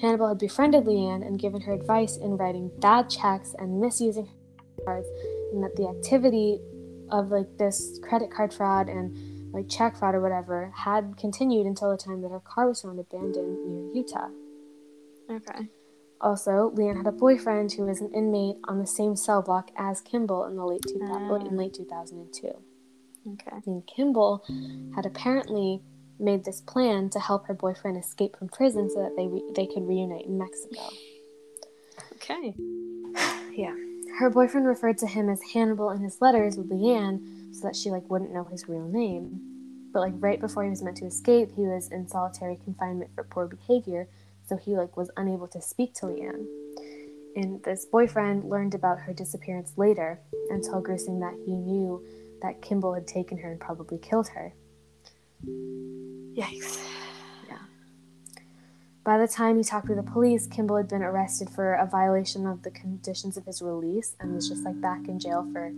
Hannibal 0.01 0.29
had 0.29 0.39
befriended 0.39 0.85
Leanne 0.85 1.27
and 1.27 1.39
given 1.39 1.63
her 1.63 1.73
advice 1.73 2.17
in 2.17 2.37
writing 2.37 2.71
bad 2.79 3.11
checks 3.11 3.55
and 3.59 3.81
misusing 3.81 4.27
her 4.27 4.85
cards, 4.85 5.09
and 5.53 5.65
that 5.65 5.75
the 5.77 5.89
activity 5.89 6.61
of 7.11 7.31
like 7.31 7.59
this 7.59 7.99
credit 8.03 8.31
card 8.31 8.53
fraud 8.53 8.89
and 8.89 9.17
like 9.53 9.69
check 9.69 9.97
fraud 9.97 10.15
or 10.15 10.21
whatever 10.21 10.73
had 10.75 11.17
continued 11.17 11.67
until 11.67 11.91
the 11.91 11.97
time 11.97 12.21
that 12.23 12.31
her 12.31 12.41
car 12.41 12.69
was 12.69 12.83
found 12.83 12.99
abandoned 12.99 13.59
near 13.67 13.95
Utah. 13.95 14.29
Okay. 15.31 15.69
Also, 16.21 16.73
Leanne 16.75 16.97
had 16.97 17.07
a 17.07 17.13
boyfriend 17.13 17.73
who 17.73 17.85
was 17.85 18.01
an 18.01 18.11
inmate 18.15 18.57
on 18.65 18.79
the 18.79 18.87
same 18.87 19.15
cell 19.17 19.43
block 19.43 19.71
as 19.77 20.01
Kimball 20.01 20.45
in 20.47 20.57
the 20.57 20.65
late 20.65 20.81
two 20.87 20.99
Ah. 21.03 21.35
in 21.37 21.57
late 21.57 21.75
2002. 21.75 22.49
Okay. 23.33 23.57
And 23.67 23.87
Kimball 23.87 24.43
had 24.95 25.05
apparently 25.05 25.83
made 26.19 26.45
this 26.45 26.63
plan 26.63 27.11
to 27.11 27.21
help 27.21 27.47
her 27.47 27.55
boyfriend 27.55 27.99
escape 27.99 28.37
from 28.39 28.49
prison 28.49 28.89
so 28.89 29.03
that 29.03 29.15
they 29.17 29.27
re- 29.27 29.51
they 29.55 29.67
could 29.67 29.87
reunite 29.87 30.25
in 30.27 30.39
Mexico. 30.39 30.81
Okay. 32.15 32.55
Yeah. 33.57 33.75
Her 34.19 34.31
boyfriend 34.31 34.67
referred 34.67 34.97
to 34.99 35.07
him 35.07 35.29
as 35.29 35.43
Hannibal 35.53 35.91
in 35.91 36.01
his 36.01 36.23
letters 36.23 36.57
with 36.57 36.71
Leanne 36.71 37.55
so 37.55 37.67
that 37.67 37.77
she 37.77 37.91
like 37.91 38.09
wouldn't 38.09 38.33
know 38.33 38.45
his 38.45 38.67
real 38.67 38.89
name. 38.89 39.41
But 39.93 40.01
like 40.01 40.15
right 40.17 40.41
before 40.41 40.65
he 40.65 40.71
was 40.71 40.83
meant 40.83 40.97
to 40.99 41.07
escape, 41.07 41.51
he 41.55 41.63
was 41.63 41.89
in 41.89 42.09
solitary 42.09 42.59
confinement 42.65 43.11
for 43.15 43.25
poor 43.25 43.47
behavior, 43.47 44.09
so 44.47 44.57
he 44.57 44.75
like 44.75 44.97
was 44.97 45.11
unable 45.19 45.49
to 45.49 45.61
speak 45.61 45.93
to 45.95 46.07
Leanne. 46.07 46.47
And 47.37 47.63
this 47.65 47.85
boyfriend 47.85 48.49
learned 48.49 48.75
about 48.75 49.01
her 49.01 49.13
disappearance 49.13 49.75
later 49.77 50.21
and 50.51 50.65
told 50.65 50.85
Grusing 50.85 51.21
that 51.21 51.35
he 51.45 51.53
knew 51.53 52.03
that 52.41 52.63
Kimball 52.63 52.95
had 52.95 53.07
taken 53.07 53.37
her 53.39 53.51
and 53.51 53.61
probably 53.61 53.99
killed 53.99 54.29
her. 54.29 54.55
Yikes. 55.45 56.83
By 59.07 59.19
the 59.19 59.29
time 59.29 59.57
he 59.57 59.63
talked 59.63 59.87
with 59.87 59.99
the 59.99 60.03
police, 60.03 60.49
Kimball 60.49 60.79
had 60.79 60.89
been 60.89 61.05
arrested 61.05 61.49
for 61.49 61.75
a 61.75 61.87
violation 61.87 62.45
of 62.45 62.65
the 62.65 62.73
conditions 62.73 63.37
of 63.37 63.47
his 63.47 63.63
release 63.63 64.17
and 64.19 64.35
was 64.35 64.49
just 64.49 64.65
like 64.65 64.81
back 64.81 65.07
in 65.07 65.21
jail 65.21 65.49
for 65.53 65.73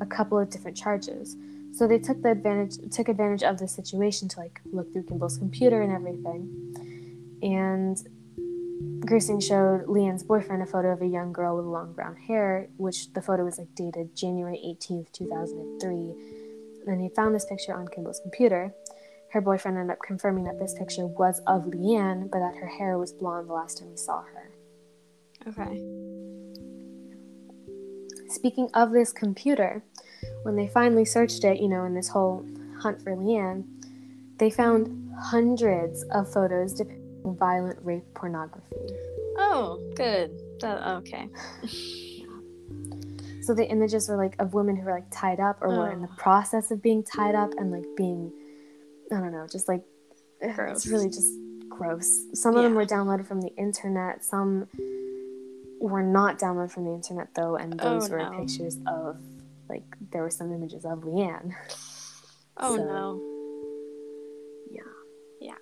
a 0.00 0.06
couple 0.06 0.38
of 0.38 0.48
different 0.48 0.78
charges. 0.78 1.36
So 1.72 1.86
they 1.86 1.98
took 1.98 2.22
the 2.22 2.30
advantage 2.30 2.78
took 2.90 3.10
advantage 3.10 3.42
of 3.42 3.58
the 3.58 3.68
situation 3.68 4.28
to 4.28 4.40
like 4.40 4.62
look 4.72 4.90
through 4.94 5.02
Kimball's 5.02 5.36
computer 5.36 5.82
and 5.82 5.92
everything. 5.92 7.38
And 7.42 7.98
Grusing 9.06 9.46
showed 9.46 9.84
Leanne's 9.86 10.22
boyfriend 10.22 10.62
a 10.62 10.66
photo 10.66 10.88
of 10.88 11.02
a 11.02 11.06
young 11.06 11.34
girl 11.34 11.56
with 11.58 11.66
long 11.66 11.92
brown 11.92 12.16
hair, 12.16 12.70
which 12.78 13.12
the 13.12 13.20
photo 13.20 13.44
was 13.44 13.58
like 13.58 13.74
dated 13.74 14.16
January 14.16 14.56
18th, 14.56 15.12
2003. 15.12 16.14
And 16.86 17.02
he 17.02 17.10
found 17.10 17.34
this 17.34 17.44
picture 17.44 17.74
on 17.74 17.88
Kimball's 17.88 18.20
computer. 18.20 18.72
Her 19.32 19.40
boyfriend 19.40 19.78
ended 19.78 19.92
up 19.92 19.98
confirming 20.04 20.44
that 20.44 20.58
this 20.58 20.74
picture 20.74 21.06
was 21.06 21.40
of 21.46 21.64
Leanne, 21.66 22.30
but 22.30 22.40
that 22.40 22.56
her 22.56 22.66
hair 22.66 22.98
was 22.98 23.12
blonde 23.12 23.48
the 23.48 23.52
last 23.52 23.78
time 23.78 23.90
he 23.90 23.96
saw 23.96 24.22
her. 24.22 24.50
Okay. 25.48 25.80
Speaking 28.28 28.68
of 28.74 28.92
this 28.92 29.12
computer, 29.12 29.82
when 30.42 30.56
they 30.56 30.68
finally 30.68 31.04
searched 31.04 31.44
it, 31.44 31.60
you 31.60 31.68
know, 31.68 31.84
in 31.84 31.94
this 31.94 32.08
whole 32.08 32.44
hunt 32.80 33.02
for 33.02 33.14
Leanne, 33.16 33.64
they 34.38 34.50
found 34.50 35.12
hundreds 35.20 36.02
of 36.12 36.32
photos 36.32 36.74
depicting 36.74 37.00
violent 37.38 37.78
rape 37.82 38.04
pornography. 38.14 38.76
Oh, 39.36 39.78
good. 39.94 40.30
That, 40.60 40.86
okay. 40.98 41.28
So 43.42 43.54
the 43.54 43.66
images 43.68 44.08
were 44.08 44.16
like 44.16 44.36
of 44.38 44.54
women 44.54 44.76
who 44.76 44.84
were 44.84 44.92
like 44.92 45.10
tied 45.10 45.40
up 45.40 45.58
or 45.60 45.68
were 45.68 45.90
in 45.90 46.02
the 46.02 46.08
Oh. 46.08 46.16
process 46.16 46.70
of 46.70 46.80
being 46.82 47.02
tied 47.02 47.34
up 47.34 47.52
and 47.58 47.70
like 47.72 47.84
being, 47.96 48.32
I 49.12 49.16
don't 49.20 49.32
know, 49.32 49.46
just 49.50 49.68
like 49.68 49.82
Gross. 50.54 50.76
it's 50.78 50.86
really 50.86 51.08
just 51.08 51.32
gross. 51.68 52.08
Some 52.34 52.56
of 52.56 52.62
them 52.62 52.74
were 52.74 52.86
downloaded 52.86 53.26
from 53.26 53.40
the 53.40 53.54
internet. 53.56 54.24
Some 54.24 54.68
were 55.80 56.02
not 56.02 56.38
downloaded 56.38 56.70
from 56.72 56.84
the 56.84 56.92
internet 56.94 57.34
though, 57.34 57.56
and 57.56 57.78
those 57.78 58.08
Oh, 58.10 58.12
were 58.12 58.18
no. 58.30 58.38
pictures 58.38 58.78
of 58.86 59.18
like 59.68 59.84
there 60.12 60.22
were 60.22 60.30
some 60.30 60.52
images 60.52 60.84
of 60.84 61.00
Leanne. 61.00 61.52
Oh 62.62 62.76
So- 62.76 62.84
no. 62.84 63.20
Yeah. 64.70 64.82
Yeah. 65.40 65.54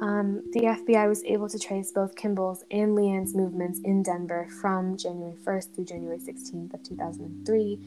Um, 0.00 0.42
the 0.52 0.60
FBI 0.60 1.06
was 1.08 1.22
able 1.24 1.48
to 1.48 1.58
trace 1.58 1.92
both 1.92 2.14
Kimball's 2.16 2.64
and 2.70 2.96
Leanne's 2.96 3.34
movements 3.34 3.78
in 3.84 4.02
Denver 4.02 4.48
from 4.62 4.96
January 4.96 5.36
1st 5.44 5.74
through 5.74 5.84
January 5.84 6.18
16th 6.18 6.72
of 6.72 6.82
2003, 6.82 7.78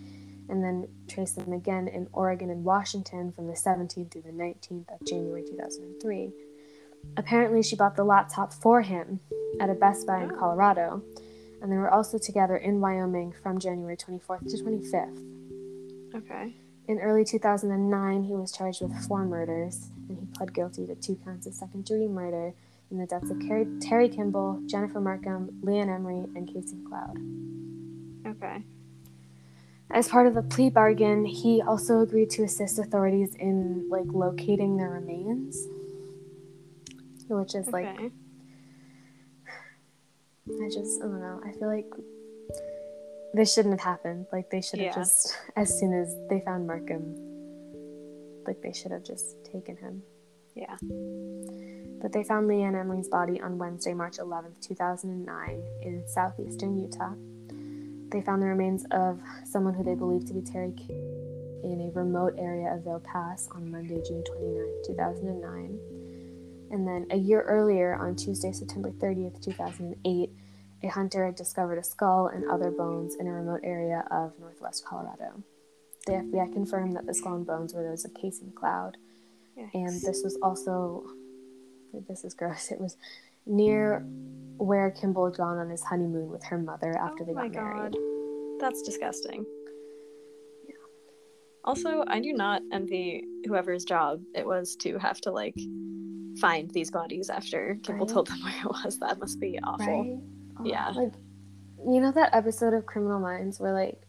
and 0.49 0.63
then 0.63 0.88
trace 1.08 1.34
them 1.34 1.53
again 1.53 1.88
in 1.88 2.08
Oregon 2.13 2.49
and 2.49 2.63
Washington 2.63 3.31
from 3.31 3.47
the 3.47 3.53
17th 3.53 4.12
through 4.12 4.21
the 4.21 4.29
19th 4.29 4.89
of 4.89 5.08
January 5.08 5.43
2003. 5.43 6.31
Apparently, 7.17 7.62
she 7.63 7.75
bought 7.75 7.95
the 7.95 8.03
laptop 8.03 8.53
for 8.53 8.81
him 8.81 9.19
at 9.60 9.69
a 9.69 9.73
Best 9.73 10.08
Buy 10.08 10.23
in. 10.23 10.31
Colorado, 10.31 11.01
and 11.62 11.71
they 11.71 11.77
were 11.77 11.91
also 11.91 12.17
together 12.17 12.58
in 12.58 12.79
Wyoming 12.79 13.34
from 13.43 13.60
January 13.60 13.97
24th 13.97 14.49
to 14.49 14.63
25th. 14.63 16.15
Okay. 16.15 16.55
In 16.88 16.99
early 16.99 17.25
2009, 17.25 18.23
he 18.23 18.34
was 18.34 18.51
charged 18.51 18.81
with 18.81 18.95
four 19.08 19.25
murders, 19.25 19.89
and 20.08 20.19
he 20.19 20.25
pled 20.36 20.53
guilty 20.53 20.86
to 20.86 20.95
two 20.95 21.19
counts 21.23 21.47
of 21.47 21.53
second 21.53 21.86
degree 21.86 22.08
murder 22.08 22.53
in 22.91 22.97
the 22.97 23.08
deaths 23.08 23.31
of 23.31 23.39
Carrie, 23.39 23.67
Terry 23.81 24.10
Kimball, 24.10 24.62
Jennifer 24.67 25.01
Markham, 25.01 25.49
Leanne 25.63 25.93
Emery, 25.93 26.25
and 26.36 26.47
Casey 26.47 26.75
McLeod. 26.75 28.27
Okay. 28.27 28.63
As 29.91 30.08
part 30.08 30.28
of 30.28 30.34
the 30.34 30.41
plea 30.41 30.69
bargain, 30.69 31.26
he 31.26 31.62
also 31.62 32.00
agreed 32.02 32.30
to 32.32 32.43
assist 32.43 32.80
authorities 32.80 33.36
in 33.36 33.88
like 33.89 34.06
locating 34.08 34.78
their 34.78 34.89
remains, 34.89 35.67
which 37.28 37.56
is 37.56 37.67
like. 37.67 37.86
I 40.48 40.69
just 40.71 41.02
I 41.02 41.06
don't 41.06 41.19
know. 41.21 41.41
I 41.45 41.52
feel 41.54 41.67
like 41.67 41.88
this 43.34 43.54
shouldn't 43.54 43.80
have 43.80 43.86
happened. 43.86 44.26
Like 44.32 44.50
they 44.50 44.62
should 44.62 44.80
have 44.80 44.88
Yeah. 44.88 44.95
just 44.95 45.36
as 45.56 45.78
soon 45.80 45.93
as 45.93 46.15
they 46.30 46.41
found 46.41 46.67
Markham, 46.67 47.15
like 48.45 48.62
they 48.62 48.71
should 48.74 48.91
have 48.91 49.04
just 49.04 49.43
taken 49.45 49.76
him. 49.78 50.04
Yeah. 50.56 50.78
But 52.02 52.12
they 52.13 52.24
found 52.24 52.48
Leanne 52.50 52.80
Emery's 52.80 53.08
body 53.08 53.41
on 53.41 53.58
Wednesday, 53.58 53.93
March 53.93 54.17
11th, 54.17 54.60
2009, 54.62 55.63
in 55.82 56.04
southeastern 56.08 56.78
Utah. 56.78 57.13
They 58.12 58.22
found 58.22 58.41
the 58.41 58.48
remains 58.48 58.86
of 58.91 59.20
someone 59.46 59.74
who 59.74 59.84
they 59.84 59.96
believed 59.96 60.28
to 60.28 60.34
be 60.34 60.41
Terry 60.41 60.72
King 60.72 61.62
in 61.63 61.89
a 61.91 61.98
remote 61.98 62.36
area 62.38 62.74
of 62.74 62.84
Vail 62.84 63.00
Pass 63.00 63.50
on 63.52 63.72
Monday, 63.72 64.02
June 64.08 64.24
29, 64.24 64.68
2009. 64.86 65.80
And 66.72 66.88
then 66.88 67.08
a 67.12 67.18
year 67.18 67.41
earlier, 67.41 67.96
on 67.96 68.15
Tuesday, 68.15 68.52
September 68.52 68.91
30th, 68.91 69.44
2008, 69.44 70.30
a 70.84 70.88
hunter 70.88 71.26
had 71.26 71.36
discovered 71.36 71.78
a 71.78 71.84
skull 71.84 72.28
and 72.28 72.50
other 72.50 72.70
bones 72.70 73.15
in 73.15 73.28
a 73.28 73.32
remote 73.32 73.62
area 73.63 74.06
of 74.12 74.34
northwest 74.39 74.86
Colorado. 74.86 75.44
The 76.06 76.13
FBI 76.13 76.54
confirmed 76.54 76.96
that 76.96 77.08
the 77.08 77.13
skull 77.13 77.36
and 77.36 77.48
bones 77.48 77.74
were 77.74 77.84
those 77.84 78.06
of 78.06 78.13
Casey 78.13 78.46
McLeod 78.46 78.96
and 79.74 80.02
this 80.02 80.22
was 80.24 80.38
also 80.41 81.04
this 82.08 82.24
is 82.24 82.34
gross 82.34 82.72
it 82.72 82.80
was 82.80 82.98
near 83.46 84.06
Mm. 84.58 84.65
where 84.65 84.91
kimball 84.91 85.26
had 85.26 85.38
gone 85.38 85.58
on 85.58 85.70
his 85.70 85.84
honeymoon 85.84 86.30
with 86.30 86.44
her 86.46 86.58
mother 86.58 86.98
after 86.98 87.24
oh 87.24 87.26
they 87.28 87.34
got 87.34 87.52
married 87.52 87.94
god. 87.94 87.96
That's 88.60 88.82
disgusting. 88.82 89.46
Yeah. 90.68 90.76
Also, 91.65 92.04
I 92.08 92.20
do 92.22 92.32
not 92.34 92.62
envy 92.72 93.26
whoever's 93.46 93.84
job 93.84 94.22
it 94.34 94.46
was 94.46 94.76
to 94.78 94.98
have 94.98 95.20
to 95.22 95.32
like 95.32 95.56
find 96.39 96.70
these 96.72 96.89
bodies 96.91 97.30
after 97.30 97.78
Kimball 97.84 98.06
Right. 98.08 98.13
told 98.13 98.28
them 98.28 98.39
where 98.44 98.60
it 98.62 98.65
was. 98.84 98.98
That 99.00 99.20
must 99.20 99.39
be 99.39 99.60
awful. 99.63 99.86
right 99.86 100.20
Oh, 100.60 100.63
Yeah. 100.65 100.89
like 100.91 101.13
you 101.88 102.00
know 102.02 102.12
that 102.13 102.34
episode 102.34 102.73
of 102.73 102.86
criminal 102.86 103.19
minds 103.19 103.60
where 103.60 103.73
like 103.73 104.02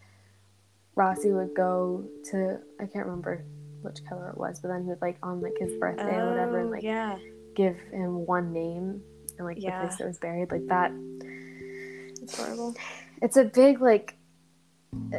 rossi 0.94 1.30
would 1.32 1.52
go 1.54 2.08
to 2.30 2.58
i 2.80 2.86
can't 2.86 3.04
remember 3.04 3.44
which 3.82 3.98
color 4.08 4.30
it 4.30 4.38
was 4.38 4.60
but 4.60 4.68
then 4.68 4.82
he 4.84 4.88
would 4.88 5.02
like 5.02 5.18
on 5.22 5.42
like 5.42 5.52
his 5.58 5.74
birthday 5.78 6.16
or 6.16 6.30
whatever 6.30 6.58
and 6.60 6.68
Oh, 6.68 6.70
like 6.70 6.82
yeah. 6.82 7.18
give 7.54 7.76
him 7.92 8.24
one 8.24 8.50
name 8.52 9.02
and 9.38 9.46
like 9.46 9.60
Yeah. 9.60 9.80
the 9.82 9.86
place 9.88 9.98
that 9.98 10.06
was 10.06 10.18
buried 10.18 10.50
like 10.50 10.66
that 10.68 10.92
It's 12.22 12.36
horrible. 12.40 12.74
it's 13.22 13.36
a 13.36 13.44
big 13.44 13.80
like 13.80 14.14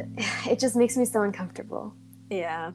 it 0.48 0.58
just 0.58 0.76
makes 0.76 0.96
me 0.96 1.04
so 1.04 1.22
uncomfortable 1.22 1.94
Yeah. 2.30 2.72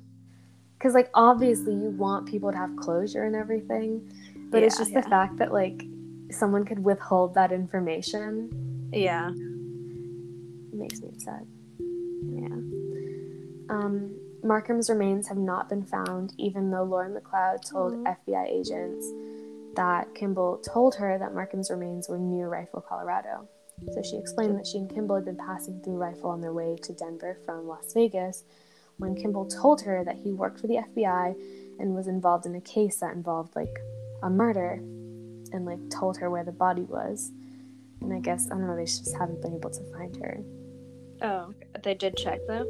because 0.78 0.94
like 0.94 1.10
obviously 1.14 1.74
you 1.74 1.90
want 1.90 2.28
people 2.28 2.52
to 2.52 2.58
have 2.58 2.76
closure 2.78 3.24
and 3.24 3.36
everything 3.36 4.10
but 4.50 4.64
it's 4.64 4.78
just 4.78 4.92
yeah. 4.92 5.02
the 5.02 5.10
fact 5.10 5.38
that 5.38 5.52
like 5.52 5.84
someone 6.32 6.66
could 6.66 6.80
withhold 6.84 7.34
that 7.36 7.52
information 7.52 8.90
Yeah. 8.94 9.32
makes 10.72 11.02
me 11.02 11.10
upset 11.10 11.44
Yeah. 12.24 12.58
um 13.70 14.16
Markham's 14.46 14.90
remains 14.90 15.30
have 15.30 15.38
not 15.38 15.70
been 15.70 15.84
found, 15.86 16.34
even 16.38 16.70
though 16.70 16.84
Lauren 16.84 17.14
McLeod 17.16 17.62
told 17.70 17.94
Aw. 18.06 18.14
FBI 18.28 18.46
agents 18.50 19.08
that 19.76 20.14
Kimball 20.16 20.58
told 20.60 20.96
her 20.96 21.18
that 21.18 21.34
Markham's 21.34 21.70
remains 21.72 22.08
were 22.10 22.20
near 22.20 22.48
Rifle, 22.50 22.82
Colorado. 22.82 23.48
So 23.94 24.02
she 24.04 24.18
explained 24.18 24.58
that 24.58 24.68
she 24.68 24.78
and 24.78 24.90
Kimball 24.94 25.16
had 25.18 25.26
been 25.26 25.36
passing 25.38 25.82
through 25.82 25.96
Rifle 25.98 26.30
on 26.30 26.42
their 26.42 26.54
way 26.54 26.78
to 26.84 26.94
Denver 26.94 27.38
from 27.46 27.68
Las 27.68 27.92
Vegas 27.94 28.44
when 28.98 29.16
Kimball 29.16 29.46
told 29.48 29.82
her 29.82 30.04
that 30.04 30.16
he 30.18 30.32
worked 30.32 30.60
for 30.60 30.68
the 30.68 30.76
FBI 30.96 31.36
and 31.80 31.96
was 31.96 32.08
involved 32.08 32.46
in 32.46 32.54
a 32.56 32.62
case 32.62 32.98
that 32.98 33.16
involved 33.16 33.56
like 33.56 33.80
a 34.22 34.30
murder 34.30 34.74
and 35.52 35.66
like 35.66 35.80
told 35.90 36.18
her 36.18 36.30
where 36.30 36.44
the 36.44 36.52
body 36.52 36.84
was. 36.84 37.32
And 38.02 38.14
I 38.14 38.20
guess, 38.20 38.46
I 38.48 38.50
don't 38.52 38.68
know, 38.68 38.76
they 38.76 38.86
just 38.86 39.16
haven't 39.18 39.42
been 39.42 39.56
able 39.56 39.72
to 39.72 39.82
find 39.92 40.16
her. 40.18 40.40
Oh, 41.24 41.54
they 41.84 41.96
did 41.96 42.16
check 42.16 42.42
though. 42.48 42.68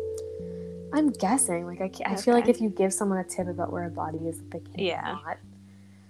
I'm 0.93 1.09
guessing. 1.09 1.65
Like 1.65 1.81
I, 1.81 1.89
ca- 1.89 2.03
I 2.05 2.15
feel 2.15 2.33
like 2.33 2.47
if 2.47 2.61
you 2.61 2.69
give 2.69 2.93
someone 2.93 3.17
a 3.17 3.23
tip 3.23 3.47
about 3.47 3.71
where 3.71 3.83
a 3.85 3.89
body 3.89 4.19
is, 4.19 4.39
they 4.51 4.59
can't 4.59 4.79
Yeah. 4.79 5.17
not. 5.25 5.37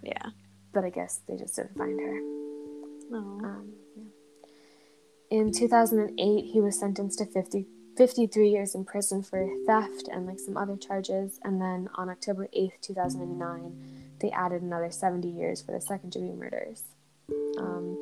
Yeah. 0.04 0.30
But 0.74 0.84
I 0.84 0.90
guess 0.90 1.22
they 1.28 1.38
just 1.38 1.56
didn't 1.56 1.78
find 1.78 2.00
her. 2.00 2.18
Um, 3.16 3.74
yeah. 3.96 5.40
In 5.40 5.52
2008, 5.52 6.46
he 6.46 6.62
was 6.62 6.80
sentenced 6.80 7.20
to 7.20 7.26
50, 7.26 7.66
53 7.98 8.50
years 8.50 8.76
in 8.76 8.86
prison 8.86 9.24
for 9.24 9.48
theft 9.66 10.10
and 10.12 10.26
like 10.26 10.40
some 10.40 10.58
other 10.58 10.76
charges. 10.76 11.40
And 11.44 11.62
then 11.62 11.90
on 11.96 12.10
October 12.10 12.48
8th, 12.56 12.82
2009, 12.82 14.18
they 14.20 14.32
added 14.32 14.62
another 14.62 14.92
70 14.92 15.28
years 15.28 15.62
for 15.62 15.72
the 15.72 15.82
second 15.82 16.12
degree 16.12 16.32
murders. 16.32 16.84
Um, 17.58 17.98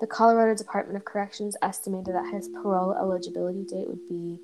the 0.00 0.06
Colorado 0.06 0.54
Department 0.56 0.96
of 0.96 1.04
Corrections 1.04 1.56
estimated 1.62 2.14
that 2.14 2.32
his 2.32 2.48
parole 2.48 2.94
eligibility 2.94 3.64
date 3.64 3.88
would 3.88 4.06
be 4.08 4.40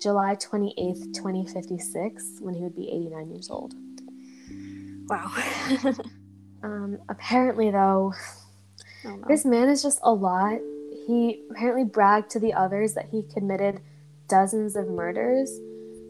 July 0.00 0.34
28th, 0.36 1.14
2056, 1.14 2.38
when 2.40 2.54
he 2.54 2.62
would 2.62 2.74
be 2.74 2.88
89 2.88 3.30
years 3.30 3.50
old. 3.50 3.74
Wow. 5.06 5.30
Um, 6.62 6.98
apparently, 7.08 7.70
though, 7.70 8.12
oh, 9.06 9.16
no. 9.16 9.24
This 9.28 9.44
man 9.44 9.68
is 9.68 9.82
just 9.82 10.00
a 10.02 10.12
lot. 10.12 10.58
He 11.06 11.42
apparently 11.50 11.84
bragged 11.84 12.30
to 12.32 12.38
the 12.40 12.52
others 12.52 12.94
that 12.94 13.06
he 13.10 13.22
committed 13.22 13.80
dozens 14.28 14.76
of 14.76 14.88
murders, 14.88 15.50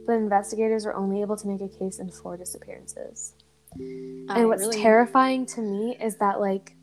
but 0.06 0.14
investigators 0.14 0.84
were 0.84 0.94
only 0.94 1.20
able 1.22 1.36
to 1.36 1.46
make 1.46 1.60
a 1.60 1.68
case 1.68 1.98
in 1.98 2.10
four 2.10 2.36
disappearances. 2.36 3.34
I 3.74 4.40
and 4.40 4.48
what's 4.48 4.62
really- 4.62 4.78
terrifying 4.82 5.46
to 5.46 5.60
me 5.60 5.96
is 6.00 6.16
that, 6.16 6.40
like, 6.40 6.74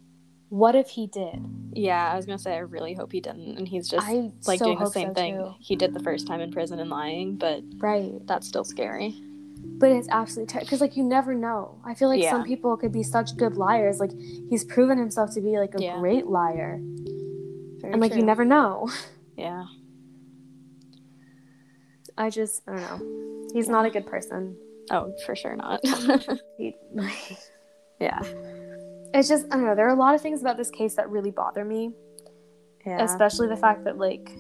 what 0.50 0.76
if 0.76 0.88
he 0.88 1.08
did? 1.08 1.44
Yeah, 1.74 2.10
I 2.12 2.16
was 2.16 2.26
gonna 2.26 2.40
say 2.40 2.54
I 2.56 2.60
really 2.60 2.94
hope 2.94 3.12
he 3.12 3.20
didn't, 3.20 3.58
and 3.58 3.68
he's 3.68 3.90
just 3.90 4.08
I 4.08 4.32
like 4.48 4.60
so 4.60 4.66
doing 4.68 4.80
the 4.80 4.86
same 4.90 5.10
so, 5.10 5.14
thing 5.14 5.36
too. 5.36 5.54
he 5.60 5.76
did 5.76 5.94
the 5.94 6.00
first 6.00 6.26
time 6.26 6.40
in 6.40 6.52
prison 6.52 6.80
and 6.80 6.90
lying, 6.90 7.36
but 7.36 7.62
Right. 7.78 8.26
that's 8.26 8.48
still 8.48 8.64
scary. 8.64 9.22
But 9.80 9.92
it's 9.92 10.08
absolutely 10.10 10.52
terrible 10.52 10.66
because, 10.66 10.82
like, 10.82 10.98
you 10.98 11.04
never 11.04 11.34
know. 11.36 11.80
I 11.86 11.94
feel 11.94 12.08
like 12.10 12.22
Yeah. 12.22 12.32
some 12.32 12.44
people 12.44 12.76
could 12.78 12.92
be 12.92 13.04
such 13.04 13.38
good 13.38 13.58
liars. 13.58 14.00
Like, 14.00 14.12
he's 14.50 14.64
proven 14.66 14.98
himself 14.98 15.34
to 15.36 15.42
be, 15.42 15.58
like, 15.60 15.76
a 15.76 15.82
Yeah. 15.82 16.00
great 16.00 16.26
liar. 16.28 16.80
Very 17.82 17.94
and, 17.94 18.02
like, 18.02 18.16
you 18.16 18.24
never 18.24 18.46
know. 18.46 18.90
Yeah. 19.38 19.66
I 22.18 22.32
just, 22.32 22.64
I 22.68 22.72
don't 22.76 22.82
know. 22.82 23.48
He's 23.54 23.70
not 23.70 23.86
a 23.86 23.92
good 23.92 24.08
person. 24.08 24.58
Oh, 24.90 25.14
for 25.28 25.36
sure 25.36 25.56
not. 25.56 25.80
He, 26.58 26.76
yeah. 28.00 28.20
it's 29.14 29.28
just, 29.30 29.46
I 29.52 29.58
don't 29.58 29.66
know. 29.66 29.76
There 29.76 29.86
are 29.88 29.94
a 29.94 30.00
lot 30.00 30.16
of 30.16 30.22
things 30.22 30.42
about 30.42 30.58
this 30.58 30.72
case 30.72 30.96
that 30.96 31.08
really 31.12 31.30
bother 31.30 31.64
me. 31.64 31.92
Yeah. 32.86 33.04
especially 33.04 33.48
the 33.50 33.58
fact 33.58 33.84
that 33.84 33.98
like 33.98 34.32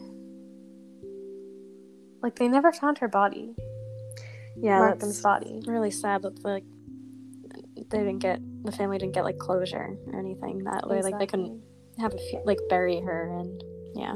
like 2.24 2.36
they 2.38 2.47
never 2.47 2.72
found 2.72 2.97
her 2.99 3.09
body 3.09 3.53
yeah, 4.62 4.80
Markham's 4.80 5.22
body 5.22 5.62
really 5.68 5.91
sad 5.91 6.22
that 6.24 6.43
like 6.43 6.64
they 7.76 7.97
didn't 7.99 8.20
get 8.20 8.39
the 8.64 8.72
family 8.72 8.97
didn't 8.97 9.14
get 9.14 9.24
like 9.24 9.38
closure 9.38 9.95
or 10.08 10.20
anything 10.20 10.64
that 10.66 10.88
way. 10.89 11.01
Like 11.01 11.18
they 11.20 11.28
couldn't 11.28 11.62
have 11.99 12.14
a 12.14 12.18
fe- 12.18 12.41
like 12.45 12.60
bury 12.70 12.99
her 12.99 13.38
and 13.39 13.64
yeah, 13.95 14.16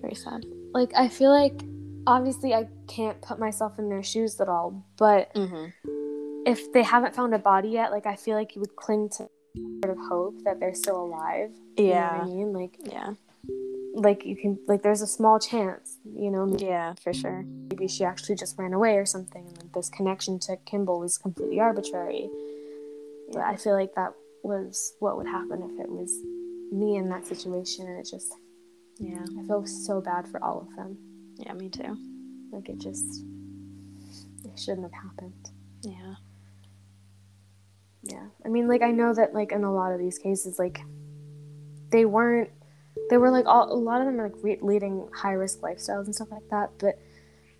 very 0.00 0.14
sad. 0.14 0.44
like 0.74 0.92
i 0.94 1.08
feel 1.08 1.30
like 1.30 1.62
obviously 2.06 2.52
i 2.52 2.68
can't 2.88 3.20
put 3.22 3.38
myself 3.38 3.78
in 3.78 3.88
their 3.88 4.02
shoes 4.02 4.38
at 4.40 4.48
all 4.48 4.84
but 4.98 5.32
Mm-hmm. 5.34 5.66
if 6.44 6.72
they 6.72 6.82
haven't 6.82 7.14
found 7.14 7.32
a 7.34 7.38
body 7.38 7.68
yet 7.70 7.90
like 7.92 8.04
i 8.06 8.16
feel 8.16 8.36
like 8.36 8.54
you 8.54 8.60
would 8.60 8.74
cling 8.76 9.08
to 9.10 9.28
sort 9.82 9.96
of 9.96 9.98
hope 10.10 10.34
that 10.44 10.58
they're 10.60 10.74
still 10.74 11.00
alive 11.04 11.50
you 11.78 11.84
know 11.86 11.90
what 11.90 11.96
Yeah. 11.96 12.20
i 12.20 12.24
mean 12.26 12.52
like 12.52 12.76
Yeah. 12.84 13.12
Like 13.94 14.24
you 14.24 14.36
can 14.36 14.58
like 14.66 14.82
there's 14.82 15.02
a 15.02 15.06
small 15.06 15.38
chance 15.38 15.98
you 16.04 16.30
know 16.30 16.46
Yeah, 16.58 16.94
for 17.02 17.12
sure. 17.12 17.44
maybe 17.70 17.88
she 17.88 18.04
actually 18.04 18.36
just 18.36 18.58
ran 18.58 18.72
away 18.72 18.96
or 18.96 19.04
something 19.06 19.46
and 19.46 19.56
like, 19.58 19.72
this 19.72 19.88
connection 19.90 20.38
to 20.40 20.56
kimball 20.64 20.98
was 21.00 21.18
completely 21.18 21.60
arbitrary 21.60 22.28
but 23.32 23.42
i 23.42 23.56
feel 23.56 23.74
like 23.74 23.94
that 23.94 24.12
was 24.42 24.94
what 25.00 25.16
would 25.16 25.26
happen 25.26 25.62
if 25.62 25.80
it 25.80 25.90
was 25.90 26.10
me 26.72 26.96
in 26.96 27.08
that 27.10 27.26
situation 27.26 27.86
and 27.86 27.98
it 27.98 28.08
just 28.10 28.32
Yeah. 28.98 29.24
i 29.38 29.46
feel 29.46 29.66
so 29.66 30.00
bad 30.00 30.26
for 30.28 30.42
all 30.42 30.60
of 30.62 30.74
them 30.76 30.96
Yeah, 31.38 31.52
me 31.52 31.68
too. 31.68 31.96
like 32.52 32.68
it 32.68 32.78
just 32.78 33.24
it 34.44 34.58
shouldn't 34.58 34.82
have 34.84 35.02
happened 35.02 35.50
Yeah. 35.82 36.14
yeah 38.02 38.26
i 38.44 38.48
mean 38.48 38.68
like 38.68 38.82
i 38.82 38.90
know 38.90 39.12
that 39.14 39.34
like 39.34 39.52
in 39.52 39.64
a 39.64 39.72
lot 39.72 39.92
of 39.92 39.98
these 39.98 40.18
cases 40.18 40.58
like 40.58 40.80
they 41.90 42.04
weren't 42.06 42.50
they 43.10 43.16
were 43.16 43.30
like 43.30 43.46
all, 43.46 43.72
a 43.72 43.74
lot 43.74 44.00
of 44.00 44.06
them 44.06 44.20
are 44.20 44.28
like 44.28 44.36
re- 44.42 44.58
leading 44.62 45.08
high 45.14 45.32
risk 45.32 45.60
lifestyles 45.60 46.04
and 46.06 46.14
stuff 46.14 46.28
like 46.30 46.48
that 46.50 46.70
but 46.78 46.98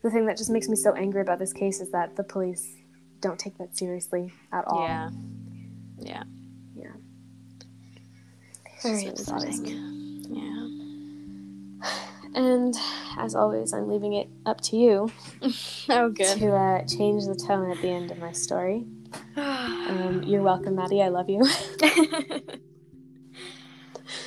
the 0.03 0.11
thing 0.11 0.27
that 0.27 0.37
just 0.37 0.51
makes 0.51 0.69
me 0.69 0.77
so 0.77 0.93
angry 0.95 1.21
about 1.21 1.39
this 1.39 1.53
case 1.53 1.81
is 1.81 1.91
that 1.91 2.17
the 2.17 2.25
police 2.25 2.75
don't 3.21 3.39
take 3.39 3.57
that 3.59 3.77
seriously 3.77 4.33
at 4.53 4.65
all 4.67 4.83
Yeah. 4.83 5.11
Yeah. 5.99 6.23
yeah 6.77 6.89
Very 8.83 9.05
just 9.05 9.29
really 9.31 9.41
bothers 9.41 9.61
me. 9.61 9.71
upsetting. 9.73 10.27
Yeah. 11.83 11.91
and 12.35 12.75
as 13.19 13.35
always 13.35 13.73
i'm 13.73 13.89
leaving 13.89 14.15
it 14.15 14.29
up 14.47 14.61
to 14.63 14.77
you 14.77 15.11
Oh, 15.89 16.09
good. 16.09 16.39
to 16.39 16.53
uh, 16.55 16.85
change 16.87 17.25
the 17.27 17.35
tone 17.37 17.71
at 17.71 17.81
the 17.81 17.89
end 17.89 18.11
of 18.11 18.19
my 18.19 18.33
story 18.33 18.85
um, 19.37 20.23
you're 20.27 20.43
welcome 20.43 20.75
maddie 20.77 21.03
i 21.03 21.09
love 21.09 21.29
you 21.31 21.47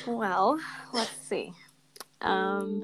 well, 0.06 0.58
let's 0.92 1.16
see. 1.28 1.52
Um, 2.20 2.82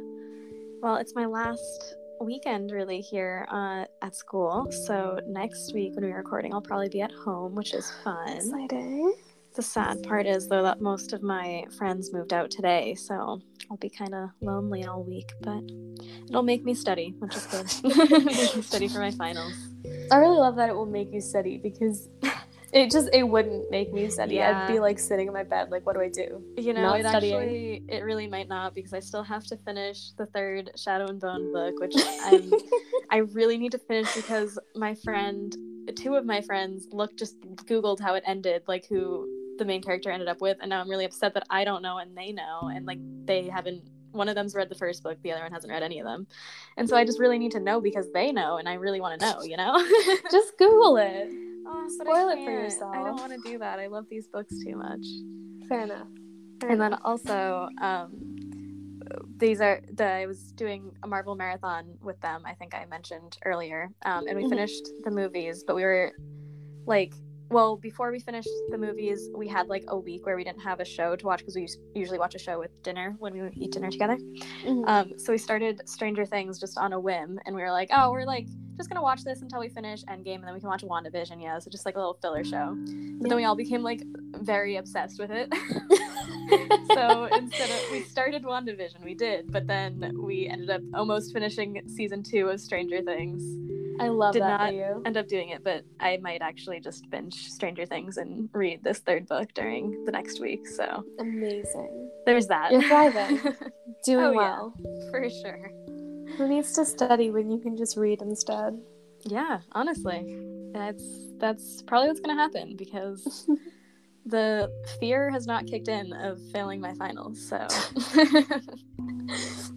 well, 0.83 0.97
it's 0.97 1.15
my 1.15 1.27
last 1.27 1.95
weekend 2.21 2.71
really 2.71 3.01
here 3.01 3.47
uh, 3.51 3.85
at 4.03 4.15
school. 4.15 4.71
So 4.71 5.21
next 5.27 5.73
week 5.75 5.95
when 5.95 6.05
we're 6.05 6.17
recording, 6.17 6.53
I'll 6.53 6.61
probably 6.61 6.89
be 6.89 7.01
at 7.01 7.13
home, 7.13 7.55
which 7.55 7.75
is 7.75 7.91
fun. 8.05 8.37
exciting 8.37 9.15
The 9.55 9.63
sad 9.63 10.03
part 10.03 10.27
is 10.27 10.49
though 10.49 10.63
that 10.63 10.81
most 10.81 11.13
of 11.13 11.23
my 11.23 11.67
friends 11.77 12.13
moved 12.13 12.33
out 12.33 12.51
today, 12.51 12.95
so 12.95 13.41
I'll 13.71 13.77
be 13.77 13.91
kind 13.91 14.15
of 14.15 14.31
lonely 14.41 14.85
all 14.87 15.03
week. 15.03 15.31
But 15.43 15.63
it'll 16.29 16.43
make 16.43 16.65
me 16.65 16.75
study, 16.75 17.15
which 17.19 17.37
is 17.37 17.47
good. 17.47 18.25
make 18.25 18.57
me 18.57 18.63
study 18.63 18.89
for 18.89 19.01
my 19.01 19.11
finals. 19.11 19.53
I 20.11 20.17
really 20.17 20.39
love 20.39 20.57
that 20.57 20.69
it 20.69 20.75
will 20.75 20.87
make 20.87 21.13
you 21.13 21.21
study 21.21 21.59
because 21.59 22.09
it 22.73 22.91
just 22.91 23.11
it 23.13 23.23
wouldn't 23.25 23.71
make 23.71 23.93
me 23.93 24.09
study. 24.09 24.37
Yeah. 24.37 24.65
I'd 24.65 24.73
be 24.73 24.81
like 24.81 24.99
sitting 24.99 25.27
in 25.29 25.35
my 25.35 25.43
bed, 25.43 25.71
like, 25.71 25.85
what 25.85 25.95
do 25.95 26.01
I 26.01 26.09
do? 26.09 26.43
You 26.57 26.73
know, 26.73 26.83
Not 26.83 27.01
it 27.01 27.07
studying. 27.07 27.35
actually 27.35 27.85
it 27.89 28.03
really 28.03 28.27
might 28.27 28.49
not 28.49 28.75
because 28.75 28.95
I 28.95 29.01
still 29.01 29.23
have 29.23 29.45
to 29.49 29.57
finish 29.59 30.13
the 30.13 30.27
third 30.27 30.71
Shadow 30.77 31.07
and 31.07 31.21
Bone 31.21 31.53
book, 31.53 31.79
which 31.79 31.95
I'm 32.25 32.51
I 33.11 33.19
really 33.19 33.59
need 33.59 33.73
to 33.73 33.79
finish 33.79 34.15
because 34.15 34.59
my 34.75 34.95
friend, 34.95 35.55
two 35.97 36.15
of 36.15 36.25
my 36.25 36.41
friends, 36.41 36.89
look 36.93 37.15
just 37.17 37.39
googled 37.41 38.01
how 38.01 38.15
it 38.15 38.25
ended, 38.27 38.63
like 38.67 38.87
who 38.87 39.29
the 39.59 39.67
main 39.67 39.83
character 39.83 40.11
ended 40.11 40.29
up 40.29 40.41
with, 40.41 40.57
and 40.63 40.71
now 40.71 40.81
I'm 40.81 40.89
really 40.89 41.05
upset 41.05 41.35
that 41.35 41.45
I 41.51 41.65
don't 41.65 41.83
know 41.83 41.99
and 41.99 42.17
they 42.17 42.33
know, 42.33 42.71
and 42.75 42.87
like 42.87 42.99
they 43.27 43.49
haven't. 43.49 43.83
One 44.13 44.29
of 44.29 44.35
them's 44.35 44.55
read 44.55 44.69
the 44.69 44.75
first 44.75 45.03
book, 45.03 45.17
the 45.23 45.33
other 45.33 45.43
one 45.43 45.53
hasn't 45.53 45.71
read 45.71 45.83
any 45.83 45.99
of 45.99 46.05
them, 46.07 46.27
and 46.77 46.87
so 46.87 46.97
I 46.97 47.05
just 47.05 47.19
really 47.19 47.39
need 47.39 47.53
to 47.53 47.61
know 47.61 47.81
because 47.81 48.13
they 48.13 48.31
know, 48.31 48.59
and 48.59 48.69
I 48.69 48.75
really 48.75 49.01
want 49.01 49.19
to 49.19 49.27
know, 49.27 49.43
you 49.43 49.57
know. 49.57 49.83
Just 50.31 50.59
Google 50.59 50.99
it. 50.99 51.31
Oh, 51.67 51.89
spoil 51.89 52.29
it 52.29 52.45
for 52.45 52.51
yourself. 52.51 52.95
I 52.95 53.03
don't 53.05 53.19
want 53.19 53.33
to 53.33 53.39
do 53.51 53.59
that. 53.59 53.79
I 53.79 53.87
love 53.89 54.07
these 54.11 54.27
books 54.29 54.63
too 54.65 54.77
much. 54.77 55.07
Fair 55.69 55.83
enough. 55.83 56.09
And 56.63 56.81
then 56.81 56.95
also, 57.05 57.69
um, 57.81 58.11
these 59.39 59.61
are 59.61 59.81
the 59.93 60.05
I 60.07 60.27
was 60.27 60.53
doing 60.53 60.93
a 61.03 61.09
Marvel 61.09 61.35
marathon 61.35 61.99
with 62.01 62.21
them. 62.21 62.43
I 62.47 62.55
think 62.55 62.75
I 62.75 62.87
mentioned 62.87 63.37
earlier, 63.45 63.91
um, 64.05 64.27
and 64.29 64.37
we 64.37 64.45
Mhm. 64.45 64.51
finished 64.51 64.89
the 65.03 65.11
movies, 65.11 65.65
but 65.67 65.75
we 65.77 65.83
were 65.83 66.13
like, 66.87 67.15
well, 67.53 67.77
before 67.77 68.11
we 68.11 68.19
finished 68.19 68.49
the 68.71 68.79
movies, 68.79 69.29
we 69.35 69.47
had 69.49 69.69
like 69.69 69.85
a 69.89 69.99
week 69.99 70.25
where 70.27 70.37
we 70.37 70.45
didn't 70.45 70.63
have 70.63 70.81
a 70.81 70.85
show 70.85 71.15
to 71.17 71.27
watch 71.27 71.41
because 71.41 71.55
we 71.55 71.69
usually 71.95 72.19
watch 72.19 72.35
a 72.35 72.39
show 72.39 72.59
with 72.59 72.71
dinner 72.83 73.15
when 73.19 73.33
we 73.35 73.51
eat 73.55 73.73
dinner 73.73 73.91
together. 73.91 74.17
Mhm. 74.65 74.89
Um, 74.89 75.19
so 75.19 75.33
we 75.33 75.39
started 75.39 75.87
Stranger 75.89 76.25
Things 76.25 76.59
just 76.59 76.79
on 76.79 76.93
a 76.93 77.01
whim, 77.01 77.39
and 77.47 77.55
we 77.55 77.63
were 77.63 77.71
like, 77.71 77.91
oh, 77.93 78.11
we're 78.11 78.25
like 78.25 78.47
just 78.77 78.89
gonna 78.89 79.03
watch 79.03 79.23
this 79.23 79.43
until 79.43 79.61
we 79.61 79.69
finish 79.69 80.03
Endgame, 80.05 80.37
and 80.37 80.45
then 80.45 80.55
we 80.55 80.61
can 80.61 80.69
watch 80.69 80.83
WandaVision. 80.83 81.43
Yeah, 81.43 81.59
so 81.59 81.71
just 81.71 81.85
like 81.85 81.97
a 81.97 81.99
little 81.99 82.19
filler 82.23 82.43
show. 82.43 82.75
But 83.21 83.29
then 83.29 83.37
we 83.37 83.45
all 83.45 83.55
became 83.55 83.83
like 83.83 84.03
very 84.41 84.77
obsessed 84.77 85.19
with 85.21 85.31
it. 85.31 85.53
so 86.95 87.25
instead 87.27 87.71
of 87.71 87.93
we 87.93 88.03
started 88.03 88.45
WandaVision, 88.45 89.05
we 89.05 89.15
did, 89.15 89.53
but 89.53 89.67
then 89.67 90.13
we 90.19 90.49
ended 90.49 90.71
up 90.71 90.81
almost 90.95 91.33
finishing 91.33 91.83
season 91.87 92.23
two 92.23 92.49
of 92.49 92.61
Stranger 92.61 93.03
Things. 93.03 93.43
I 94.01 94.09
love 94.09 94.33
Did 94.33 94.43
that 94.43 94.75
not 94.75 95.07
end 95.07 95.17
up 95.17 95.29
doing 95.29 95.51
it, 95.51 95.63
but 95.65 95.85
I 96.01 96.19
might 96.23 96.43
actually 96.43 96.81
just 96.81 97.09
binge 97.11 97.35
Stranger 97.35 97.85
Things 97.87 98.17
and 98.17 98.49
read 98.53 98.83
this 98.83 98.99
third 99.01 99.27
book 99.29 99.53
during 99.55 100.05
the 100.05 100.13
next 100.13 100.41
week. 100.41 100.67
So 100.67 101.05
Amazing. 101.21 102.11
there's 102.27 102.47
that. 102.49 102.73
You're 102.73 102.83
thriving. 102.83 103.39
Doing 104.05 104.25
Oh, 104.25 104.31
yeah. 104.33 104.37
well. 104.39 104.75
For 105.11 105.29
sure. 105.31 105.71
Who 106.37 106.49
needs 106.49 106.73
to 106.73 106.85
study 106.85 107.31
when 107.31 107.51
you 107.51 107.59
can 107.61 107.77
just 107.77 107.97
read 107.97 108.21
instead? 108.23 108.79
Yeah, 109.25 109.61
honestly. 109.73 110.25
That's 110.73 111.05
that's 111.39 111.83
probably 111.83 112.09
what's 112.09 112.21
gonna 112.21 112.41
happen 112.41 112.75
because 112.77 113.47
the 114.27 114.71
fear 114.99 115.31
has 115.31 115.47
not 115.47 115.67
kicked 115.67 115.89
in 115.89 116.13
of 116.15 116.41
failing 116.51 116.81
my 116.81 116.95
finals, 116.95 117.47
so 117.47 117.57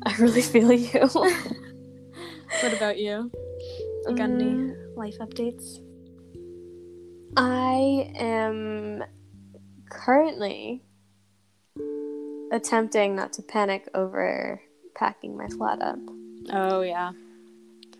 I 0.05 0.15
really 0.19 0.41
feel 0.41 0.71
you. 0.71 0.99
what 1.01 2.73
about 2.73 2.97
you? 2.97 3.29
You 4.07 4.15
got 4.15 4.29
any 4.29 4.45
Mm, 4.45 4.75
life 4.95 5.17
updates? 5.19 5.79
I 7.37 8.11
am 8.15 9.03
currently 9.89 10.83
attempting 12.51 13.15
not 13.15 13.33
to 13.33 13.41
panic 13.41 13.89
over 13.93 14.61
packing 14.95 15.35
my 15.37 15.47
flat 15.49 15.81
up 15.81 15.97
Oh 16.53 16.81
yeah. 16.81 17.11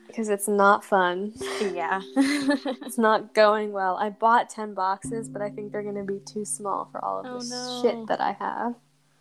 because 0.08 0.30
it's 0.30 0.48
not 0.48 0.86
fun. 0.86 1.34
Yeah. 1.74 2.02
It's 2.16 2.98
not 2.98 3.34
going 3.34 3.72
well. 3.74 3.98
I 3.98 4.10
bought 4.12 4.50
10 4.50 4.74
boxes, 4.76 5.28
but 5.28 5.42
I 5.42 5.50
think 5.50 5.72
they're 5.72 5.84
going 5.84 5.96
to 5.96 6.04
be 6.04 6.20
too 6.20 6.46
small 6.46 6.88
for 6.92 7.04
all 7.04 7.20
of 7.22 7.26
Oh, 7.28 7.40
the 7.40 7.46
no. 7.50 7.82
shit 7.82 8.08
that 8.08 8.22
I 8.22 8.32
have. 8.34 8.76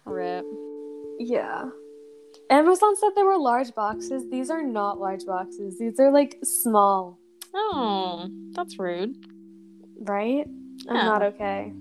Rip. 0.04 0.44
Yeah. 1.18 1.70
Amazon 2.50 2.96
said 2.96 3.10
there 3.16 3.24
were 3.24 3.38
large 3.38 3.74
boxes. 3.74 4.28
These 4.30 4.50
are 4.50 4.62
not 4.62 4.98
large 5.00 5.24
boxes. 5.26 5.78
These 5.78 5.98
are 5.98 6.10
like 6.10 6.38
small, 6.42 7.18
Oh, 7.54 8.28
that's 8.52 8.78
rude. 8.78 9.14
right? 10.00 10.46
I'm 10.88 10.96
Yeah. 10.96 11.04
not 11.04 11.22
okay. 11.22 11.72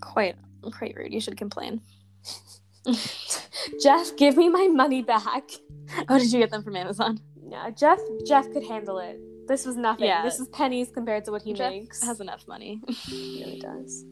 Quite 0.00 0.36
quite 0.72 0.94
rude. 0.96 1.12
You 1.12 1.20
should 1.20 1.36
complain. 1.36 1.80
Jeff, 3.82 4.16
give 4.16 4.36
me 4.36 4.48
my 4.48 4.68
money 4.68 5.02
back. 5.02 5.44
Oh, 6.08 6.18
did 6.18 6.32
you 6.32 6.38
get 6.40 6.50
them 6.50 6.62
from 6.64 6.76
Amazon? 6.76 7.20
Yeah, 7.46 7.68
Jeff 7.70 8.00
Jeff 8.26 8.50
could 8.52 8.64
handle 8.64 8.98
it. 8.98 9.20
This 9.46 9.66
was 9.66 9.76
nothing. 9.76 10.06
Yeah. 10.06 10.22
This 10.22 10.40
is 10.40 10.48
pennies 10.48 10.90
compared 10.92 11.26
to 11.26 11.30
what 11.30 11.42
he 11.42 11.52
Jeff 11.52 11.70
makes. 11.72 12.02
has 12.02 12.20
enough 12.20 12.48
money. 12.48 12.80
He 12.88 13.44
really 13.44 13.60
does. 13.60 14.04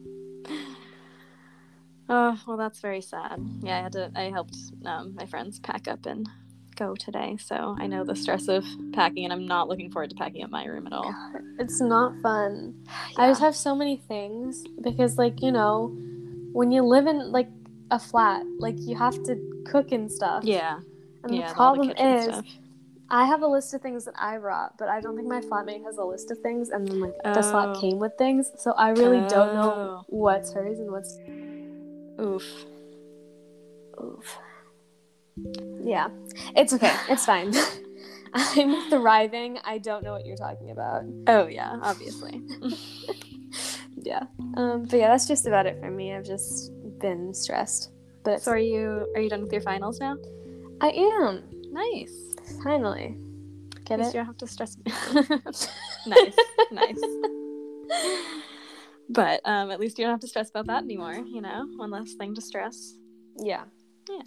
Oh, 2.15 2.39
well, 2.45 2.57
that's 2.57 2.79
very 2.79 3.01
sad. 3.01 3.39
Yeah, 3.63 3.79
I 3.79 3.81
had 3.81 3.91
to. 3.93 4.11
I 4.15 4.29
helped 4.29 4.55
um, 4.85 5.15
my 5.15 5.25
friends 5.25 5.59
pack 5.59 5.87
up 5.87 6.05
and 6.05 6.29
go 6.75 6.93
today, 6.95 7.37
so 7.43 7.75
I 7.79 7.87
know 7.87 8.03
the 8.03 8.15
stress 8.15 8.47
of 8.47 8.63
packing, 8.93 9.23
and 9.23 9.33
I'm 9.33 9.47
not 9.47 9.67
looking 9.67 9.89
forward 9.91 10.11
to 10.11 10.15
packing 10.15 10.43
up 10.43 10.51
my 10.51 10.65
room 10.65 10.85
at 10.85 10.93
all. 10.93 11.13
It's 11.59 11.81
not 11.81 12.13
fun. 12.21 12.75
I 13.17 13.29
just 13.29 13.41
have 13.41 13.55
so 13.55 13.75
many 13.75 13.97
things 13.97 14.63
because, 14.81 15.17
like, 15.17 15.41
you 15.41 15.51
know, 15.51 15.87
when 16.51 16.71
you 16.71 16.83
live 16.83 17.07
in 17.07 17.31
like 17.31 17.49
a 17.89 17.97
flat, 17.99 18.43
like 18.59 18.75
you 18.79 18.95
have 18.95 19.15
to 19.23 19.35
cook 19.65 19.91
and 19.91 20.11
stuff. 20.11 20.43
yeah, 20.43 20.79
And 21.23 21.33
yeah. 21.35 21.47
the 21.47 21.53
problem 21.55 21.87
kitchen 21.89 22.05
is, 22.13 22.23
stuff. 22.25 22.45
I 23.09 23.25
have 23.25 23.41
a 23.43 23.47
list 23.47 23.73
of 23.75 23.81
things 23.81 24.05
that 24.05 24.15
I 24.19 24.37
brought, 24.37 24.77
but 24.79 24.87
I 24.87 24.99
don't 25.01 25.15
think 25.15 25.27
my 25.27 25.41
flatmate 25.41 25.83
has 25.83 25.97
a 25.97 26.03
list 26.03 26.29
of 26.31 26.39
things, 26.39 26.69
and 26.69 26.87
then 26.87 26.99
like 26.99 27.15
the 27.23 27.41
slot 27.41 27.77
Oh. 27.77 27.81
came 27.81 27.97
with 27.99 28.13
things, 28.19 28.51
so 28.57 28.71
I 28.73 28.89
really 28.89 29.21
don't 29.29 29.53
know 29.55 29.71
Oh. 29.75 30.03
what's 30.07 30.53
hers 30.53 30.79
and 30.79 30.91
what's 30.91 31.17
oof. 32.21 32.65
oof. 34.01 34.37
Yeah, 35.81 36.09
it's 36.55 36.73
okay. 36.73 36.95
It's 37.09 37.25
fine. 37.25 37.53
I'm 38.33 38.89
thriving. 38.89 39.59
I 39.63 39.77
don't 39.77 40.03
know 40.03 40.11
what 40.11 40.25
you're 40.25 40.37
talking 40.37 40.71
about. 40.71 41.03
Oh 41.27 41.47
yeah, 41.47 41.77
obviously. 41.81 42.41
Yeah. 44.03 44.23
Um. 44.57 44.85
But 44.89 44.99
yeah, 44.99 45.07
that's 45.09 45.27
just 45.27 45.47
about 45.47 45.65
it 45.65 45.79
for 45.79 45.89
me. 45.89 46.13
I've 46.13 46.25
just 46.25 46.71
been 46.99 47.33
stressed, 47.33 47.91
but 48.23 48.41
so 48.41 48.51
are 48.51 48.57
you? 48.57 49.07
Are 49.15 49.21
you 49.21 49.29
done 49.29 49.41
with 49.43 49.51
your 49.51 49.61
finals 49.61 49.99
now? 49.99 50.17
I 50.81 50.89
am 50.89 51.43
Nice. 51.71 52.13
finally. 52.63 53.17
Get 53.85 53.99
it? 53.99 54.07
you 54.07 54.13
don't 54.13 54.25
have 54.25 54.37
to 54.37 54.47
stress. 54.47 54.77
me. 54.77 54.91
nice, 56.07 56.35
nice. 56.71 57.01
But 59.09 59.41
um, 59.45 59.69
at 59.71 59.79
least 59.79 59.97
you 59.99 60.05
don't 60.05 60.11
have 60.13 60.21
to 60.21 60.27
stress 60.27 60.49
about 60.49 60.67
that 60.67 60.83
anymore. 60.83 61.13
You 61.13 61.41
know, 61.41 61.67
one 61.75 61.91
less 61.91 62.13
thing 62.13 62.33
to 62.35 62.41
stress. 62.41 62.95
Yeah. 63.37 63.63
Yeah. 64.09 64.21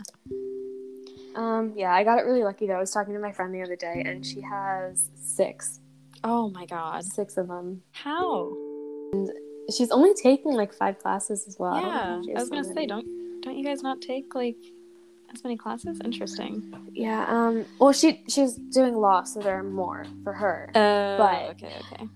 Um. 1.35 1.73
Yeah, 1.77 1.93
I 1.93 2.03
got 2.05 2.19
it 2.19 2.23
really 2.23 2.43
lucky 2.45 2.67
though. 2.67 2.75
I 2.77 2.81
was 2.81 2.91
talking 2.91 3.13
to 3.15 3.21
my 3.21 3.33
friend 3.33 3.55
the 3.55 3.63
other 3.63 3.77
day, 3.77 4.03
and 4.07 4.25
she 4.25 4.41
has 4.41 5.11
six, 5.15 5.81
Oh 6.25 6.49
my 6.51 6.65
god. 6.67 7.05
six 7.05 7.37
of 7.37 7.49
them. 7.49 7.83
How? 7.93 8.53
And 9.13 9.31
she's 9.77 9.91
only 9.91 10.15
taking 10.15 10.53
like 10.53 10.73
five 10.73 10.99
classes 10.99 11.47
as 11.47 11.59
well. 11.59 11.75
I 11.75 11.81
yeah, 11.81 11.87
I 12.37 12.39
has 12.39 12.41
was 12.41 12.49
gonna 12.51 12.65
so 12.65 12.75
say, 12.75 12.87
don't 12.87 13.07
don't 13.43 13.57
you 13.57 13.65
guys 13.65 13.83
not 13.83 14.01
take 14.01 14.35
like 14.35 14.57
as 15.35 15.45
many 15.45 15.57
classes? 15.59 16.01
Interesting. 16.05 16.73
Yeah. 16.93 17.27
Um. 17.29 17.67
Well, 17.79 17.93
she 17.93 18.23
she's 18.29 18.55
doing 18.55 18.97
law, 18.97 19.25
so 19.25 19.41
there 19.41 19.59
are 19.59 19.63
more 19.63 20.07
for 20.25 20.33
her. 20.33 20.71
Uh, 20.75 21.19
But- 21.19 21.51
okay, 21.51 21.73
okay. 21.93 22.09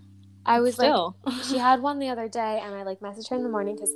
I 0.51 0.61
was 0.61 0.79
like, 0.79 0.87
Still. 0.89 1.17
she 1.45 1.59
had 1.59 1.81
one 1.81 1.99
the 1.99 2.09
other 2.09 2.29
day, 2.29 2.61
and 2.63 2.75
I 2.75 2.83
like 2.83 3.01
messaged 3.01 3.31
her 3.31 3.37
in 3.37 3.43
the 3.43 3.49
morning 3.49 3.77
because 3.77 3.93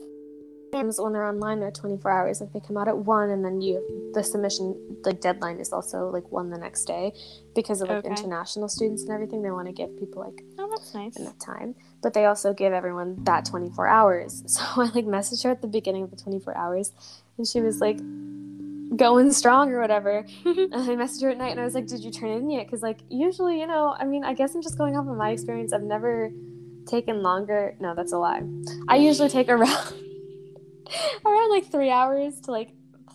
when 0.74 1.12
they're 1.12 1.24
online 1.24 1.60
they're 1.60 1.70
24 1.70 2.10
hours. 2.10 2.40
Like 2.40 2.52
they 2.52 2.60
come 2.60 2.76
out 2.76 2.88
at 2.88 2.96
one, 2.98 3.30
and 3.30 3.44
then 3.44 3.60
you 3.60 4.10
the 4.12 4.22
submission 4.24 4.74
like 5.04 5.20
deadline 5.20 5.58
is 5.58 5.72
also 5.72 6.08
like 6.10 6.30
one 6.32 6.50
the 6.50 6.58
next 6.58 6.84
day 6.84 7.12
because 7.54 7.80
of 7.80 7.88
like 7.88 7.98
Okay. 7.98 8.08
international 8.08 8.68
students 8.68 9.02
and 9.02 9.12
everything. 9.12 9.42
They 9.42 9.50
want 9.50 9.66
to 9.68 9.72
give 9.72 9.96
people 9.98 10.22
like 10.22 10.42
oh, 10.58 10.68
that's 10.70 10.94
nice. 10.94 11.16
enough 11.16 11.38
time, 11.38 11.74
but 12.02 12.12
they 12.14 12.24
also 12.24 12.52
give 12.52 12.72
everyone 12.72 13.22
that 13.24 13.44
24 13.44 13.86
hours. 13.86 14.42
So 14.54 14.62
I 14.76 14.86
like 14.94 15.04
messaged 15.06 15.44
her 15.44 15.50
at 15.50 15.62
the 15.62 15.68
beginning 15.68 16.02
of 16.02 16.10
the 16.10 16.16
24 16.16 16.56
hours, 16.56 16.92
and 17.38 17.46
she 17.46 17.60
was 17.60 17.80
like 17.80 17.98
going 18.96 19.32
strong 19.32 19.70
or 19.72 19.80
whatever. 19.80 20.24
And 20.44 20.74
I 20.74 20.94
messaged 20.96 21.22
her 21.22 21.30
at 21.30 21.38
night 21.38 21.50
and 21.52 21.60
I 21.60 21.64
was 21.64 21.74
like, 21.74 21.86
Did 21.86 22.00
you 22.04 22.10
turn 22.10 22.30
in 22.30 22.50
yet? 22.50 22.66
Because, 22.66 22.82
like, 22.82 23.00
usually, 23.08 23.60
you 23.60 23.66
know, 23.66 23.94
I 23.98 24.04
mean, 24.04 24.24
I 24.24 24.34
guess 24.34 24.54
I'm 24.54 24.62
just 24.62 24.78
going 24.78 24.96
off 24.96 25.06
of 25.08 25.16
my 25.16 25.30
experience. 25.30 25.72
I've 25.72 25.82
never 25.82 26.30
taken 26.86 27.22
longer. 27.22 27.76
No, 27.80 27.94
that's 27.94 28.12
a 28.12 28.18
lie. 28.18 28.42
I 28.88 28.96
usually 28.96 29.28
take 29.30 29.48
around, 29.48 29.94
around 31.26 31.50
like 31.50 31.70
three 31.70 31.90
hours 31.90 32.40
to, 32.42 32.50
like, 32.50 32.70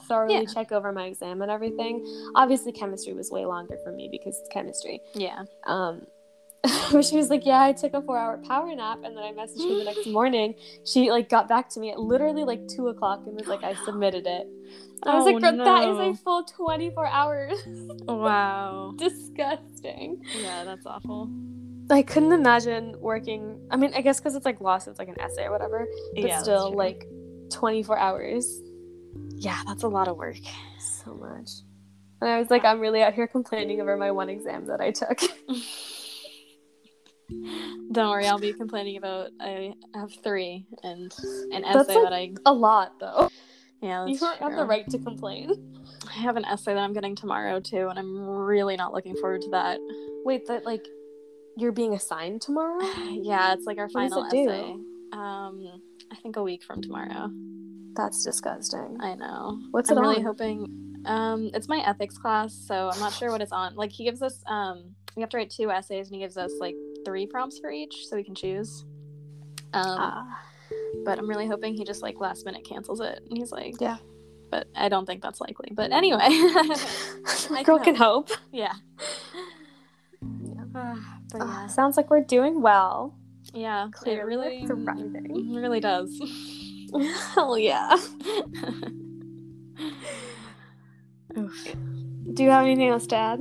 thoroughly 0.07 0.35
Yeah. 0.35 0.45
check 0.53 0.71
over 0.71 0.91
my 0.91 1.05
exam 1.05 1.41
and 1.41 1.51
everything. 1.51 2.03
Obviously, 2.35 2.71
chemistry 2.71 3.13
was 3.13 3.29
way 3.31 3.45
longer 3.45 3.77
for 3.83 3.91
me 3.91 4.09
because 4.11 4.37
it's 4.39 4.49
chemistry. 4.49 5.01
yeah. 5.13 5.43
Um, 5.67 6.01
but 6.91 7.05
she 7.05 7.15
was 7.15 7.29
like, 7.29 7.45
Yeah, 7.45 7.63
I 7.63 7.73
took 7.73 7.93
a 7.93 8.01
four 8.01 8.17
hour 8.17 8.37
power 8.47 8.73
nap. 8.75 8.99
And 9.03 9.15
then 9.15 9.23
I 9.23 9.31
messaged 9.31 9.63
her 9.69 9.77
the 9.79 9.83
next 9.85 10.07
morning. 10.19 10.55
She, 10.85 11.09
like, 11.11 11.29
got 11.29 11.47
back 11.47 11.69
to 11.69 11.79
me 11.79 11.91
at 11.91 11.99
literally 11.99 12.43
like 12.43 12.67
two 12.67 12.87
o'clock 12.89 13.23
and 13.25 13.35
was 13.35 13.47
like, 13.47 13.63
I 13.63 13.71
oh, 13.79 13.85
submitted 13.85 14.27
it. 14.27 14.47
I 15.03 15.15
was 15.15 15.27
Oh, 15.27 15.31
like, 15.31 15.41
"Girl, 15.41 15.57
that 15.65 15.87
is 15.87 15.97
no. 15.97 16.09
a 16.11 16.15
full 16.15 16.43
24 16.43 17.07
hours. 17.07 17.59
Wow. 18.07 18.93
Disgusting. 18.97 20.21
Yeah, 20.41 20.63
that's 20.65 20.85
awful. 20.85 21.29
I 21.91 22.01
couldn't 22.01 22.33
imagine 22.33 22.99
working. 22.99 23.65
I 23.71 23.77
mean, 23.77 23.93
I 23.95 24.01
guess 24.01 24.19
because 24.19 24.35
it's 24.35 24.45
like 24.45 24.59
law, 24.61 24.77
so 24.79 24.91
it's 24.91 24.99
like 24.99 25.07
an 25.07 25.19
essay 25.19 25.45
or 25.45 25.51
whatever. 25.51 25.87
But 26.15 26.23
yeah, 26.23 26.41
still, 26.41 26.73
like 26.73 27.07
24 27.51 27.97
hours. 27.97 28.61
yeah, 29.35 29.61
that's 29.67 29.83
a 29.83 29.87
lot 29.87 30.07
of 30.07 30.17
work. 30.17 30.37
So 30.79 31.13
much. 31.15 31.49
And 32.21 32.29
I 32.29 32.37
was 32.39 32.49
like, 32.49 32.65
I'm 32.65 32.79
really 32.79 33.01
out 33.01 33.13
here 33.13 33.27
complaining 33.27 33.79
over 33.81 33.95
my 33.95 34.11
one 34.11 34.27
exam 34.29 34.65
that 34.67 34.81
I 34.81 34.91
took. 34.91 35.19
Don't 37.91 38.09
worry, 38.09 38.27
I'll 38.27 38.39
be 38.39 38.53
complaining 38.53 38.97
about 38.97 39.29
I 39.39 39.73
have 39.95 40.11
three 40.23 40.65
and 40.83 41.13
an 41.51 41.61
That's 41.63 41.89
essay 41.89 41.95
like- 41.95 42.03
that 42.03 42.13
I 42.13 42.33
A 42.45 42.53
lot, 42.53 42.99
though. 42.99 43.29
yeah 43.81 44.05
you 44.05 44.17
that's 44.17 44.39
don't 44.39 44.51
have 44.51 44.57
the 44.59 44.65
right 44.65 44.87
to 44.89 44.97
complain. 44.99 45.75
I 46.07 46.13
have 46.21 46.37
an 46.37 46.45
essay 46.45 46.73
that 46.73 46.79
I'm 46.79 46.93
getting 46.93 47.15
tomorrow 47.15 47.59
too, 47.59 47.87
and 47.87 47.97
I'm 47.99 48.19
really 48.27 48.75
not 48.75 48.93
looking 48.93 49.15
forward 49.15 49.41
to 49.43 49.49
that. 49.51 49.79
Wait, 50.25 50.45
that 50.47 50.65
like 50.65 50.85
you're 51.57 51.71
being 51.71 51.93
assigned 51.93 52.41
tomorrow? 52.41 52.79
Yeah, 53.11 53.53
it's 53.53 53.65
like 53.65 53.77
our 53.77 53.89
final 53.89 54.23
it 54.25 54.31
do? 54.31 54.49
essay. 54.49 54.75
Um, 55.13 55.81
I 56.11 56.15
think 56.21 56.35
a 56.37 56.43
week 56.43 56.63
from 56.63 56.81
tomorrow. 56.81 57.29
That's 57.95 58.23
disgusting. 58.23 58.97
I 59.01 59.15
know. 59.15 59.59
What's 59.71 59.89
it 59.89 59.97
all? 59.97 60.03
I'm 60.03 60.09
really 60.09 60.21
hoping. 60.23 61.01
Um, 61.05 61.49
it's 61.53 61.67
my 61.67 61.79
ethics 61.85 62.17
class, 62.17 62.53
so 62.53 62.89
I'm 62.93 62.99
not 62.99 63.13
sure 63.13 63.31
what 63.31 63.41
it's 63.41 63.51
on. 63.51 63.75
Like 63.75 63.91
he 63.91 64.03
gives 64.05 64.21
us 64.21 64.41
um, 64.47 64.95
we 65.15 65.21
have 65.21 65.29
to 65.31 65.37
write 65.37 65.49
two 65.49 65.69
essays, 65.71 66.07
and 66.07 66.15
he 66.15 66.21
gives 66.21 66.37
us 66.37 66.51
like 66.59 66.75
three 67.05 67.25
prompts 67.27 67.59
for 67.59 67.71
each, 67.71 68.07
so 68.07 68.15
we 68.15 68.23
can 68.23 68.35
choose. 68.35 68.85
Um, 69.73 69.83
Ah. 69.99 70.41
but 71.05 71.19
I'm 71.19 71.27
really 71.29 71.47
hoping 71.47 71.73
he 71.75 71.83
just 71.83 72.01
like 72.01 72.19
last 72.19 72.45
minute 72.45 72.63
cancels 72.63 72.99
it, 73.01 73.19
and 73.29 73.37
he's 73.37 73.51
like, 73.51 73.75
Yeah. 73.79 73.97
But 74.51 74.67
I 74.75 74.89
don't 74.89 75.05
think 75.05 75.21
that's 75.21 75.39
likely. 75.39 75.69
But 75.73 75.91
anyway, 75.91 76.19
I 76.23 77.61
Girl 77.63 77.77
can 77.77 77.85
can 77.85 77.95
hope. 77.95 78.29
yeah. 78.51 78.73
Yeah. 80.21 80.63
Ah, 80.75 81.17
but 81.31 81.41
Ah, 81.41 81.61
yeah, 81.61 81.67
sounds 81.67 81.97
like 81.97 82.09
we're 82.09 82.21
doing 82.23 82.61
well. 82.61 83.15
yeah, 83.53 83.85
it 83.87 83.93
Clearly 83.93 84.23
really, 84.23 84.65
thriving. 84.65 85.53
it 85.55 85.59
really 85.59 85.79
does. 85.79 86.09
Hell 87.35 87.57
yeah. 87.59 87.95
Do 91.35 92.43
you 92.43 92.49
have 92.49 92.65
anything 92.65 92.89
else 92.89 93.05
to 93.07 93.15
add? 93.15 93.39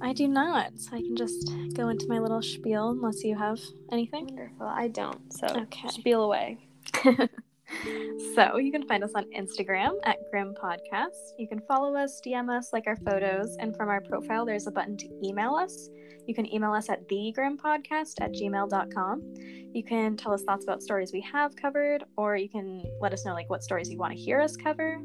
I 0.00 0.12
do 0.12 0.28
not. 0.28 0.78
So 0.78 0.96
I 0.96 1.00
can 1.00 1.16
just 1.16 1.50
go 1.74 1.88
into 1.88 2.06
my 2.08 2.18
little 2.18 2.42
spiel 2.42 2.90
unless 2.90 3.24
you 3.24 3.36
have 3.36 3.60
anything. 3.90 4.26
Wonderful. 4.26 4.66
I 4.66 4.88
don't. 4.88 5.32
So 5.32 5.46
Okay. 5.48 5.88
spiel 5.88 6.22
away. 6.24 6.58
so 8.34 8.58
you 8.58 8.70
can 8.70 8.86
find 8.86 9.02
us 9.02 9.12
on 9.14 9.24
Instagram 9.36 9.94
at 10.04 10.18
Grim 10.30 10.54
Podcast. 10.62 11.32
You 11.38 11.48
can 11.48 11.60
follow 11.66 11.94
us, 11.96 12.20
DM 12.24 12.48
us, 12.56 12.72
like 12.72 12.86
our 12.86 12.96
photos, 12.96 13.56
and 13.58 13.76
from 13.76 13.88
our 13.88 14.00
profile, 14.00 14.44
there's 14.46 14.66
a 14.66 14.70
button 14.70 14.96
to 14.98 15.08
email 15.24 15.54
us. 15.54 15.88
You 16.26 16.34
can 16.34 16.52
email 16.52 16.72
us 16.72 16.88
at 16.88 17.08
thegrimpodcast 17.08 18.20
at 18.20 18.32
gmail.com. 18.32 19.34
You 19.72 19.84
can 19.84 20.16
tell 20.16 20.32
us 20.32 20.42
thoughts 20.42 20.64
about 20.64 20.82
stories 20.82 21.12
we 21.12 21.20
have 21.22 21.54
covered, 21.56 22.04
or 22.16 22.36
you 22.36 22.48
can 22.48 22.84
let 23.00 23.12
us 23.12 23.24
know 23.24 23.32
like 23.34 23.50
what 23.50 23.62
stories 23.62 23.90
you 23.90 23.98
want 23.98 24.12
to 24.12 24.18
hear 24.18 24.40
us 24.40 24.56
cover. 24.56 25.00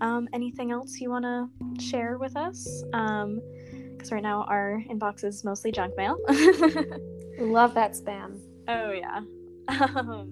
Um, 0.00 0.28
anything 0.32 0.70
else 0.72 1.00
you 1.00 1.10
want 1.10 1.24
to 1.24 1.48
share 1.82 2.18
with 2.18 2.36
us? 2.36 2.84
Right 4.12 4.22
now 4.22 4.44
our 4.48 4.82
inbox 4.90 5.24
is 5.24 5.44
mostly 5.44 5.72
junk 5.72 5.96
mail. 5.96 6.16
Love 7.38 7.74
that 7.74 7.92
spam. 7.92 8.38
Oh 8.68 8.90
yeah. 8.92 9.20
Um, 9.96 10.30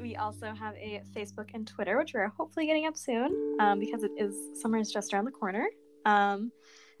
we 0.00 0.16
also 0.16 0.46
have 0.58 0.74
a 0.76 1.02
Facebook 1.14 1.50
and 1.52 1.66
Twitter, 1.66 1.98
which 1.98 2.12
we're 2.14 2.28
hopefully 2.28 2.66
getting 2.66 2.86
up 2.86 2.96
soon 2.96 3.56
um, 3.60 3.78
because 3.78 4.02
it 4.02 4.10
is 4.16 4.34
summer 4.60 4.78
is 4.78 4.90
just 4.90 5.12
around 5.12 5.26
the 5.26 5.30
corner. 5.30 5.66
Um, 6.06 6.50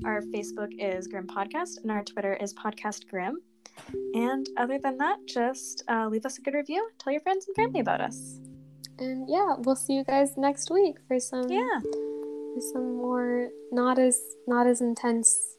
our 0.04 0.20
Facebook 0.20 0.68
is 0.78 1.06
Grim 1.08 1.26
Podcast, 1.26 1.78
and 1.82 1.90
our 1.90 2.04
Twitter 2.04 2.34
is 2.34 2.52
Podcast 2.52 3.08
Grim. 3.08 3.38
And 4.12 4.46
other 4.58 4.78
than 4.78 4.98
that, 4.98 5.16
just 5.26 5.82
uh, 5.88 6.08
leave 6.08 6.26
us 6.26 6.36
a 6.36 6.42
good 6.42 6.52
review. 6.52 6.86
Tell 6.98 7.14
your 7.14 7.22
friends 7.22 7.46
and 7.46 7.56
family 7.56 7.80
about 7.80 8.02
us. 8.02 8.38
And 8.98 9.26
yeah, 9.26 9.54
we'll 9.60 9.76
see 9.76 9.94
you 9.94 10.04
guys 10.04 10.36
next 10.36 10.70
week 10.70 10.96
for 11.08 11.18
some 11.18 11.48
Yeah. 11.48 11.80
for 11.80 12.60
some 12.74 12.96
more 12.96 13.48
not 13.72 13.98
as 13.98 14.20
not 14.46 14.66
as 14.66 14.82
intense. 14.82 15.56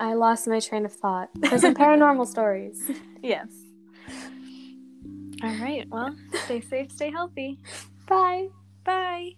I 0.00 0.14
lost 0.14 0.46
my 0.46 0.60
train 0.60 0.84
of 0.84 0.92
thought. 0.92 1.30
There's 1.34 1.60
some 1.62 1.74
paranormal 1.74 2.26
stories. 2.26 2.90
Yes. 3.22 3.48
All 5.42 5.54
right. 5.56 5.86
Well, 5.90 6.14
stay 6.44 6.60
safe, 6.60 6.90
stay 6.92 7.10
healthy. 7.10 7.58
Bye. 8.06 8.48
Bye. 8.84 9.32